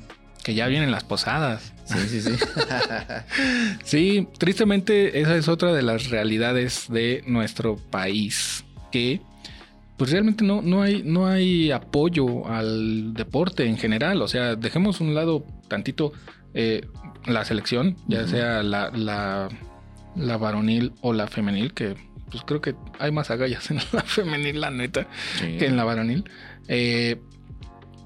Que 0.44 0.54
ya 0.54 0.66
vienen 0.66 0.90
las 0.90 1.04
posadas. 1.04 1.72
Sí, 1.84 1.98
sí, 2.08 2.20
sí. 2.20 2.32
Sí, 3.84 4.28
tristemente 4.38 5.20
esa 5.20 5.36
es 5.36 5.48
otra 5.48 5.72
de 5.72 5.82
las 5.82 6.10
realidades 6.10 6.86
de 6.88 7.22
nuestro 7.26 7.76
país, 7.76 8.64
que 8.90 9.20
pues 9.96 10.10
realmente 10.10 10.42
no, 10.44 10.62
no, 10.62 10.82
hay, 10.82 11.02
no 11.04 11.26
hay 11.26 11.70
apoyo 11.70 12.46
al 12.48 13.14
deporte 13.14 13.66
en 13.66 13.76
general, 13.78 14.20
o 14.22 14.26
sea, 14.28 14.56
dejemos 14.56 15.00
un 15.00 15.14
lado 15.14 15.44
tantito 15.68 16.12
eh, 16.54 16.86
la 17.26 17.44
selección, 17.44 17.96
ya 18.08 18.26
sea 18.26 18.62
la, 18.64 18.90
la, 18.90 19.48
la 20.16 20.36
varonil 20.38 20.92
o 21.02 21.12
la 21.12 21.28
femenil, 21.28 21.72
que 21.72 21.94
pues 22.30 22.42
creo 22.44 22.60
que 22.60 22.74
hay 22.98 23.12
más 23.12 23.30
agallas 23.30 23.70
en 23.70 23.78
la 23.92 24.02
femenil, 24.02 24.60
la 24.60 24.70
neta, 24.70 25.06
Sí. 25.38 25.56
que 25.58 25.66
en 25.66 25.76
la 25.76 25.84
varonil. 25.84 26.24
Eh, 26.68 27.20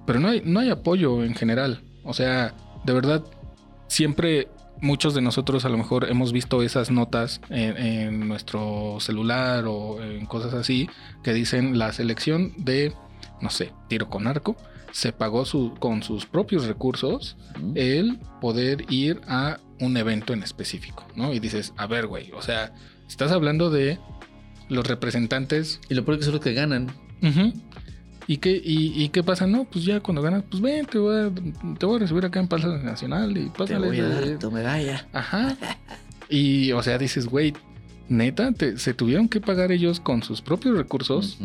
pero 0.07 0.21
no 0.21 0.29
hay, 0.29 0.43
no 0.45 0.61
hay 0.61 0.71
apoyo 0.71 1.25
en 1.25 1.35
general. 1.35 1.81
O 2.07 2.15
sea, 2.15 2.55
de 2.85 2.93
verdad, 2.93 3.25
siempre 3.89 4.49
muchos 4.81 5.15
de 5.15 5.23
nosotros 5.23 5.65
a 5.65 5.69
lo 5.69 5.79
mejor 5.79 6.09
hemos 6.09 6.33
visto 6.33 6.63
esas 6.63 6.91
notas 6.91 7.41
en, 7.51 7.77
en 7.77 8.29
nuestro 8.29 8.99
celular 9.01 9.65
o 9.67 10.03
en 10.03 10.27
cosas 10.27 10.55
así 10.55 10.89
que 11.23 11.33
dicen 11.33 11.79
la 11.79 11.93
selección 11.93 12.53
de, 12.57 12.93
no 13.41 13.51
sé, 13.51 13.73
tiro 13.89 14.09
con 14.09 14.27
arco. 14.27 14.57
Se 14.93 15.13
pagó 15.13 15.45
su, 15.45 15.75
con 15.79 16.03
sus 16.03 16.25
propios 16.25 16.67
recursos 16.67 17.37
el 17.75 18.19
poder 18.41 18.85
ir 18.91 19.21
a 19.29 19.59
un 19.81 19.97
evento 19.97 20.33
en 20.33 20.43
específico, 20.43 21.07
¿no? 21.15 21.35
Y 21.35 21.39
dices, 21.39 21.75
a 21.77 21.87
ver, 21.87 22.07
güey, 22.07 22.33
o 22.33 22.41
sea, 22.41 22.73
estás 23.07 23.31
hablando 23.31 23.69
de 23.69 23.99
los 24.69 24.87
representantes 24.87 25.81
Y 25.89 25.95
lo 25.95 26.05
peor 26.05 26.19
que 26.19 26.25
son 26.25 26.35
los 26.35 26.43
que 26.43 26.55
ganan. 26.55 26.91
¿Y 28.29 28.39
qué, 28.39 28.51
y, 28.63 28.93
y 29.03 29.09
qué 29.11 29.23
pasa? 29.23 29.47
No, 29.47 29.65
pues 29.65 29.85
ya 29.85 30.01
cuando 30.01 30.21
ganas, 30.21 30.43
pues 30.51 30.61
ven, 30.61 30.85
te 30.87 30.99
voy 30.99 31.17
a, 31.17 31.31
te 31.79 31.87
voy 31.87 31.97
a 31.97 31.99
recibir 32.01 32.25
acá 32.25 32.41
en 32.41 32.49
Plaza 32.49 32.69
Nacional 32.79 33.37
y 33.37 33.45
Te 33.51 33.59
pásale. 33.59 33.87
voy 33.87 34.01
a 34.01 34.09
dar 34.09 34.39
tu 34.39 34.51
medalla. 34.51 35.07
Ajá. 35.13 35.57
Y, 36.29 36.73
o 36.73 36.83
sea, 36.83 36.99
dices, 36.99 37.27
güey, 37.27 37.53
neta, 38.09 38.51
te- 38.53 38.79
se 38.79 38.95
tuvieron 38.95 39.29
que 39.29 39.41
pagar 39.41 39.71
ellos 39.71 40.01
con 40.01 40.25
sus 40.25 40.43
propios 40.43 40.77
recursos 40.77 41.39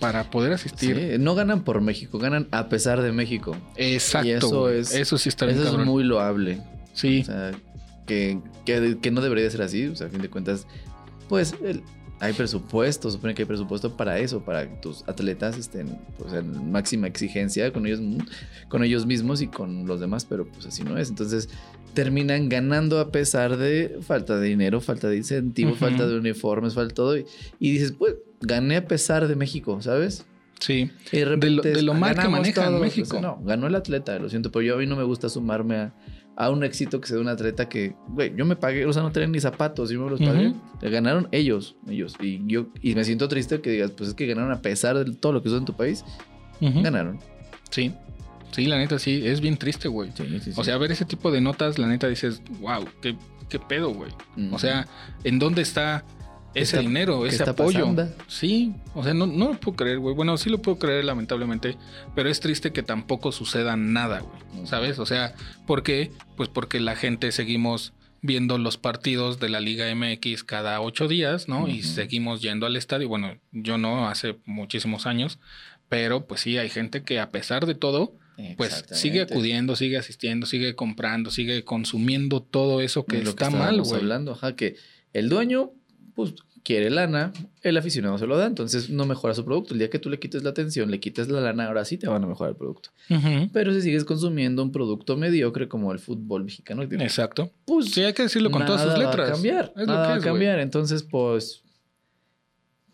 para 0.00 0.30
poder 0.30 0.54
asistir. 0.54 0.96
Sí, 0.96 1.18
no 1.22 1.34
ganan 1.34 1.62
por 1.62 1.82
México, 1.82 2.18
ganan 2.18 2.48
a 2.52 2.70
pesar 2.70 3.02
de 3.02 3.12
México. 3.12 3.54
Exacto. 3.76 4.26
Y 4.28 4.30
eso 4.32 4.68
es- 4.70 4.94
Eso 4.94 5.18
sí 5.18 5.28
está 5.28 5.44
bien 5.44 5.60
Eso 5.60 5.78
es 5.78 5.86
muy 5.86 6.04
loable. 6.04 6.62
Sí. 6.94 7.20
O 7.20 7.24
sea, 7.24 7.52
que, 8.06 8.38
que, 8.64 8.96
que 9.00 9.10
no 9.10 9.20
debería 9.20 9.50
ser 9.50 9.60
así. 9.60 9.86
O 9.88 9.96
sea, 9.96 10.06
a 10.06 10.10
fin 10.10 10.22
de 10.22 10.30
cuentas, 10.30 10.66
pues 11.28 11.54
el- 11.62 11.82
hay 12.20 12.32
presupuesto, 12.32 13.10
supone 13.10 13.34
que 13.34 13.42
hay 13.42 13.46
presupuesto 13.46 13.96
para 13.96 14.18
eso, 14.18 14.44
para 14.44 14.68
que 14.68 14.76
tus 14.76 15.02
atletas 15.08 15.58
estén 15.58 15.98
pues, 16.18 16.32
en 16.32 16.70
máxima 16.72 17.06
exigencia 17.06 17.72
con 17.72 17.86
ellos, 17.86 18.00
con 18.68 18.82
ellos 18.84 19.04
mismos 19.06 19.42
y 19.42 19.48
con 19.48 19.86
los 19.86 20.00
demás, 20.00 20.24
pero 20.24 20.46
pues 20.46 20.66
así 20.66 20.84
no 20.84 20.96
es. 20.96 21.08
Entonces 21.10 21.48
terminan 21.92 22.48
ganando 22.48 22.98
a 22.98 23.10
pesar 23.12 23.56
de 23.56 23.98
falta 24.00 24.38
de 24.38 24.48
dinero, 24.48 24.80
falta 24.80 25.08
de 25.08 25.16
incentivo, 25.18 25.74
falta 25.74 26.06
de 26.06 26.16
uniformes, 26.18 26.74
falta 26.74 26.94
todo. 26.94 27.18
Y, 27.18 27.26
y 27.58 27.72
dices, 27.72 27.92
pues 27.92 28.14
gané 28.40 28.76
a 28.76 28.86
pesar 28.86 29.28
de 29.28 29.36
México, 29.36 29.80
¿sabes? 29.82 30.24
Sí. 30.60 30.90
Y 31.12 31.18
de, 31.18 31.24
repente 31.24 31.46
De 31.46 31.52
lo- 31.52 31.62
de 31.78 31.82
lo 31.82 31.94
mal 31.94 32.16
que 32.18 32.28
manejan. 32.28 32.80
México. 32.80 33.08
Pues, 33.10 33.22
no, 33.22 33.40
ganó 33.44 33.66
el 33.66 33.74
atleta, 33.74 34.18
lo 34.18 34.28
siento, 34.30 34.50
pero 34.50 34.62
yo 34.62 34.74
a 34.76 34.78
mí 34.78 34.86
no 34.86 34.96
me 34.96 35.02
gusta 35.04 35.28
sumarme 35.28 35.76
a, 35.76 35.94
a 36.36 36.50
un 36.50 36.64
éxito 36.64 37.00
que 37.00 37.08
se 37.08 37.14
dé 37.14 37.20
un 37.20 37.28
atleta 37.28 37.68
que, 37.68 37.94
güey, 38.08 38.34
yo 38.36 38.44
me 38.44 38.56
pagué, 38.56 38.86
o 38.86 38.92
sea, 38.92 39.02
no 39.02 39.12
traen 39.12 39.32
ni 39.32 39.40
zapatos, 39.40 39.90
yo 39.90 40.00
me 40.02 40.10
los 40.10 40.20
pagué. 40.20 40.52
Ganaron 40.80 41.28
ellos, 41.32 41.76
ellos. 41.88 42.16
Y 42.20 42.42
yo 42.46 42.66
y 42.82 42.94
me 42.94 43.04
siento 43.04 43.28
triste 43.28 43.60
que 43.60 43.70
digas, 43.70 43.92
pues 43.92 44.10
es 44.10 44.14
que 44.14 44.26
ganaron 44.26 44.52
a 44.52 44.60
pesar 44.60 44.96
de 44.96 45.14
todo 45.14 45.32
lo 45.32 45.42
que 45.42 45.48
hizo 45.48 45.58
en 45.58 45.64
tu 45.64 45.74
país, 45.74 46.04
ganaron. 46.60 47.18
Sí. 47.70 47.92
Sí, 48.50 48.66
la 48.66 48.78
neta 48.78 49.00
sí, 49.00 49.20
es 49.24 49.40
bien 49.40 49.56
triste, 49.56 49.88
güey. 49.88 50.12
Sí, 50.14 50.24
sí, 50.28 50.52
sí. 50.52 50.52
O 50.56 50.62
sea, 50.62 50.78
ver 50.78 50.92
ese 50.92 51.04
tipo 51.04 51.32
de 51.32 51.40
notas, 51.40 51.76
la 51.78 51.88
neta 51.88 52.06
dices, 52.06 52.40
wow, 52.60 52.84
qué, 53.00 53.16
qué 53.48 53.58
pedo, 53.58 53.92
güey. 53.92 54.12
O 54.52 54.58
sea, 54.58 54.86
¿en 55.24 55.40
dónde 55.40 55.62
está 55.62 56.04
¿Qué 56.04 56.13
ese 56.54 56.76
está- 56.76 56.80
dinero, 56.80 57.26
ese 57.26 57.42
apoyo? 57.42 57.80
pasando? 57.80 58.08
Sí, 58.28 58.72
o 58.94 59.02
sea, 59.04 59.14
no, 59.14 59.26
no 59.26 59.48
lo 59.52 59.60
puedo 59.60 59.76
creer, 59.76 59.98
güey. 59.98 60.14
Bueno, 60.14 60.36
sí 60.36 60.50
lo 60.50 60.58
puedo 60.62 60.78
creer, 60.78 61.04
lamentablemente, 61.04 61.76
pero 62.14 62.28
es 62.28 62.40
triste 62.40 62.72
que 62.72 62.82
tampoco 62.82 63.32
suceda 63.32 63.76
nada, 63.76 64.20
güey. 64.20 64.66
¿Sabes? 64.66 64.98
O 64.98 65.06
sea, 65.06 65.34
¿por 65.66 65.82
qué? 65.82 66.10
Pues 66.36 66.48
porque 66.48 66.80
la 66.80 66.96
gente 66.96 67.32
seguimos 67.32 67.92
viendo 68.22 68.56
los 68.56 68.78
partidos 68.78 69.38
de 69.38 69.50
la 69.50 69.60
Liga 69.60 69.94
MX 69.94 70.44
cada 70.44 70.80
ocho 70.80 71.08
días, 71.08 71.46
¿no? 71.48 71.68
Y 71.68 71.82
seguimos 71.82 72.40
yendo 72.40 72.64
al 72.64 72.76
estadio. 72.76 73.06
Bueno, 73.08 73.36
yo 73.52 73.76
no, 73.76 74.08
hace 74.08 74.38
muchísimos 74.46 75.04
años, 75.06 75.38
pero 75.90 76.26
pues 76.26 76.40
sí, 76.40 76.56
hay 76.56 76.70
gente 76.70 77.02
que 77.02 77.20
a 77.20 77.30
pesar 77.30 77.66
de 77.66 77.74
todo, 77.74 78.16
pues 78.56 78.86
sigue 78.92 79.20
acudiendo, 79.20 79.76
sigue 79.76 79.98
asistiendo, 79.98 80.46
sigue 80.46 80.74
comprando, 80.74 81.30
sigue 81.30 81.64
consumiendo 81.64 82.40
todo 82.40 82.80
eso 82.80 83.04
que 83.04 83.18
está 83.18 83.50
mal, 83.50 83.82
güey. 83.82 84.00
hablando, 84.00 84.32
ajá, 84.32 84.56
que 84.56 84.76
el 85.12 85.28
dueño, 85.28 85.72
pues, 86.14 86.34
quiere 86.64 86.88
lana, 86.90 87.32
el 87.62 87.76
aficionado 87.76 88.16
se 88.18 88.26
lo 88.26 88.36
da, 88.38 88.46
entonces 88.46 88.88
no 88.88 89.04
mejora 89.04 89.34
su 89.34 89.44
producto. 89.44 89.74
El 89.74 89.78
día 89.78 89.90
que 89.90 89.98
tú 89.98 90.08
le 90.08 90.18
quites 90.18 90.42
la 90.42 90.50
atención, 90.50 90.90
le 90.90 90.98
quites 90.98 91.28
la 91.28 91.40
lana, 91.40 91.66
ahora 91.66 91.84
sí 91.84 91.98
te 91.98 92.08
van 92.08 92.24
a 92.24 92.26
mejorar 92.26 92.52
el 92.52 92.56
producto. 92.56 92.90
Pero 93.52 93.72
si 93.74 93.82
sigues 93.82 94.04
consumiendo 94.04 94.62
un 94.62 94.72
producto 94.72 95.16
mediocre 95.16 95.68
como 95.68 95.92
el 95.92 95.98
fútbol 95.98 96.44
mexicano, 96.44 96.82
Exacto. 96.82 97.50
pues 97.66 97.90
Sí, 97.90 98.02
hay 98.02 98.14
que 98.14 98.22
decirlo 98.22 98.50
con 98.50 98.64
todas 98.64 98.82
sus 98.82 98.98
letras. 98.98 99.28
Va 99.28 99.32
a 99.32 99.32
cambiar, 99.32 99.72
Es 99.76 99.86
lo 99.86 99.92
nada 99.92 100.06
que 100.06 100.12
va 100.12 100.16
a 100.16 100.20
cambiar. 100.20 100.58
Entonces, 100.58 101.02
pues. 101.02 101.62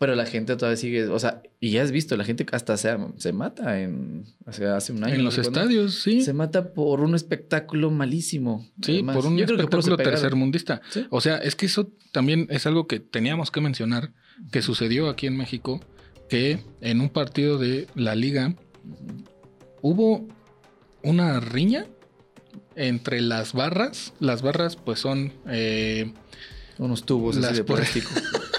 Pero 0.01 0.15
la 0.15 0.25
gente 0.25 0.55
todavía 0.55 0.77
sigue, 0.77 1.05
o 1.05 1.19
sea, 1.19 1.43
y 1.59 1.69
ya 1.69 1.83
has 1.83 1.91
visto, 1.91 2.17
la 2.17 2.23
gente 2.25 2.43
hasta 2.53 2.75
se, 2.75 2.97
se 3.17 3.33
mata 3.33 3.79
en, 3.81 4.25
o 4.47 4.51
sea, 4.51 4.75
hace 4.77 4.93
un 4.93 5.03
año. 5.03 5.13
En 5.13 5.23
los 5.23 5.37
estadios, 5.37 6.01
sí. 6.01 6.21
Se 6.21 6.33
mata 6.33 6.73
por 6.73 7.01
un 7.01 7.13
espectáculo 7.13 7.91
malísimo. 7.91 8.67
Sí, 8.81 8.93
Además, 8.93 9.15
por 9.15 9.25
un 9.27 9.37
yo 9.37 9.45
por 9.45 9.55
espectáculo 9.59 9.97
tercermundista. 9.97 10.81
Sí. 10.89 11.05
O 11.11 11.21
sea, 11.21 11.37
es 11.37 11.55
que 11.55 11.67
eso 11.67 11.91
también 12.11 12.47
es 12.49 12.65
algo 12.65 12.87
que 12.87 12.99
teníamos 12.99 13.51
que 13.51 13.61
mencionar, 13.61 14.11
que 14.51 14.63
sucedió 14.63 15.07
aquí 15.07 15.27
en 15.27 15.37
México, 15.37 15.79
que 16.29 16.57
en 16.81 16.99
un 16.99 17.09
partido 17.09 17.59
de 17.59 17.85
la 17.93 18.15
liga 18.15 18.55
hubo 19.83 20.27
una 21.03 21.39
riña 21.39 21.85
entre 22.75 23.21
las 23.21 23.53
barras. 23.53 24.13
Las 24.19 24.41
barras 24.41 24.77
pues 24.77 24.99
son... 24.99 25.31
eh, 25.47 26.11
Unos 26.79 27.03
tubos 27.05 27.37
así 27.37 27.53
de 27.57 27.63
por- 27.63 27.77
plástico. 27.77 28.09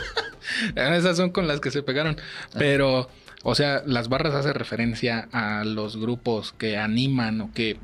esas 0.76 1.16
son 1.16 1.30
con 1.30 1.46
las 1.46 1.60
que 1.60 1.70
se 1.70 1.82
pegaron. 1.82 2.16
Pero, 2.58 3.08
o 3.42 3.54
sea, 3.54 3.82
las 3.86 4.08
barras 4.08 4.34
hace 4.34 4.52
referencia 4.52 5.28
a 5.32 5.64
los 5.64 5.96
grupos 5.96 6.52
que 6.52 6.78
animan 6.78 7.40
o 7.40 7.52
que 7.52 7.78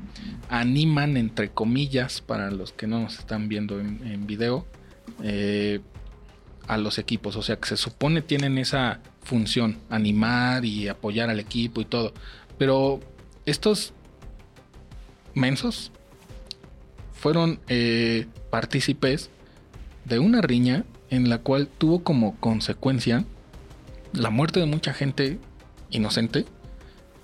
animan, 0.49 1.17
entre 1.17 1.49
comillas, 1.49 2.21
para 2.21 2.51
los 2.51 2.71
que 2.73 2.87
no 2.87 2.99
nos 3.01 3.19
están 3.19 3.49
viendo 3.49 3.79
en, 3.79 4.05
en 4.05 4.27
video, 4.27 4.65
eh, 5.23 5.79
a 6.67 6.77
los 6.77 6.97
equipos. 6.99 7.35
O 7.35 7.41
sea, 7.41 7.57
que 7.57 7.67
se 7.67 7.77
supone 7.77 8.21
tienen 8.21 8.57
esa 8.57 9.01
función, 9.23 9.77
animar 9.89 10.65
y 10.65 10.87
apoyar 10.87 11.29
al 11.29 11.39
equipo 11.39 11.81
y 11.81 11.85
todo. 11.85 12.13
Pero 12.57 12.99
estos 13.45 13.93
mensos 15.33 15.91
fueron 17.13 17.59
eh, 17.67 18.27
partícipes 18.49 19.29
de 20.05 20.19
una 20.19 20.41
riña 20.41 20.85
en 21.09 21.29
la 21.29 21.39
cual 21.39 21.67
tuvo 21.67 22.03
como 22.03 22.35
consecuencia 22.39 23.25
la 24.13 24.29
muerte 24.29 24.59
de 24.59 24.65
mucha 24.65 24.93
gente 24.93 25.39
inocente 25.89 26.45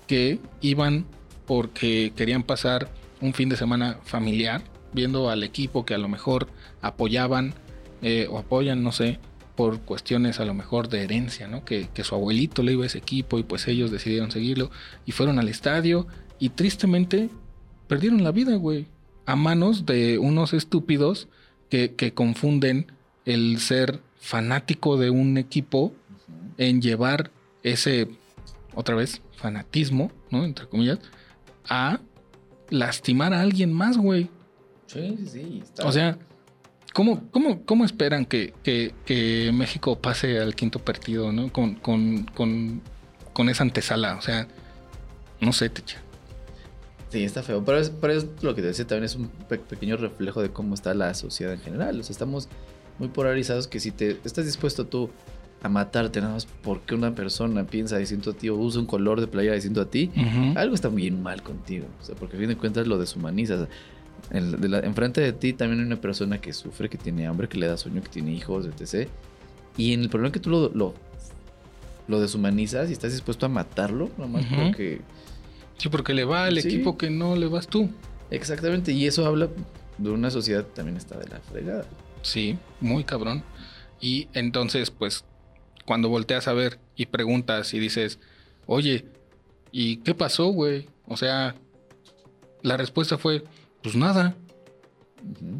que 0.06 0.38
iban 0.60 1.06
porque 1.46 2.12
querían 2.16 2.42
pasar 2.42 2.88
un 3.20 3.32
fin 3.34 3.48
de 3.48 3.56
semana 3.56 3.98
familiar 4.04 4.62
viendo 4.92 5.30
al 5.30 5.42
equipo 5.42 5.84
que 5.84 5.94
a 5.94 5.98
lo 5.98 6.08
mejor 6.08 6.48
apoyaban 6.80 7.54
eh, 8.02 8.26
o 8.30 8.38
apoyan, 8.38 8.82
no 8.82 8.92
sé, 8.92 9.18
por 9.56 9.80
cuestiones 9.80 10.38
a 10.38 10.44
lo 10.44 10.54
mejor 10.54 10.88
de 10.88 11.02
herencia, 11.02 11.48
¿no? 11.48 11.64
Que, 11.64 11.88
que 11.92 12.04
su 12.04 12.14
abuelito 12.14 12.62
le 12.62 12.72
iba 12.72 12.84
a 12.84 12.86
ese 12.86 12.98
equipo 12.98 13.38
y 13.38 13.42
pues 13.42 13.66
ellos 13.68 13.90
decidieron 13.90 14.30
seguirlo 14.30 14.70
y 15.06 15.12
fueron 15.12 15.38
al 15.38 15.48
estadio 15.48 16.06
y 16.38 16.50
tristemente 16.50 17.30
perdieron 17.88 18.22
la 18.22 18.32
vida, 18.32 18.56
güey, 18.56 18.86
a 19.24 19.34
manos 19.34 19.86
de 19.86 20.18
unos 20.18 20.52
estúpidos 20.52 21.28
que, 21.70 21.94
que 21.94 22.12
confunden 22.12 22.92
el 23.26 23.58
ser 23.60 24.00
fanático 24.18 24.96
de 24.96 25.10
un 25.10 25.36
equipo 25.36 25.92
en 26.56 26.80
llevar 26.80 27.30
ese, 27.62 28.08
otra 28.74 28.94
vez, 28.94 29.20
fanatismo, 29.36 30.10
¿no? 30.30 30.44
Entre 30.44 30.66
comillas, 30.66 30.98
a 31.68 32.00
lastimar 32.70 33.34
a 33.34 33.40
alguien 33.42 33.72
más, 33.72 33.98
güey. 33.98 34.30
Sí, 34.86 35.16
sí, 35.18 35.26
sí. 35.28 35.60
está- 35.62 35.86
O 35.86 35.92
sea, 35.92 36.16
¿cómo, 36.94 37.28
cómo, 37.30 37.62
cómo 37.64 37.84
esperan 37.84 38.24
que, 38.24 38.54
que- 38.62 38.94
que 39.04 39.50
México 39.52 39.98
pase 39.98 40.38
al 40.38 40.54
quinto 40.54 40.78
partido, 40.78 41.32
¿no? 41.32 41.52
Con, 41.52 41.74
con, 41.74 42.24
con, 42.24 42.80
con 43.32 43.48
esa 43.48 43.64
antesala, 43.64 44.16
o 44.16 44.22
sea, 44.22 44.46
no 45.40 45.52
sé, 45.52 45.68
techa. 45.68 45.98
Sí, 47.10 47.22
está 47.24 47.42
feo. 47.42 47.64
Pero 47.64 47.78
es, 47.78 47.90
pero 47.90 48.12
es 48.12 48.26
lo 48.42 48.54
que 48.54 48.62
te 48.62 48.68
decía 48.68 48.86
también 48.86 49.04
es 49.04 49.14
un 49.14 49.28
pe- 49.28 49.58
pequeño 49.58 49.96
reflejo 49.96 50.42
de 50.42 50.50
cómo 50.50 50.74
está 50.74 50.92
la 50.94 51.14
sociedad 51.14 51.52
en 51.52 51.60
general. 51.60 52.00
O 52.00 52.02
sea, 52.02 52.12
estamos 52.12 52.48
muy 52.98 53.08
polarizados 53.08 53.68
que 53.68 53.80
si 53.80 53.90
te 53.90 54.18
estás 54.24 54.44
dispuesto 54.46 54.86
tú 54.86 55.10
a 55.62 55.68
matarte 55.68 56.20
nada 56.20 56.34
más 56.34 56.46
porque 56.62 56.94
una 56.94 57.14
persona 57.14 57.64
piensa 57.64 57.96
distinto 57.98 58.30
a 58.30 58.34
ti 58.34 58.48
o 58.48 58.56
usa 58.56 58.80
un 58.80 58.86
color 58.86 59.20
de 59.20 59.26
playa 59.26 59.52
distinto 59.52 59.80
a 59.80 59.86
ti, 59.90 60.10
Ujú. 60.14 60.58
algo 60.58 60.74
está 60.74 60.88
bien 60.88 61.22
mal 61.22 61.42
contigo. 61.42 61.86
O 62.00 62.04
sea, 62.04 62.14
porque 62.14 62.36
a 62.36 62.38
fin 62.40 62.48
de 62.48 62.56
cuentas 62.56 62.86
lo 62.86 62.98
deshumanizas. 62.98 63.68
En- 64.30 64.60
de 64.60 64.68
la- 64.68 64.80
enfrente 64.80 65.20
de 65.20 65.32
ti 65.32 65.52
también 65.52 65.80
hay 65.80 65.86
una 65.86 66.00
persona 66.00 66.40
que 66.40 66.52
sufre, 66.52 66.88
que 66.88 66.98
tiene 66.98 67.26
hambre, 67.26 67.48
que 67.48 67.58
le 67.58 67.66
da 67.66 67.76
sueño, 67.76 68.02
que 68.02 68.08
tiene 68.08 68.32
hijos, 68.32 68.66
etc. 68.66 69.08
Y 69.76 69.92
en 69.92 70.00
el 70.00 70.08
problema 70.08 70.32
que 70.32 70.40
tú 70.40 70.50
lo, 70.50 70.68
lo, 70.70 70.94
lo 72.08 72.20
deshumanizas 72.20 72.88
y 72.88 72.92
estás 72.92 73.12
dispuesto 73.12 73.46
a 73.46 73.48
matarlo, 73.48 74.10
nomás 74.18 74.44
Ujú. 74.46 74.54
porque... 74.56 75.00
Sí, 75.78 75.88
porque 75.90 76.14
le 76.14 76.24
va 76.24 76.44
al 76.46 76.58
Sí. 76.60 76.68
equipo 76.68 76.96
que 76.96 77.10
no 77.10 77.36
le 77.36 77.46
vas 77.46 77.66
tú. 77.66 77.90
Exactamente, 78.30 78.92
y 78.92 79.06
eso 79.06 79.26
habla 79.26 79.48
de 79.98 80.10
una 80.10 80.30
sociedad 80.30 80.64
que 80.64 80.72
también 80.74 80.96
está 80.96 81.18
de 81.18 81.28
la 81.28 81.38
fregada. 81.40 81.84
Sí, 82.26 82.58
muy 82.80 83.04
cabrón. 83.04 83.44
Y 84.00 84.26
entonces, 84.32 84.90
pues, 84.90 85.24
cuando 85.86 86.08
volteas 86.08 86.48
a 86.48 86.54
ver 86.54 86.80
y 86.96 87.06
preguntas 87.06 87.72
y 87.72 87.78
dices, 87.78 88.18
oye, 88.66 89.04
¿y 89.70 89.98
qué 89.98 90.12
pasó, 90.12 90.48
güey? 90.48 90.88
O 91.06 91.16
sea, 91.16 91.54
la 92.62 92.76
respuesta 92.76 93.16
fue, 93.16 93.44
pues 93.80 93.94
nada, 93.94 94.34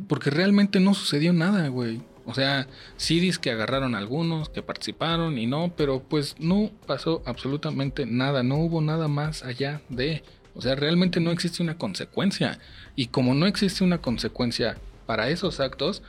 porque 0.08 0.30
realmente 0.30 0.80
no 0.80 0.92
sucedió 0.92 1.32
nada, 1.32 1.68
güey. 1.68 2.00
O 2.24 2.34
sea, 2.34 2.66
sí 2.96 3.30
que 3.40 3.52
agarraron 3.52 3.94
a 3.94 3.98
algunos, 3.98 4.48
que 4.48 4.60
participaron 4.60 5.38
y 5.38 5.46
no, 5.46 5.72
pero 5.76 6.00
pues 6.02 6.34
no 6.40 6.72
pasó 6.84 7.22
absolutamente 7.26 8.06
nada, 8.06 8.42
no 8.42 8.56
hubo 8.56 8.80
nada 8.80 9.06
más 9.06 9.44
allá 9.44 9.82
de... 9.88 10.24
O 10.56 10.62
sea, 10.62 10.74
realmente 10.74 11.20
no 11.20 11.30
existe 11.30 11.62
una 11.62 11.78
consecuencia. 11.78 12.58
Y 12.96 13.06
como 13.08 13.34
no 13.34 13.46
existe 13.46 13.84
una 13.84 13.98
consecuencia 13.98 14.78
para 15.06 15.30
esos 15.30 15.60
actos, 15.60 16.02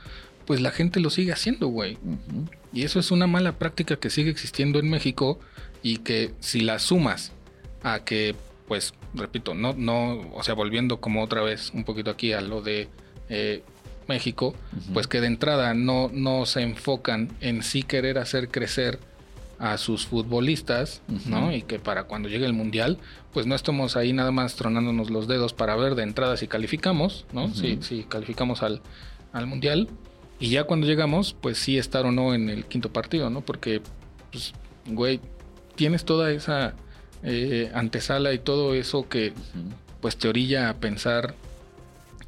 pues 0.48 0.62
la 0.62 0.70
gente 0.70 0.98
lo 0.98 1.10
sigue 1.10 1.30
haciendo, 1.30 1.68
güey. 1.68 1.98
Y 2.72 2.84
eso 2.84 2.98
es 2.98 3.10
una 3.10 3.26
mala 3.26 3.58
práctica 3.58 3.96
que 3.96 4.08
sigue 4.08 4.30
existiendo 4.30 4.78
en 4.78 4.88
México 4.88 5.38
y 5.82 5.98
que 5.98 6.32
si 6.40 6.62
la 6.62 6.78
sumas 6.78 7.32
a 7.82 8.02
que, 8.02 8.34
pues, 8.66 8.94
repito, 9.12 9.52
no, 9.52 9.74
no, 9.74 10.26
o 10.32 10.42
sea, 10.42 10.54
volviendo 10.54 11.02
como 11.02 11.22
otra 11.22 11.42
vez 11.42 11.70
un 11.74 11.84
poquito 11.84 12.10
aquí 12.10 12.32
a 12.32 12.40
lo 12.40 12.62
de 12.62 12.88
eh, 13.28 13.62
México, 14.08 14.54
pues 14.94 15.06
que 15.06 15.20
de 15.20 15.26
entrada 15.26 15.74
no, 15.74 16.10
no 16.14 16.46
se 16.46 16.62
enfocan 16.62 17.28
en 17.42 17.62
sí 17.62 17.82
querer 17.82 18.16
hacer 18.16 18.48
crecer 18.48 19.00
a 19.58 19.76
sus 19.76 20.06
futbolistas. 20.06 21.02
¿no? 21.26 21.52
Y 21.52 21.60
que 21.60 21.78
para 21.78 22.04
cuando 22.04 22.30
llegue 22.30 22.46
el 22.46 22.54
mundial, 22.54 22.96
pues 23.34 23.44
no 23.44 23.54
estamos 23.54 23.98
ahí 23.98 24.14
nada 24.14 24.30
más 24.30 24.54
tronándonos 24.54 25.10
los 25.10 25.28
dedos 25.28 25.52
para 25.52 25.76
ver 25.76 25.94
de 25.94 26.04
entrada 26.04 26.38
si 26.38 26.48
calificamos, 26.48 27.26
¿no? 27.34 27.52
Si, 27.54 27.80
si 27.82 28.04
calificamos 28.04 28.62
al, 28.62 28.80
al 29.34 29.46
mundial. 29.46 29.90
Y 30.40 30.50
ya 30.50 30.64
cuando 30.64 30.86
llegamos, 30.86 31.34
pues 31.40 31.58
sí 31.58 31.78
estar 31.78 32.06
o 32.06 32.12
no 32.12 32.34
en 32.34 32.48
el 32.48 32.64
quinto 32.64 32.92
partido, 32.92 33.28
¿no? 33.30 33.40
Porque, 33.40 33.82
pues, 34.30 34.52
güey, 34.86 35.20
tienes 35.74 36.04
toda 36.04 36.30
esa 36.30 36.74
eh, 37.22 37.70
antesala 37.74 38.32
y 38.32 38.38
todo 38.38 38.74
eso 38.74 39.08
que, 39.08 39.32
pues, 40.00 40.16
te 40.16 40.28
orilla 40.28 40.70
a 40.70 40.74
pensar 40.74 41.34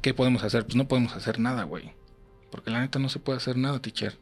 qué 0.01 0.13
podemos 0.13 0.43
hacer. 0.43 0.65
Pues 0.65 0.75
no 0.75 0.87
podemos 0.87 1.15
hacer 1.15 1.39
nada, 1.39 1.63
güey. 1.63 1.91
Porque 2.51 2.69
la 2.69 2.81
neta 2.81 2.99
no 2.99 3.07
se 3.07 3.19
puede 3.19 3.37
hacer 3.37 3.55
nada, 3.55 3.79
teacher. 3.79 4.17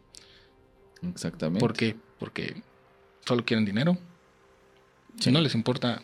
Exactamente. 1.02 1.60
¿Por 1.60 1.74
qué? 1.74 1.96
Porque 2.20 2.62
solo 3.26 3.44
quieren 3.44 3.66
dinero. 3.66 3.98
Si 5.20 5.32
no 5.32 5.42
les 5.42 5.56
importa 5.56 6.04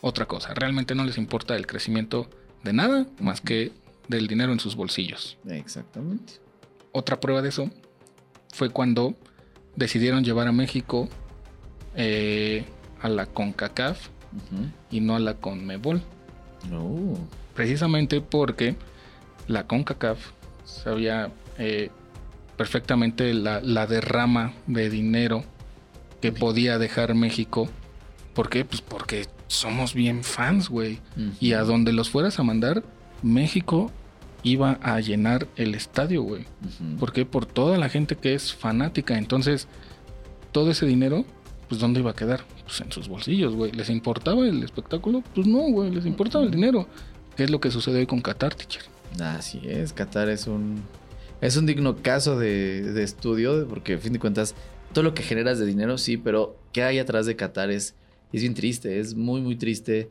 otra 0.00 0.26
cosa, 0.26 0.52
realmente 0.54 0.94
no 0.94 1.04
les 1.04 1.16
importa 1.16 1.54
el 1.56 1.66
crecimiento 1.66 2.28
de 2.64 2.72
nada 2.72 3.06
más 3.20 3.40
que 3.40 3.72
del 4.08 4.26
dinero 4.26 4.52
en 4.52 4.58
sus 4.60 4.74
bolsillos. 4.74 5.38
Exactamente. 5.46 6.39
Otra 6.92 7.20
prueba 7.20 7.42
de 7.42 7.50
eso 7.50 7.70
fue 8.52 8.70
cuando 8.70 9.14
decidieron 9.76 10.24
llevar 10.24 10.48
a 10.48 10.52
México 10.52 11.08
eh, 11.94 12.64
a 13.00 13.08
la 13.08 13.26
CONCACAF 13.26 14.08
y 14.90 15.00
no 15.00 15.16
a 15.16 15.18
la 15.18 15.34
CONMEBOL. 15.34 16.02
No. 16.68 17.14
Precisamente 17.54 18.20
porque 18.20 18.76
la 19.48 19.66
CONCACAF 19.66 20.18
sabía 20.64 21.30
eh, 21.58 21.90
perfectamente 22.56 23.34
la, 23.34 23.60
la 23.60 23.86
derrama 23.86 24.54
de 24.66 24.90
dinero 24.90 25.44
que 26.20 26.32
podía 26.32 26.78
dejar 26.78 27.14
México. 27.14 27.68
¿Por 28.34 28.50
qué? 28.50 28.64
Pues 28.64 28.82
porque 28.82 29.26
somos 29.46 29.94
bien 29.94 30.22
fans, 30.22 30.68
güey. 30.68 31.00
Y 31.40 31.54
a 31.54 31.62
donde 31.62 31.92
los 31.92 32.10
fueras 32.10 32.38
a 32.38 32.42
mandar, 32.42 32.84
México 33.22 33.90
iba 34.42 34.72
a 34.82 35.00
llenar 35.00 35.46
el 35.56 35.74
estadio, 35.74 36.22
güey. 36.22 36.42
Ujú. 36.42 36.96
¿Por 36.98 37.12
qué? 37.12 37.24
Por 37.26 37.46
toda 37.46 37.78
la 37.78 37.88
gente 37.88 38.16
que 38.16 38.34
es 38.34 38.54
fanática. 38.54 39.18
Entonces, 39.18 39.68
todo 40.52 40.70
ese 40.70 40.86
dinero, 40.86 41.24
pues 41.68 41.80
¿dónde 41.80 42.00
iba 42.00 42.10
a 42.10 42.14
quedar? 42.16 42.44
Pues 42.64 42.80
en 42.80 42.90
sus 42.92 43.08
bolsillos, 43.08 43.54
güey. 43.54 43.72
¿Les 43.72 43.90
importaba 43.90 44.46
el 44.46 44.62
espectáculo? 44.62 45.22
Pues 45.34 45.46
no, 45.46 45.58
güey. 45.70 45.90
Les 45.90 46.06
importaba 46.06 46.44
el 46.44 46.50
dinero. 46.50 46.86
¿Qué 47.36 47.44
es 47.44 47.50
lo 47.50 47.60
que 47.60 47.70
sucede 47.70 47.98
hoy 48.00 48.06
con 48.06 48.20
Qatar, 48.20 48.54
teacher? 48.54 48.82
Así 49.20 49.60
es, 49.64 49.92
Qatar 49.92 50.28
es 50.28 50.46
un 50.46 50.82
es 51.40 51.56
un 51.56 51.64
digno 51.66 51.96
caso 51.96 52.38
de, 52.38 52.82
de 52.92 53.02
estudio, 53.02 53.66
porque 53.66 53.94
a 53.94 53.98
fin 53.98 54.12
de 54.12 54.18
cuentas, 54.18 54.54
todo 54.92 55.02
lo 55.04 55.14
que 55.14 55.22
generas 55.22 55.58
de 55.58 55.64
dinero, 55.66 55.96
sí, 55.96 56.16
pero 56.18 56.58
¿qué 56.72 56.82
hay 56.82 56.98
atrás 56.98 57.24
de 57.24 57.34
Qatar? 57.34 57.70
Es, 57.70 57.94
es 58.32 58.42
bien 58.42 58.52
triste, 58.54 59.00
es 59.00 59.14
muy, 59.14 59.40
muy 59.40 59.56
triste. 59.56 60.10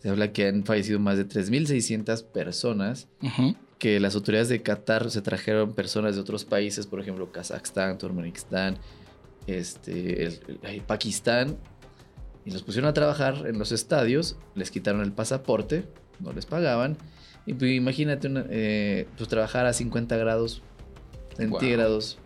Se 0.00 0.08
habla 0.08 0.32
que 0.32 0.46
han 0.46 0.64
fallecido 0.64 1.00
más 1.00 1.16
de 1.18 1.26
3.600 1.28 2.22
personas, 2.24 3.08
Ujú. 3.20 3.56
Que 3.78 4.00
las 4.00 4.14
autoridades 4.14 4.48
de 4.48 4.62
Qatar 4.62 5.10
se 5.10 5.22
trajeron 5.22 5.72
personas 5.72 6.14
de 6.16 6.20
otros 6.20 6.44
países, 6.44 6.86
por 6.86 7.00
ejemplo, 7.00 7.30
Kazajstán, 7.30 7.96
Turkmenistán, 7.98 8.76
este, 9.46 10.24
el- 10.24 10.40
el- 10.48 10.60
ay, 10.64 10.80
Pakistán, 10.80 11.56
y 12.44 12.50
los 12.50 12.62
pusieron 12.62 12.88
a 12.88 12.92
trabajar 12.94 13.44
en 13.46 13.58
los 13.58 13.72
estadios, 13.72 14.36
les 14.54 14.70
quitaron 14.70 15.00
el 15.02 15.12
pasaporte, 15.12 15.84
no 16.20 16.32
les 16.32 16.44
pagaban, 16.46 16.96
y 17.46 17.54
pues, 17.54 17.70
imagínate 17.72 18.26
una- 18.26 18.44
eh, 18.50 19.06
pues, 19.16 19.28
trabajar 19.28 19.66
a 19.66 19.72
50 19.72 20.16
grados 20.16 20.62
centígrados 21.36 22.18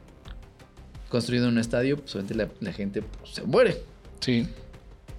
construyendo 1.11 1.49
un 1.51 1.59
estadio, 1.59 1.99
pues 1.99 2.15
obviamente 2.15 2.35
la, 2.35 2.49
la 2.61 2.73
gente 2.73 3.03
pues, 3.03 3.35
se 3.35 3.43
muere. 3.43 3.83
Sí. 4.21 4.47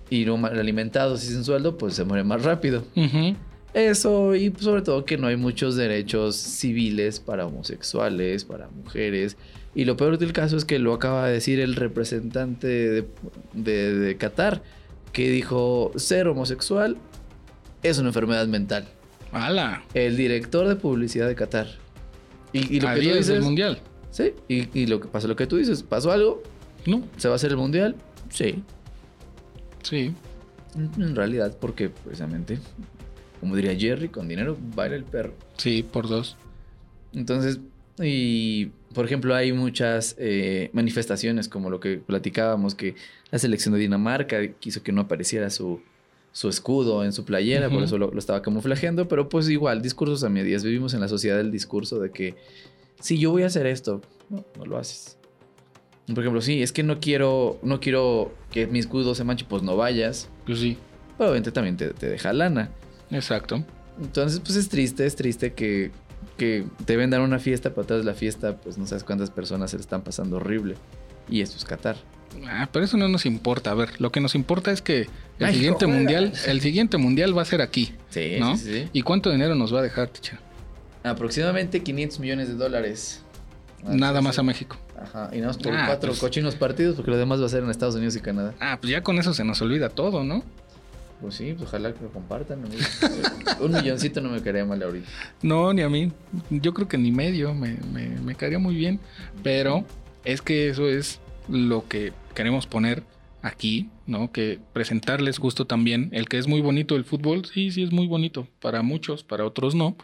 Y 0.09 0.25
no 0.25 0.37
mal 0.37 0.57
alimentados 0.59 1.23
y 1.23 1.27
sin 1.27 1.43
sueldo, 1.43 1.77
pues 1.77 1.93
se 1.93 2.03
muere 2.03 2.23
más 2.23 2.43
rápido. 2.43 2.83
Ujú. 2.95 3.35
Eso, 3.73 4.35
y 4.35 4.53
sobre 4.59 4.81
todo 4.83 5.03
que 5.05 5.17
no 5.17 5.27
hay 5.27 5.35
muchos 5.35 5.75
derechos 5.75 6.35
civiles 6.35 7.19
para 7.19 7.45
homosexuales, 7.47 8.45
para 8.45 8.67
mujeres. 8.69 9.35
Y 9.73 9.85
lo 9.85 9.97
peor 9.97 10.19
del 10.19 10.31
caso 10.33 10.55
es 10.57 10.65
que 10.65 10.77
lo 10.77 10.93
acaba 10.93 11.27
de 11.27 11.33
decir 11.33 11.59
el 11.59 11.75
representante 11.75 12.67
de, 12.67 13.07
de- 13.53 13.93
de 13.95 14.17
Qatar, 14.17 14.61
que 15.11 15.29
dijo, 15.31 15.91
ser 15.95 16.27
homosexual 16.27 16.97
es 17.81 17.97
una 17.97 18.09
enfermedad 18.09 18.45
mental. 18.47 18.85
¡Hala! 19.31 19.83
El 19.95 20.15
director 20.17 20.67
de 20.67 20.75
publicidad 20.75 21.27
de 21.27 21.33
Qatar. 21.35 21.67
Y, 22.51 22.75
y 22.77 22.79
lo 22.79 22.89
A 22.89 22.93
que 22.93 23.01
tú 23.01 23.07
del 23.07 23.17
dices... 23.17 23.43
mundial. 23.43 23.79
Sí, 24.11 24.33
y, 24.47 24.67
y 24.79 24.85
lo 24.85 24.99
que 24.99 25.07
pasó, 25.07 25.27
lo 25.27 25.35
que 25.35 25.47
tú 25.47 25.57
dices, 25.57 25.81
¿pasó 25.81 26.11
algo? 26.11 26.43
No, 26.85 27.03
¿Se 27.17 27.27
va 27.27 27.33
a 27.33 27.37
hacer 27.37 27.49
el 27.49 27.57
mundial? 27.57 27.95
Sí, 28.29 28.61
sí. 29.81 30.13
en 30.75 31.15
realidad, 31.15 31.57
porque 31.59 31.89
precisamente, 31.89 32.59
como 33.43 33.57
diría 33.57 33.75
Jerry, 33.75 34.07
con 34.07 34.29
dinero 34.29 34.57
baila 34.73 34.95
el 34.95 35.03
perro. 35.03 35.33
Sí, 35.57 35.83
por 35.83 36.07
dos. 36.07 36.37
Entonces, 37.13 37.59
y 38.01 38.67
por 38.93 39.03
ejemplo, 39.03 39.35
hay 39.35 39.51
muchas 39.51 40.15
eh, 40.17 40.69
manifestaciones, 40.71 41.49
como 41.49 41.69
lo 41.69 41.81
que 41.81 41.97
platicábamos, 41.97 42.73
que 42.73 42.95
la 43.31 43.39
selección 43.39 43.73
de 43.73 43.81
Dinamarca 43.81 44.47
quiso 44.61 44.81
que 44.81 44.93
no 44.93 45.01
apareciera 45.01 45.49
su, 45.49 45.81
su 46.31 46.47
escudo 46.47 47.03
en 47.03 47.11
su 47.11 47.25
playera, 47.25 47.67
por 47.67 47.79
Ujú. 47.79 47.83
eso 47.83 47.97
lo, 47.97 48.11
lo 48.11 48.17
estaba 48.17 48.41
camuflajeando, 48.41 49.09
pero 49.09 49.27
pues 49.27 49.49
igual, 49.49 49.81
discursos 49.81 50.23
a 50.23 50.29
medias. 50.29 50.63
Vivimos 50.63 50.93
en 50.93 51.01
la 51.01 51.09
sociedad 51.09 51.35
del 51.35 51.51
discurso 51.51 51.99
de 51.99 52.11
que 52.11 52.35
si 53.01 53.17
yo 53.17 53.31
voy 53.31 53.43
a 53.43 53.47
hacer 53.47 53.65
esto, 53.65 53.99
no, 54.29 54.45
no 54.57 54.65
lo 54.65 54.77
haces. 54.77 55.17
Por 56.07 56.19
ejemplo, 56.19 56.39
sí, 56.41 56.63
es 56.63 56.71
que 56.71 56.83
no 56.83 57.01
quiero, 57.01 57.59
no 57.61 57.81
quiero 57.81 58.33
que 58.51 58.67
mi 58.67 58.79
escudo 58.79 59.15
se 59.15 59.25
manche, 59.25 59.43
pues 59.43 59.63
no 59.63 59.75
vayas. 59.75 60.29
Pues 60.45 60.59
sí, 60.59 60.77
Pero 61.17 61.29
obviamente 61.29 61.51
también 61.51 61.75
te, 61.75 61.89
te 61.89 62.07
deja 62.07 62.31
lana. 62.31 62.69
Exacto. 63.13 63.63
Entonces, 64.01 64.39
pues 64.39 64.55
es 64.55 64.69
triste, 64.69 65.05
es 65.05 65.15
triste 65.15 65.53
que, 65.53 65.91
que 66.37 66.65
te 66.85 66.97
vendan 66.97 67.21
una 67.21 67.39
fiesta, 67.39 67.69
pero 67.69 67.83
atrás 67.83 67.99
de 67.99 68.05
la 68.05 68.13
fiesta, 68.13 68.57
pues 68.57 68.77
no 68.77 68.87
sabes 68.87 69.03
cuántas 69.03 69.29
personas 69.29 69.71
se 69.71 69.77
le 69.77 69.81
están 69.81 70.01
pasando 70.01 70.37
horrible. 70.37 70.75
Y 71.29 71.41
esto 71.41 71.57
es 71.57 71.65
Qatar. 71.65 71.95
Ah, 72.47 72.67
pero 72.71 72.83
eso 72.85 72.97
no 72.97 73.07
nos 73.07 73.25
importa. 73.27 73.71
A 73.71 73.75
ver, 73.75 74.01
lo 74.01 74.11
que 74.11 74.19
nos 74.19 74.33
importa 74.33 74.71
es 74.71 74.81
que 74.81 75.07
el 75.39 75.53
siguiente 75.53 75.85
mundial, 75.85 76.33
el 76.47 76.61
siguiente 76.61 76.97
mundial 76.97 77.37
va 77.37 77.43
a 77.43 77.45
ser 77.45 77.61
aquí. 77.61 77.93
Sí, 78.09 78.37
¿No? 78.39 78.57
sí, 78.57 78.63
sí. 78.73 78.89
¿Y 78.91 79.03
cuánto 79.03 79.29
dinero 79.29 79.53
nos 79.55 79.73
va 79.73 79.79
a 79.79 79.83
dejar, 79.83 80.07
teacher? 80.09 80.39
Aproximadamente 81.03 81.83
500 81.83 82.19
millones 82.19 82.47
de 82.47 82.55
dólares. 82.55 83.21
Nada 83.83 84.21
más 84.21 84.39
a 84.39 84.43
México. 84.43 84.77
México. 84.77 84.93
Ajá, 85.01 85.29
y 85.33 85.37
nada 85.37 85.47
más 85.47 85.57
por 85.57 85.73
Ah, 85.73 85.83
cuatro 85.87 86.09
pues. 86.11 86.19
cochinos 86.19 86.55
partidos, 86.55 86.95
porque 86.95 87.11
lo 87.11 87.17
demás 87.17 87.41
va 87.41 87.45
a 87.45 87.49
ser 87.49 87.63
en 87.63 87.69
Estados 87.69 87.95
Unidos 87.95 88.15
y 88.15 88.21
Canadá. 88.21 88.53
Ah, 88.61 88.77
pues 88.79 88.89
ya 88.91 89.01
con 89.03 89.19
eso 89.19 89.33
se 89.33 89.43
nos 89.43 89.61
olvida 89.61 89.89
todo, 89.89 90.23
¿no? 90.23 90.43
Pues 91.21 91.35
sí, 91.35 91.53
pues 91.53 91.69
ojalá 91.69 91.93
que 91.93 92.03
lo 92.03 92.11
compartan. 92.11 92.63
amigo. 92.65 92.81
Un 93.61 93.71
milloncito 93.71 94.19
no 94.21 94.29
me 94.29 94.41
caería 94.41 94.65
mal 94.65 94.81
ahorita. 94.83 95.07
No, 95.41 95.73
ni 95.73 95.81
a 95.81 95.89
mí. 95.89 96.11
Yo 96.49 96.73
creo 96.73 96.87
que 96.87 96.97
ni 96.97 97.11
medio 97.11 97.53
me, 97.53 97.77
me, 97.93 98.09
me 98.19 98.35
caería 98.35 98.59
muy 98.59 98.75
bien. 98.75 98.99
Pero 99.41 99.85
es 100.25 100.41
que 100.41 100.69
eso 100.69 100.89
es 100.89 101.19
lo 101.47 101.87
que 101.87 102.13
queremos 102.35 102.67
poner 102.67 103.03
aquí, 103.41 103.89
¿no? 104.07 104.31
Que 104.31 104.59
presentarles 104.73 105.37
justo 105.37 105.65
también 105.65 106.09
el 106.13 106.27
que 106.27 106.37
es 106.37 106.47
muy 106.47 106.61
bonito 106.61 106.95
el 106.95 107.05
fútbol. 107.05 107.45
Sí, 107.45 107.71
sí 107.71 107.83
es 107.83 107.91
muy 107.91 108.07
bonito. 108.07 108.47
Para 108.59 108.81
muchos, 108.81 109.23
para 109.23 109.45
otros 109.45 109.75
no. 109.75 109.95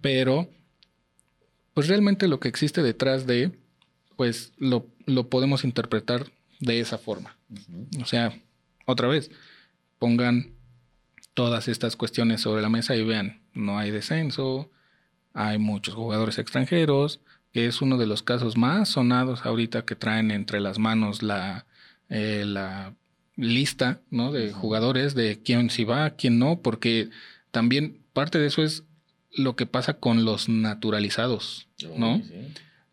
Pero, 0.00 0.48
pues 1.74 1.88
realmente 1.88 2.28
lo 2.28 2.40
que 2.40 2.48
existe 2.48 2.82
detrás 2.82 3.26
de, 3.26 3.52
pues 4.16 4.52
lo, 4.58 4.86
lo 5.06 5.28
podemos 5.28 5.64
interpretar 5.64 6.26
de 6.60 6.80
esa 6.80 6.98
forma. 6.98 7.36
O 8.00 8.06
sea, 8.06 8.32
otra 8.86 9.08
vez, 9.08 9.30
pongan 10.04 10.52
todas 11.32 11.66
estas 11.66 11.96
cuestiones 11.96 12.42
sobre 12.42 12.60
la 12.60 12.68
mesa 12.68 12.94
y 12.94 13.02
vean, 13.02 13.40
no 13.54 13.78
hay 13.78 13.90
descenso, 13.90 14.70
hay 15.32 15.56
muchos 15.56 15.94
jugadores 15.94 16.38
extranjeros, 16.38 17.20
que 17.54 17.64
es 17.64 17.80
uno 17.80 17.96
de 17.96 18.06
los 18.06 18.22
casos 18.22 18.58
más 18.58 18.90
sonados 18.90 19.46
ahorita 19.46 19.86
que 19.86 19.96
traen 19.96 20.30
entre 20.30 20.60
las 20.60 20.78
manos 20.78 21.22
la, 21.22 21.64
eh, 22.10 22.44
la 22.46 22.92
lista 23.36 24.02
¿no? 24.10 24.30
de 24.30 24.52
jugadores, 24.52 25.14
de 25.14 25.40
quién 25.42 25.70
sí 25.70 25.84
va, 25.84 26.10
quién 26.10 26.38
no, 26.38 26.60
porque 26.60 27.08
también 27.50 28.02
parte 28.12 28.38
de 28.38 28.48
eso 28.48 28.62
es 28.62 28.84
lo 29.32 29.56
que 29.56 29.64
pasa 29.64 29.94
con 29.94 30.26
los 30.26 30.50
naturalizados, 30.50 31.66
¿no? 31.96 32.20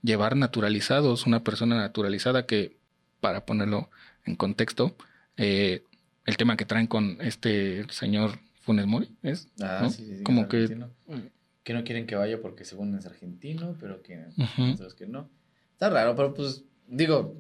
llevar 0.02 0.38
naturalizados, 0.38 1.26
una 1.28 1.44
persona 1.44 1.76
naturalizada 1.76 2.46
que, 2.46 2.78
para 3.20 3.46
ponerlo 3.46 3.90
en 4.24 4.38
contexto, 4.38 4.96
eh, 5.36 5.84
el 6.26 6.38
tema 6.38 6.58
que 6.58 6.66
traen 6.66 6.88
con 6.88 7.18
este 7.22 7.86
señor 7.90 8.40
Funes 8.62 8.86
Mori 8.86 9.10
es 9.24 9.50
Ah, 9.62 9.80
¿no? 9.84 9.90
sí, 9.90 10.06
sí, 10.18 10.24
como 10.24 10.48
que. 10.48 10.78
Que 11.64 11.74
no 11.74 11.84
quieren 11.84 12.08
que 12.08 12.16
vaya 12.16 12.42
porque 12.42 12.66
según 12.66 12.98
es 12.98 13.06
argentino, 13.06 13.76
pero 13.80 14.02
que 14.02 14.26
Ujú. 14.38 14.72
otros 14.74 14.96
que 14.96 15.06
no. 15.06 15.30
Está 15.74 15.90
raro, 15.92 16.16
pero 16.16 16.34
pues, 16.34 16.64
digo, 16.88 17.36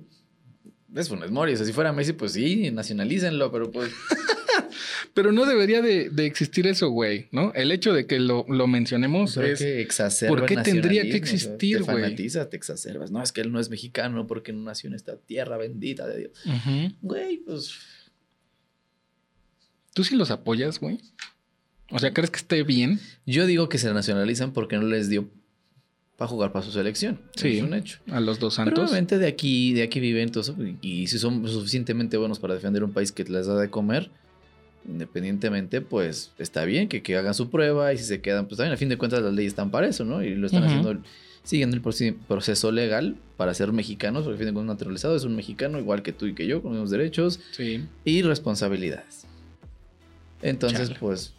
es 0.95 1.09
Funes 1.09 1.31
Mori. 1.31 1.53
O 1.53 1.57
sea, 1.57 1.65
si 1.65 1.73
fuera 1.73 1.91
Messi, 1.91 2.13
pues 2.13 2.33
sí, 2.33 2.69
nacionalícenlo, 2.71 3.51
pero 3.51 3.71
pues. 3.71 3.91
pero 5.13 5.31
no 5.31 5.45
debería 5.45 5.81
de, 5.81 6.09
de 6.09 6.25
existir 6.25 6.67
eso, 6.67 6.89
güey, 6.89 7.27
¿no? 7.31 7.51
El 7.53 7.71
hecho 7.71 7.93
de 7.93 8.05
que 8.05 8.19
lo, 8.19 8.45
lo 8.47 8.67
mencionemos 8.67 9.33
Creo 9.33 9.53
es 9.53 9.59
que 9.59 9.81
exacerba 9.81 10.37
¿por 10.37 10.45
qué 10.45 10.53
el 10.53 10.63
tendría 10.63 11.01
que 11.03 11.17
existir, 11.17 11.77
Te 11.77 11.83
güey? 11.83 12.03
fanatiza, 12.03 12.49
te 12.49 12.57
exacerbas. 12.57 13.11
No, 13.11 13.21
es 13.23 13.31
que 13.31 13.41
él 13.41 13.51
no 13.51 13.59
es 13.59 13.69
mexicano 13.69 14.27
porque 14.27 14.53
no 14.53 14.61
nació 14.61 14.87
en 14.89 14.93
esta 14.95 15.17
tierra 15.17 15.57
bendita 15.57 16.07
de 16.07 16.17
Dios. 16.19 16.31
Güey, 17.01 17.37
pues. 17.37 17.73
¿Tú 20.01 20.05
sí 20.05 20.15
los 20.15 20.31
apoyas, 20.31 20.79
güey? 20.79 20.97
O 21.91 21.99
sea, 21.99 22.11
¿crees 22.11 22.31
que 22.31 22.37
esté 22.37 22.63
bien? 22.63 22.99
Yo 23.27 23.45
digo 23.45 23.69
que 23.69 23.77
se 23.77 23.93
nacionalizan 23.93 24.51
porque 24.51 24.75
no 24.77 24.81
les 24.87 25.09
dio 25.09 25.29
para 26.17 26.27
jugar 26.27 26.51
para 26.51 26.65
su 26.65 26.71
selección. 26.71 27.21
Sí. 27.35 27.57
Es 27.57 27.63
un 27.63 27.75
hecho. 27.75 27.99
A 28.09 28.19
los 28.19 28.39
dos 28.39 28.55
santos. 28.55 28.79
obviamente 28.89 29.19
de 29.19 29.27
aquí, 29.27 29.73
de 29.73 29.83
aquí 29.83 29.99
viven 29.99 30.31
todos, 30.31 30.53
y 30.81 31.05
si 31.05 31.19
son 31.19 31.47
suficientemente 31.47 32.17
buenos 32.17 32.39
para 32.39 32.55
defender 32.55 32.83
un 32.83 32.93
país 32.93 33.11
que 33.11 33.23
les 33.25 33.45
da 33.45 33.55
de 33.59 33.69
comer, 33.69 34.09
independientemente, 34.89 35.81
pues 35.81 36.31
está 36.39 36.65
bien 36.65 36.87
que, 36.87 37.03
que 37.03 37.15
hagan 37.15 37.35
su 37.35 37.51
prueba 37.51 37.93
y 37.93 37.99
si 37.99 38.05
se 38.05 38.21
quedan, 38.21 38.47
pues 38.47 38.57
también 38.57 38.73
a 38.73 38.77
fin 38.77 38.89
de 38.89 38.97
cuentas 38.97 39.21
las 39.21 39.33
leyes 39.35 39.51
están 39.51 39.69
para 39.69 39.85
eso, 39.87 40.03
¿no? 40.03 40.23
Y 40.23 40.33
lo 40.33 40.47
están 40.47 40.63
haciendo, 40.63 40.97
siguiendo 41.43 41.75
el 41.75 41.83
proce- 41.83 42.15
proceso 42.27 42.71
legal 42.71 43.17
para 43.37 43.53
ser 43.53 43.71
mexicanos, 43.71 44.23
porque 44.23 44.35
a 44.35 44.37
fin 44.39 44.47
de 44.47 44.53
cuentas 44.53 44.61
un 44.71 44.75
naturalizado 44.75 45.15
es 45.15 45.25
un 45.25 45.35
mexicano 45.35 45.77
igual 45.77 46.01
que 46.01 46.11
tú 46.11 46.25
y 46.25 46.33
que 46.33 46.47
yo, 46.47 46.63
con 46.63 46.71
los 46.71 46.79
mismos 46.81 46.89
derechos 46.91 47.39
Sí. 47.51 47.83
y 48.03 48.23
responsabilidades. 48.23 49.27
Entonces, 50.41 50.87
Chale. 50.89 50.99
pues, 50.99 51.33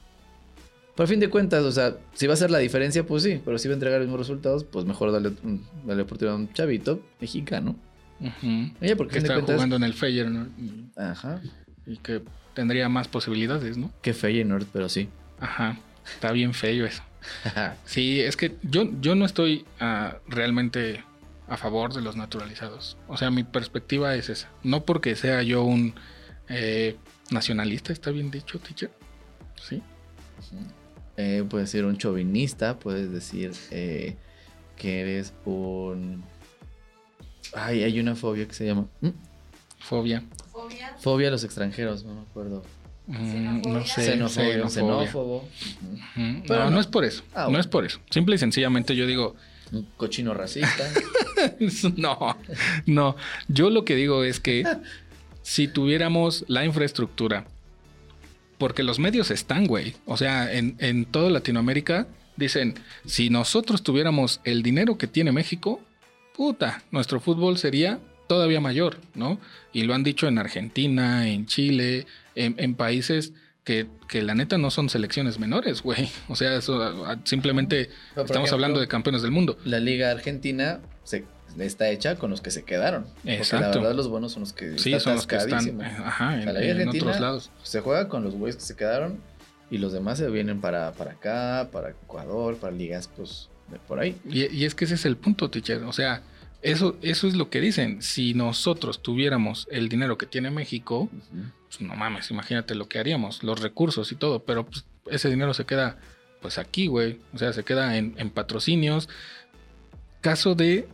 por 0.95 1.07
fin 1.09 1.21
de 1.21 1.29
cuentas, 1.31 1.65
o 1.65 1.73
sea, 1.73 1.97
si 2.15 2.27
va 2.27 2.35
a 2.35 2.37
ser 2.37 2.51
la 2.51 2.59
diferencia, 2.59 3.05
pues 3.05 3.23
sí, 3.23 3.41
pero 3.45 3.59
si 3.59 3.69
va 3.69 3.73
a 3.73 3.77
entregar 3.77 3.99
los 4.01 4.07
mismos 4.09 4.21
resultados, 4.27 4.65
pues 4.65 4.85
mejor 4.85 5.11
darle, 5.13 5.33
un- 5.43 5.65
darle 5.87 6.03
oportunidad 6.03 6.35
a 6.35 6.39
un 6.39 6.53
chavito 6.53 7.01
mexicano. 7.21 7.77
Oye, 8.81 8.95
porque 8.97 9.15
Que 9.15 9.19
está 9.19 9.35
cuentas, 9.35 9.57
jugando 9.57 9.77
en 9.77 9.83
el 9.83 9.95
Feyenoord 9.95 10.49
ajá, 10.97 11.41
y 11.87 11.97
que 11.97 12.23
tendría 12.55 12.89
más 12.89 13.09
posibilidades, 13.09 13.77
¿no? 13.79 13.91
que 14.03 14.13
Feyenoord, 14.15 14.67
pero 14.73 14.89
sí. 14.89 15.09
Ajá. 15.41 15.79
Está 16.15 16.31
bien 16.33 16.53
feo 16.55 16.87
eso. 16.87 17.03
Sí, 17.85 18.21
es 18.21 18.37
que 18.37 18.57
yo, 18.63 18.89
yo 19.01 19.15
no 19.15 19.25
estoy 19.25 19.65
ah, 19.81 20.19
realmente 20.29 21.03
a 21.49 21.57
favor 21.57 21.93
de 21.95 22.01
los 22.03 22.17
naturalizados. 22.17 22.97
O 23.09 23.17
sea, 23.17 23.31
mi 23.31 23.43
perspectiva 23.45 24.15
es 24.15 24.29
esa. 24.29 24.49
No 24.63 24.85
porque 24.85 25.17
sea 25.17 25.43
yo 25.43 25.63
un 25.65 25.95
eh, 26.49 26.97
nacionalista, 27.33 27.93
está 27.93 28.11
bien 28.11 28.31
dicho, 28.31 28.59
teacher. 28.59 28.91
Sí. 29.69 29.83
Eh, 31.17 31.45
puedes 31.49 31.71
ser 31.71 31.85
un 31.85 31.97
chauvinista, 31.99 32.79
puedes 32.79 33.11
decir 33.13 33.53
eh, 33.71 34.17
que 34.77 35.01
eres 35.01 35.33
un... 35.45 36.23
Ay, 37.55 37.83
hay 37.83 38.01
una 38.01 38.15
fobia 38.15 38.47
que 38.47 38.55
se 38.55 38.67
llama... 38.67 38.87
¿Mm? 39.01 39.11
Fobia. 39.79 40.23
Fobia. 40.51 40.97
Fobia 40.99 41.29
a 41.29 41.31
los 41.33 41.45
extranjeros, 41.45 42.05
no 42.05 42.15
me 42.15 42.21
acuerdo. 42.23 42.63
Mm, 43.09 43.63
no 43.63 43.85
sé. 43.85 44.05
Xenofobia, 44.05 44.69
xenofobia. 44.69 44.71
xenófobo. 44.71 45.49
Pero 46.47 46.61
no, 46.61 46.65
no. 46.67 46.71
no 46.71 46.81
es 46.81 46.87
por 46.87 47.05
eso. 47.05 47.25
Ah, 47.35 47.49
No 47.51 47.59
es 47.59 47.67
por 47.67 47.85
eso. 47.85 47.99
Simple 48.11 48.37
y 48.37 48.39
sencillamente 48.39 48.95
yo 48.95 49.07
digo, 49.07 49.35
Un 49.73 49.87
cochino 49.97 50.35
racista. 50.35 50.89
no, 51.97 52.37
no. 52.87 53.17
Yo 53.49 53.71
lo 53.71 53.85
que 53.85 53.97
digo 53.97 54.23
es 54.23 54.39
que 54.39 54.65
si 55.43 55.69
tuviéramos 55.69 56.45
la 56.49 56.65
infraestructura, 56.65 57.47
porque 58.59 58.83
los 58.83 58.99
medios 58.99 59.31
están, 59.31 59.67
güey. 59.67 59.95
O 60.07 60.17
sea, 60.17 60.53
en, 60.53 60.77
en 60.79 61.05
toda 61.05 61.31
Latinoamérica 61.31 62.07
dicen, 62.37 62.75
si 63.05 63.31
nosotros 63.31 63.83
tuviéramos 63.83 64.41
el 64.45 64.63
dinero 64.63 64.99
que 64.99 65.07
tiene 65.07 65.33
México, 65.33 65.81
puta, 66.37 66.83
nuestro 66.91 67.21
fútbol 67.21 67.59
sería 67.59 68.01
todavía 68.27 68.61
mayor, 68.61 68.99
¿no? 69.15 69.39
Y 69.73 69.83
lo 69.83 69.95
han 69.95 70.05
dicho 70.05 70.27
en 70.29 70.39
Argentina, 70.39 71.29
en 71.29 71.47
Chile, 71.47 72.07
en, 72.35 72.55
en 72.59 72.75
países 72.75 73.33
que, 73.65 73.87
que 74.09 74.23
la 74.23 74.35
neta 74.35 74.59
no 74.59 74.71
son 74.71 74.89
selecciones 74.89 75.39
menores, 75.39 75.83
güey. 75.83 76.09
O 76.29 76.37
sea, 76.37 76.57
eso, 76.57 77.05
simplemente 77.25 77.91
estamos 78.11 78.31
ejemplo, 78.31 78.55
hablando 78.55 78.81
de 78.81 78.89
campeones 78.89 79.23
del 79.23 79.31
mundo. 79.31 79.59
La 79.65 79.81
liga 79.81 80.11
argentina 80.11 80.81
se, 81.05 81.25
está 81.59 81.89
hecha 81.91 82.17
con 82.17 82.31
los 82.31 82.41
que 82.41 82.51
se 82.51 82.65
quedaron. 82.65 83.05
Porque 83.05 83.29
la 83.31 83.35
Exacto. 83.37 83.81
verdad 83.81 83.95
los 83.95 84.09
buenos 84.09 84.33
son 84.33 84.41
los 84.41 84.53
que 84.53 84.79
Sí, 84.79 84.99
son 85.01 85.15
los 85.17 85.27
que 85.27 85.37
están 85.37 85.81
ajá, 85.83 86.43
en, 86.43 86.81
en 86.81 86.89
otros 86.89 87.21
lados. 87.21 87.51
se 87.63 87.81
juega 87.81 88.09
con 88.09 88.23
los 88.25 88.35
güeyes 88.35 88.57
que 88.57 88.63
se 88.63 88.77
quedaron 88.77 89.21
y 89.71 89.79
los 89.79 89.93
demás 89.93 90.19
se 90.19 90.29
vienen 90.31 90.61
para, 90.61 90.93
para 90.93 91.13
acá, 91.13 91.69
para 91.73 91.91
Ecuador, 91.91 92.57
para 92.57 92.73
ligas 92.73 93.09
pues 93.17 93.49
de 93.71 93.79
por 93.79 93.99
ahí. 94.01 94.17
Y, 94.29 94.47
y 94.55 94.65
es 94.65 94.75
que 94.75 94.85
ese 94.85 94.95
es 94.95 95.07
el 95.07 95.17
punto, 95.17 95.49
teacher. 95.51 95.83
O 95.85 95.93
sea, 95.93 96.23
eso, 96.61 96.97
eso 97.03 97.27
es 97.27 97.35
lo 97.35 97.49
que 97.51 97.61
dicen. 97.61 98.03
Si 98.03 98.35
nosotros 98.35 99.03
tuviéramos 99.03 99.67
el 99.71 99.89
dinero 99.89 100.19
que 100.19 100.27
tiene 100.27 100.51
México, 100.51 101.09
pues 101.69 101.81
no 101.81 101.95
mames, 101.97 102.31
imagínate 102.31 102.75
lo 102.75 102.89
que 102.89 102.99
haríamos, 102.99 103.43
los 103.43 103.61
recursos 103.61 104.13
y 104.13 104.15
todo. 104.17 104.45
Pero 104.45 104.67
pues, 104.67 104.85
ese 105.11 105.29
dinero 105.31 105.55
se 105.55 105.65
queda 105.65 105.99
pues 106.43 106.59
aquí, 106.59 106.87
güey. 106.89 107.21
O 107.33 107.39
sea, 107.39 107.53
se 107.53 107.65
queda 107.65 107.97
en, 107.97 108.15
en 108.19 108.31
patrocinios. 108.31 109.09
Caso 110.21 110.55
de 110.55 110.87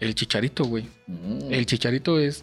el 0.00 0.14
chicharito, 0.14 0.64
güey. 0.64 0.88
Mm. 1.06 1.52
El 1.52 1.66
chicharito 1.66 2.18
es 2.18 2.42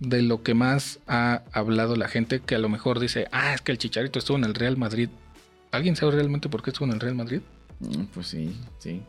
de 0.00 0.22
lo 0.22 0.42
que 0.42 0.54
más 0.54 0.98
ha 1.06 1.42
hablado 1.52 1.94
la 1.96 2.08
gente 2.08 2.40
que 2.40 2.54
a 2.54 2.58
lo 2.58 2.68
mejor 2.68 2.98
dice, 2.98 3.28
ah, 3.30 3.54
es 3.54 3.60
que 3.60 3.70
el 3.72 3.78
chicharito 3.78 4.18
estuvo 4.18 4.36
en 4.36 4.44
el 4.44 4.54
Real 4.54 4.76
Madrid. 4.76 5.08
¿Alguien 5.70 5.94
sabe 5.96 6.12
realmente 6.12 6.48
por 6.48 6.62
qué 6.62 6.70
estuvo 6.70 6.86
en 6.88 6.94
el 6.94 7.00
Real 7.00 7.14
Madrid? 7.14 7.40
Mm, 7.80 8.04
Pues 8.12 8.26
sí, 8.26 8.56
sí. 8.78 9.00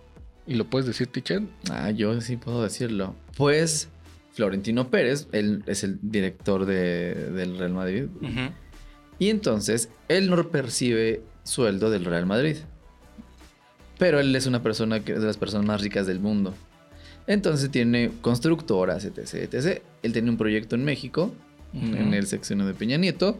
¿Y 0.45 0.55
lo 0.55 0.66
puedes 0.66 0.86
decir, 0.86 1.07
teacher? 1.07 1.41
Ah, 1.72 1.89
yo 1.91 2.20
sí 2.22 2.38
puedo 2.38 2.61
decirlo. 2.64 3.16
Pues 3.38 3.88
Florentino 4.34 4.89
Pérez, 4.89 5.28
él 5.32 5.64
es 5.68 5.84
el 5.84 5.99
director 6.01 6.66
de- 6.66 7.32
del 7.32 7.57
Real 7.57 7.74
Madrid. 7.74 8.05
Y 9.20 9.30
entonces 9.30 9.89
él 10.09 10.30
no 10.30 10.49
percibe 10.49 11.22
sueldo 11.43 11.89
del 11.89 12.03
Real 12.05 12.26
Madrid. 12.26 12.57
Pero 13.97 14.20
él 14.20 14.36
es 14.36 14.45
una 14.47 14.61
persona 14.64 14.99
que 15.01 15.14
es 15.14 15.22
de 15.22 15.28
las 15.28 15.38
personas 15.38 15.66
más 15.66 15.82
ricas 15.82 16.07
del 16.07 16.20
mundo. 16.20 16.53
Entonces 17.28 17.69
tiene 17.71 18.11
constructoras, 18.21 19.05
etc, 19.05 19.36
etc. 19.36 19.82
Él 20.01 20.13
tenía 20.13 20.32
un 20.32 20.38
proyecto 20.38 20.76
en 20.76 20.84
México, 20.84 21.34
en 21.74 22.13
el 22.13 22.28
sexenio 22.28 22.65
de 22.65 22.74
Peña 22.74 22.97
Nieto. 22.97 23.39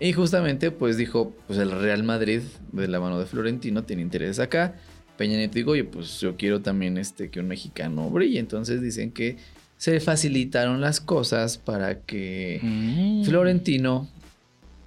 Y 0.00 0.12
justamente 0.14 0.70
pues 0.72 0.96
dijo, 0.96 1.32
pues 1.46 1.58
el 1.58 1.70
Real 1.70 2.02
Madrid 2.02 2.40
de 2.72 2.88
la 2.88 2.98
mano 2.98 3.18
de 3.20 3.26
Florentino 3.26 3.84
tiene 3.84 4.02
interés 4.02 4.38
acá. 4.40 4.74
Peña 5.16 5.36
Nieto 5.36 5.54
dijo, 5.54 5.70
oye, 5.72 5.84
pues 5.84 6.18
yo 6.20 6.36
quiero 6.36 6.60
también 6.60 6.96
este, 6.98 7.30
que 7.30 7.38
un 7.38 7.46
mexicano 7.48 8.10
brille. 8.10 8.38
Entonces 8.40 8.80
dicen 8.82 9.12
que 9.12 9.36
se 9.76 10.00
facilitaron 10.00 10.80
las 10.80 11.00
cosas 11.00 11.58
para 11.58 12.00
que 12.00 12.60
Mm. 12.62 13.24
Florentino 13.24 14.08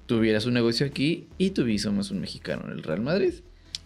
tuviera 0.06 0.40
su 0.40 0.52
negocio 0.52 0.86
aquí 0.86 1.28
y 1.38 1.52
tuviésemos 1.52 2.12
un 2.12 2.20
mexicano 2.20 2.64
en 2.66 2.72
el 2.72 2.84
Real 2.84 3.02
Madrid. 3.02 3.34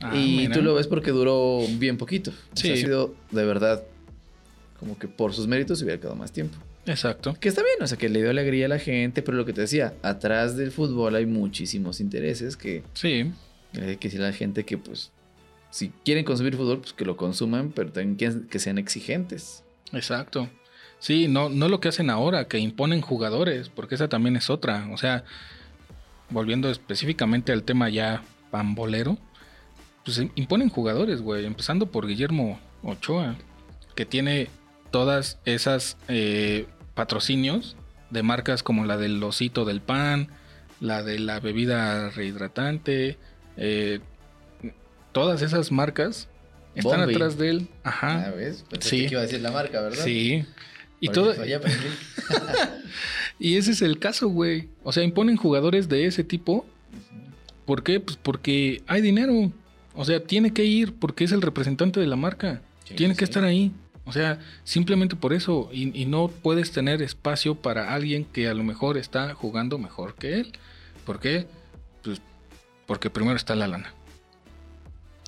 Ah, 0.01 0.15
y 0.15 0.37
mira. 0.37 0.53
tú 0.55 0.61
lo 0.61 0.73
ves 0.75 0.87
porque 0.87 1.11
duró 1.11 1.59
bien 1.77 1.97
poquito. 1.97 2.31
O 2.31 2.55
sea, 2.57 2.73
Sí. 2.75 2.81
ha 2.81 2.85
sido 2.85 3.15
de 3.31 3.45
verdad 3.45 3.83
como 4.79 4.97
que 4.97 5.07
por 5.07 5.33
sus 5.33 5.47
méritos 5.47 5.81
hubiera 5.81 5.99
quedado 5.99 6.15
más 6.15 6.31
tiempo. 6.31 6.57
Exacto. 6.85 7.35
Que 7.39 7.49
está 7.49 7.61
bien, 7.61 7.75
o 7.81 7.87
sea, 7.87 7.97
que 7.97 8.09
le 8.09 8.19
dio 8.19 8.29
alegría 8.29 8.65
a 8.65 8.69
la 8.69 8.79
gente, 8.79 9.21
pero 9.21 9.37
lo 9.37 9.45
que 9.45 9.53
te 9.53 9.61
decía, 9.61 9.93
atrás 10.01 10.55
del 10.55 10.71
fútbol 10.71 11.15
hay 11.15 11.25
muchísimos 11.25 11.99
intereses 11.99 12.57
que, 12.57 12.83
Sí, 12.93 13.31
eh, 13.73 13.97
que 13.99 14.09
si 14.09 14.17
la 14.17 14.31
gente 14.33 14.63
que 14.65 14.77
pues, 14.77 15.11
si 15.69 15.89
quieren 16.03 16.25
consumir 16.25 16.55
fútbol, 16.55 16.79
pues 16.79 16.93
que 16.93 17.05
lo 17.05 17.15
consuman, 17.17 17.71
pero 17.71 17.91
también 17.91 18.15
que, 18.17 18.47
que 18.47 18.59
sean 18.59 18.77
exigentes. 18.77 19.63
exacto. 19.93 20.49
Sí, 21.01 21.29
no, 21.29 21.47
no 21.47 21.69
lo 21.69 21.79
que 21.79 21.87
hacen 21.87 22.09
ahora, 22.09 22.49
que 22.49 22.59
imponen 22.59 22.99
jugadores, 22.99 23.69
porque 23.69 23.95
esa 23.95 24.09
también 24.09 24.35
es 24.35 24.49
otra. 24.49 24.89
O 24.91 24.97
sea, 24.97 25.23
volviendo 26.29 26.69
específicamente 26.69 27.53
al 27.53 27.63
tema 27.63 27.87
ya 27.89 28.21
pambolero, 28.51 29.17
pues 30.03 30.21
imponen 30.35 30.69
jugadores, 30.69 31.21
güey. 31.21 31.45
Empezando 31.45 31.85
por 31.85 32.05
Guillermo 32.05 32.59
Ochoa, 32.83 33.35
que 33.95 34.05
tiene 34.05 34.49
todas 34.91 35.39
esas 35.45 35.97
eh, 36.07 36.67
patrocinios 36.93 37.75
de 38.09 38.23
marcas 38.23 38.63
como 38.63 38.85
la 38.85 38.97
del 38.97 39.21
osito 39.23 39.65
del 39.65 39.81
pan, 39.81 40.29
la 40.79 41.03
de 41.03 41.19
la 41.19 41.39
bebida 41.39 42.09
rehidratante, 42.09 43.17
eh, 43.57 43.99
todas 45.11 45.41
esas 45.41 45.71
marcas 45.71 46.27
están 46.75 47.01
atrás 47.01 47.37
de 47.37 47.49
él. 47.49 47.67
Ajá. 47.83 48.27
Ah, 48.27 48.31
¿ves? 48.31 48.65
Sí. 48.79 49.05
que 49.05 49.13
iba 49.13 49.21
a 49.21 49.23
decir 49.23 49.41
la 49.41 49.51
marca, 49.51 49.81
¿verdad? 49.81 50.03
Sí. 50.03 50.45
Y 51.01 51.07
Porque 51.07 51.21
todo, 51.21 51.33
y 53.39 53.55
ese 53.55 53.71
es 53.71 53.81
el 53.81 53.99
caso, 53.99 54.27
güey. 54.27 54.67
O 54.83 54.91
sea, 54.91 55.03
imponen 55.03 55.37
jugadores 55.37 55.87
de 55.87 56.05
ese 56.05 56.25
tipo. 56.25 56.65
¿Por 57.65 57.83
qué? 57.83 58.01
Pues 58.01 58.17
porque 58.21 58.83
hay 58.85 59.01
dinero. 59.01 59.53
O 59.95 60.03
sea, 60.03 60.21
tiene 60.21 60.51
que 60.51 60.65
ir 60.65 60.95
porque 60.95 61.23
es 61.23 61.31
el 61.31 61.41
representante 61.41 62.01
de 62.01 62.07
la 62.07 62.17
marca. 62.17 62.61
Sí, 62.83 62.95
tiene 62.95 63.15
que 63.15 63.23
estar 63.23 63.45
ahí. 63.45 63.71
O 64.09 64.11
sea, 64.11 64.39
simplemente 64.63 65.15
por 65.15 65.31
eso. 65.33 65.69
Y, 65.71 65.97
y 66.01 66.05
no 66.05 66.27
puedes 66.27 66.71
tener 66.71 67.01
espacio 67.01 67.55
para 67.55 67.93
alguien 67.93 68.25
que 68.25 68.47
a 68.49 68.53
lo 68.53 68.63
mejor 68.63 68.97
está 68.97 69.33
jugando 69.33 69.77
mejor 69.77 70.15
que 70.15 70.39
él. 70.39 70.51
¿Por 71.05 71.19
qué? 71.19 71.47
Pues 72.03 72.21
porque 72.87 73.09
primero 73.09 73.35
está 73.37 73.55
la 73.55 73.67
lana. 73.67 73.93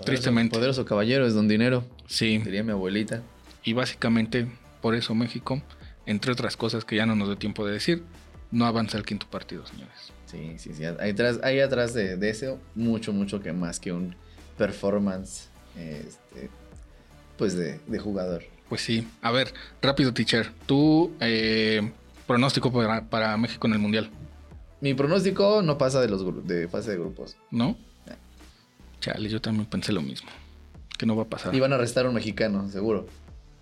Tristemente. 0.06 0.56
Poderoso 0.56 0.84
caballero 0.86 1.26
es 1.28 1.34
don 1.34 1.48
dinero, 1.48 1.84
Sí. 2.08 2.40
diría 2.40 2.64
mi 2.64 2.72
abuelita. 2.72 3.22
Y 3.64 3.74
básicamente 3.74 4.48
por 4.82 4.96
eso 4.96 5.14
México, 5.14 5.62
entre 6.08 6.32
otras 6.32 6.58
cosas 6.58 6.84
que 6.86 6.96
ya 6.96 7.06
no 7.06 7.16
nos 7.16 7.28
da 7.30 7.36
tiempo 7.36 7.66
de 7.66 7.74
decir, 7.74 8.04
no 8.50 8.66
avanza 8.66 8.98
al 8.98 9.06
quinto 9.06 9.28
partido, 9.30 9.66
señores. 9.68 10.12
Sí, 10.26 10.56
sí, 10.58 10.74
sí. 10.74 10.84
Hay 10.86 11.12
atrás, 11.12 11.40
hay 11.44 11.60
atrás 11.60 11.94
de, 11.94 12.18
de 12.18 12.30
eso 12.30 12.60
mucho, 12.74 13.14
mucho 13.14 13.40
que 13.42 13.54
más 13.54 13.80
que 13.80 13.92
un 13.92 14.16
performance 14.58 15.50
este, 15.78 16.50
pues 17.38 17.56
de, 17.56 17.80
de 17.86 18.00
jugador. 18.00 18.44
Pues 18.72 18.84
sí. 18.84 19.06
A 19.22 19.32
ver, 19.32 19.54
rápido, 19.82 20.14
teacher. 20.14 20.50
Tu 20.66 21.12
eh, 21.20 21.92
pronóstico 22.26 22.72
para, 22.72 23.04
para 23.04 23.36
México 23.36 23.68
en 23.68 23.74
el 23.74 23.80
Mundial, 23.80 24.10
Mi 24.80 24.94
pronóstico 24.94 25.62
no 25.62 25.78
pasa 25.78 26.00
de 26.00 26.08
los 26.08 26.48
de 26.48 26.70
fase 26.70 26.92
de 26.92 26.98
grupos. 27.00 27.36
¿no? 27.50 27.76
Chale, 29.02 29.28
yo 29.28 29.42
también 29.42 29.66
pensé 29.66 29.92
lo 29.92 30.02
mismo. 30.02 30.30
Que 30.98 31.06
no 31.06 31.18
va 31.18 31.24
a 31.24 31.26
pasar. 31.28 31.54
Y 31.54 31.60
van 31.60 31.74
a 31.74 31.76
arrestar 31.76 32.06
a 32.06 32.08
un 32.08 32.16
mexicano, 32.16 32.66
seguro. 32.70 33.08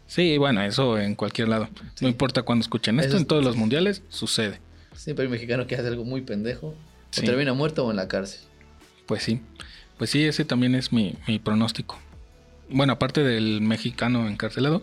Sí, 0.06 0.38
bueno, 0.38 0.62
eso 0.62 1.00
en 1.00 1.16
cualquier 1.16 1.48
lado. 1.48 1.70
Sí. 1.96 2.06
No 2.06 2.10
importa 2.10 2.44
cuándo 2.44 2.62
escuchen 2.62 3.00
esto, 3.00 3.14
Eso 3.14 3.18
en 3.18 3.26
todos 3.26 3.44
los 3.44 3.56
mundiales 3.56 4.04
sucede. 4.10 4.60
Siempre 4.94 5.24
hay 5.24 5.26
un 5.26 5.32
mexicano 5.32 5.66
que 5.66 5.74
hace 5.74 5.88
algo 5.88 6.06
muy 6.06 6.22
pendejo. 6.22 6.76
Sí. 7.10 7.22
O 7.22 7.26
termina 7.26 7.54
muerto 7.54 7.84
o 7.84 7.90
en 7.90 7.98
la 7.98 8.08
cárcel. 8.08 8.42
Pues 9.08 9.24
sí. 9.24 9.42
Pues 9.98 10.12
sí, 10.12 10.24
ese 10.24 10.46
también 10.46 10.76
es 10.76 10.94
mi, 10.94 11.16
mi 11.28 11.40
pronóstico. 11.40 11.98
Bueno, 12.70 12.94
aparte 12.94 13.24
del 13.24 13.62
mexicano 13.62 14.28
encarcelado, 14.28 14.82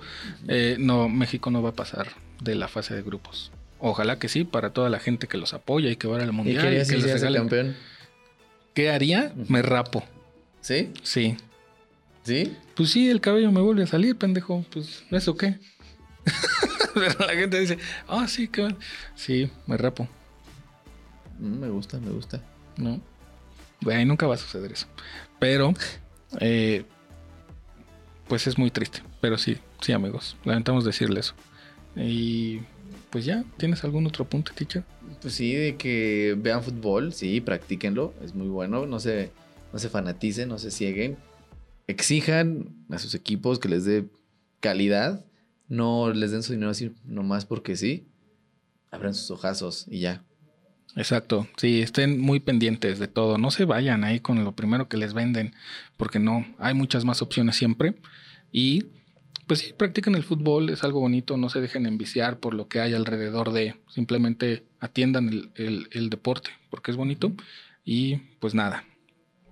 eh, 0.49 0.77
no, 0.79 1.09
México 1.09 1.51
no 1.51 1.63
va 1.63 1.71
a 1.71 1.75
pasar 1.75 2.09
de 2.41 2.55
la 2.55 2.69
fase 2.69 2.95
de 2.95 3.03
grupos. 3.03 3.53
Ojalá 3.79 4.19
que 4.19 4.29
sí, 4.29 4.45
para 4.45 4.71
toda 4.71 4.89
la 4.91 4.99
gente 4.99 5.29
que 5.29 5.37
los 5.39 5.55
apoya 5.55 5.91
y 5.91 5.97
que 5.97 6.09
va 6.09 6.17
al 6.21 6.29
¿Y 6.29 6.33
mundial. 6.33 6.63
qué 6.63 6.67
haría 6.69 6.83
y 6.83 6.85
si 6.85 6.93
que 6.93 7.03
les 7.03 7.15
hace 7.15 7.27
regalen- 7.29 7.37
campeón? 7.37 7.77
¿Qué 8.75 8.91
haría? 8.91 9.33
Me 9.49 9.63
rapo. 9.63 10.05
¿Sí? 10.61 10.93
Sí. 11.03 11.37
¿Sí? 12.25 12.57
Pues 12.75 12.91
sí, 12.91 13.09
el 13.09 13.21
cabello 13.21 13.53
me 13.53 13.61
vuelve 13.61 13.85
a 13.85 13.87
salir, 13.87 14.17
pendejo. 14.17 14.65
Pues, 14.73 15.05
¿eso 15.11 15.37
qué? 15.37 15.59
Pero 16.95 17.15
la 17.27 17.35
gente 17.35 17.61
dice, 17.61 17.79
ah, 18.09 18.27
sí, 18.27 18.49
qué 18.49 18.75
Sí, 19.15 19.51
me 19.67 19.77
rapo. 19.77 20.09
Mm, 21.39 21.59
me 21.61 21.69
gusta, 21.69 21.99
me 22.01 22.11
gusta. 22.11 22.43
¿No? 22.77 23.01
Güey, 23.83 24.05
nunca 24.05 24.27
va 24.27 24.35
a 24.35 24.39
suceder 24.39 24.73
eso. 24.73 24.87
Pero, 25.39 25.73
eh, 26.41 26.85
pues 28.29 28.47
es 28.47 28.59
muy 28.59 28.71
triste. 28.71 29.03
Pero 29.21 29.39
sí, 29.39 29.59
sí, 29.81 29.93
amigos. 29.93 30.37
Lamentamos 30.45 30.85
decirle 30.85 31.21
eso. 31.21 31.35
Y 31.97 32.61
pues 33.11 33.25
ya, 33.25 33.45
¿tienes 33.57 33.83
algún 33.85 34.07
otro 34.07 34.25
punto, 34.25 34.53
teacher? 34.55 34.85
Pues 35.23 35.35
sí, 35.35 35.55
de 35.55 35.77
que 35.77 36.37
vean 36.39 36.63
fútbol, 36.63 37.13
sí, 37.15 37.41
practíquenlo, 37.41 38.13
es 38.23 38.35
muy 38.35 38.49
bueno, 38.49 38.85
no 38.85 39.01
se, 39.01 39.31
no 39.73 39.79
se 39.79 39.89
fanaticen, 39.89 40.49
no 40.49 40.59
se 40.59 40.71
cieguen, 40.71 41.17
exijan 41.87 42.75
a 42.91 42.99
sus 42.99 43.15
equipos 43.15 43.59
que 43.59 43.69
les 43.69 43.87
dé 43.87 44.07
calidad, 44.61 45.25
no 45.69 46.13
les 46.13 46.33
den 46.33 46.43
su 46.43 46.53
dinero 46.53 46.71
así 46.71 46.93
nomás 47.05 47.47
porque 47.47 47.77
sí, 47.77 48.07
abran 48.91 49.15
sus 49.15 49.31
ojazos 49.31 49.87
y 49.89 50.01
ya. 50.01 50.26
Exacto, 50.97 51.47
sí, 51.57 51.83
estén 51.83 52.21
muy 52.21 52.41
pendientes 52.41 52.99
de 52.99 53.07
todo, 53.07 53.37
no 53.39 53.51
se 53.51 53.67
vayan 53.67 54.03
ahí 54.03 54.19
con 54.21 54.43
lo 54.43 54.53
primero 54.53 54.89
que 54.89 54.97
les 54.97 55.13
venden, 55.13 55.55
porque 55.97 56.19
no, 56.19 56.47
hay 56.59 56.75
muchas 56.75 57.05
más 57.05 57.23
opciones 57.23 57.57
siempre. 57.57 57.95
Y 58.51 58.87
pues 59.47 59.61
sí, 59.61 59.75
practiquen 59.77 60.15
el 60.15 60.25
fútbol, 60.25 60.71
es 60.71 60.83
algo 60.83 61.01
bonito, 61.01 61.37
no 61.37 61.51
se 61.51 61.61
dejen 61.61 61.87
enviciar 61.87 62.41
por 62.41 62.55
lo 62.55 62.67
que 62.67 62.81
hay 62.81 62.95
alrededor 62.95 63.53
de, 63.53 63.77
simplemente 63.89 64.65
atiendan 64.81 65.51
el, 65.55 65.89
el 65.93 66.11
deporte, 66.11 66.51
porque 66.71 66.91
es 66.91 66.97
bonito. 66.97 67.33
Y 67.85 68.17
pues 68.41 68.55
nada, 68.55 68.85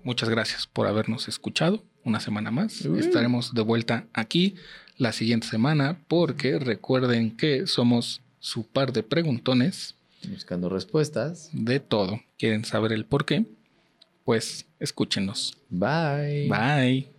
muchas 0.03 0.29
gracias 0.29 0.67
por 0.67 0.87
habernos 0.87 1.27
escuchado 1.27 1.83
una 2.03 2.19
semana 2.19 2.51
más, 2.51 2.85
estaremos 2.85 3.53
de 3.53 3.61
vuelta 3.61 4.05
aquí 4.13 4.55
la 4.97 5.11
siguiente 5.11 5.47
semana, 5.47 5.99
porque 6.07 6.59
recuerden 6.59 7.35
que 7.35 7.67
somos 7.67 8.21
su 8.39 8.67
par 8.67 8.93
de 8.93 9.03
preguntones. 9.03 9.95
Buscando 10.29 10.69
respuestas. 10.69 11.49
De 11.53 11.79
todo. 11.79 12.21
¿Quieren 12.37 12.65
saber 12.65 12.91
el 12.91 13.05
por 13.05 13.25
qué? 13.25 13.45
Pues 14.23 14.65
escúchenos. 14.79 15.57
Bye. 15.69 16.49
Bye. 16.49 17.14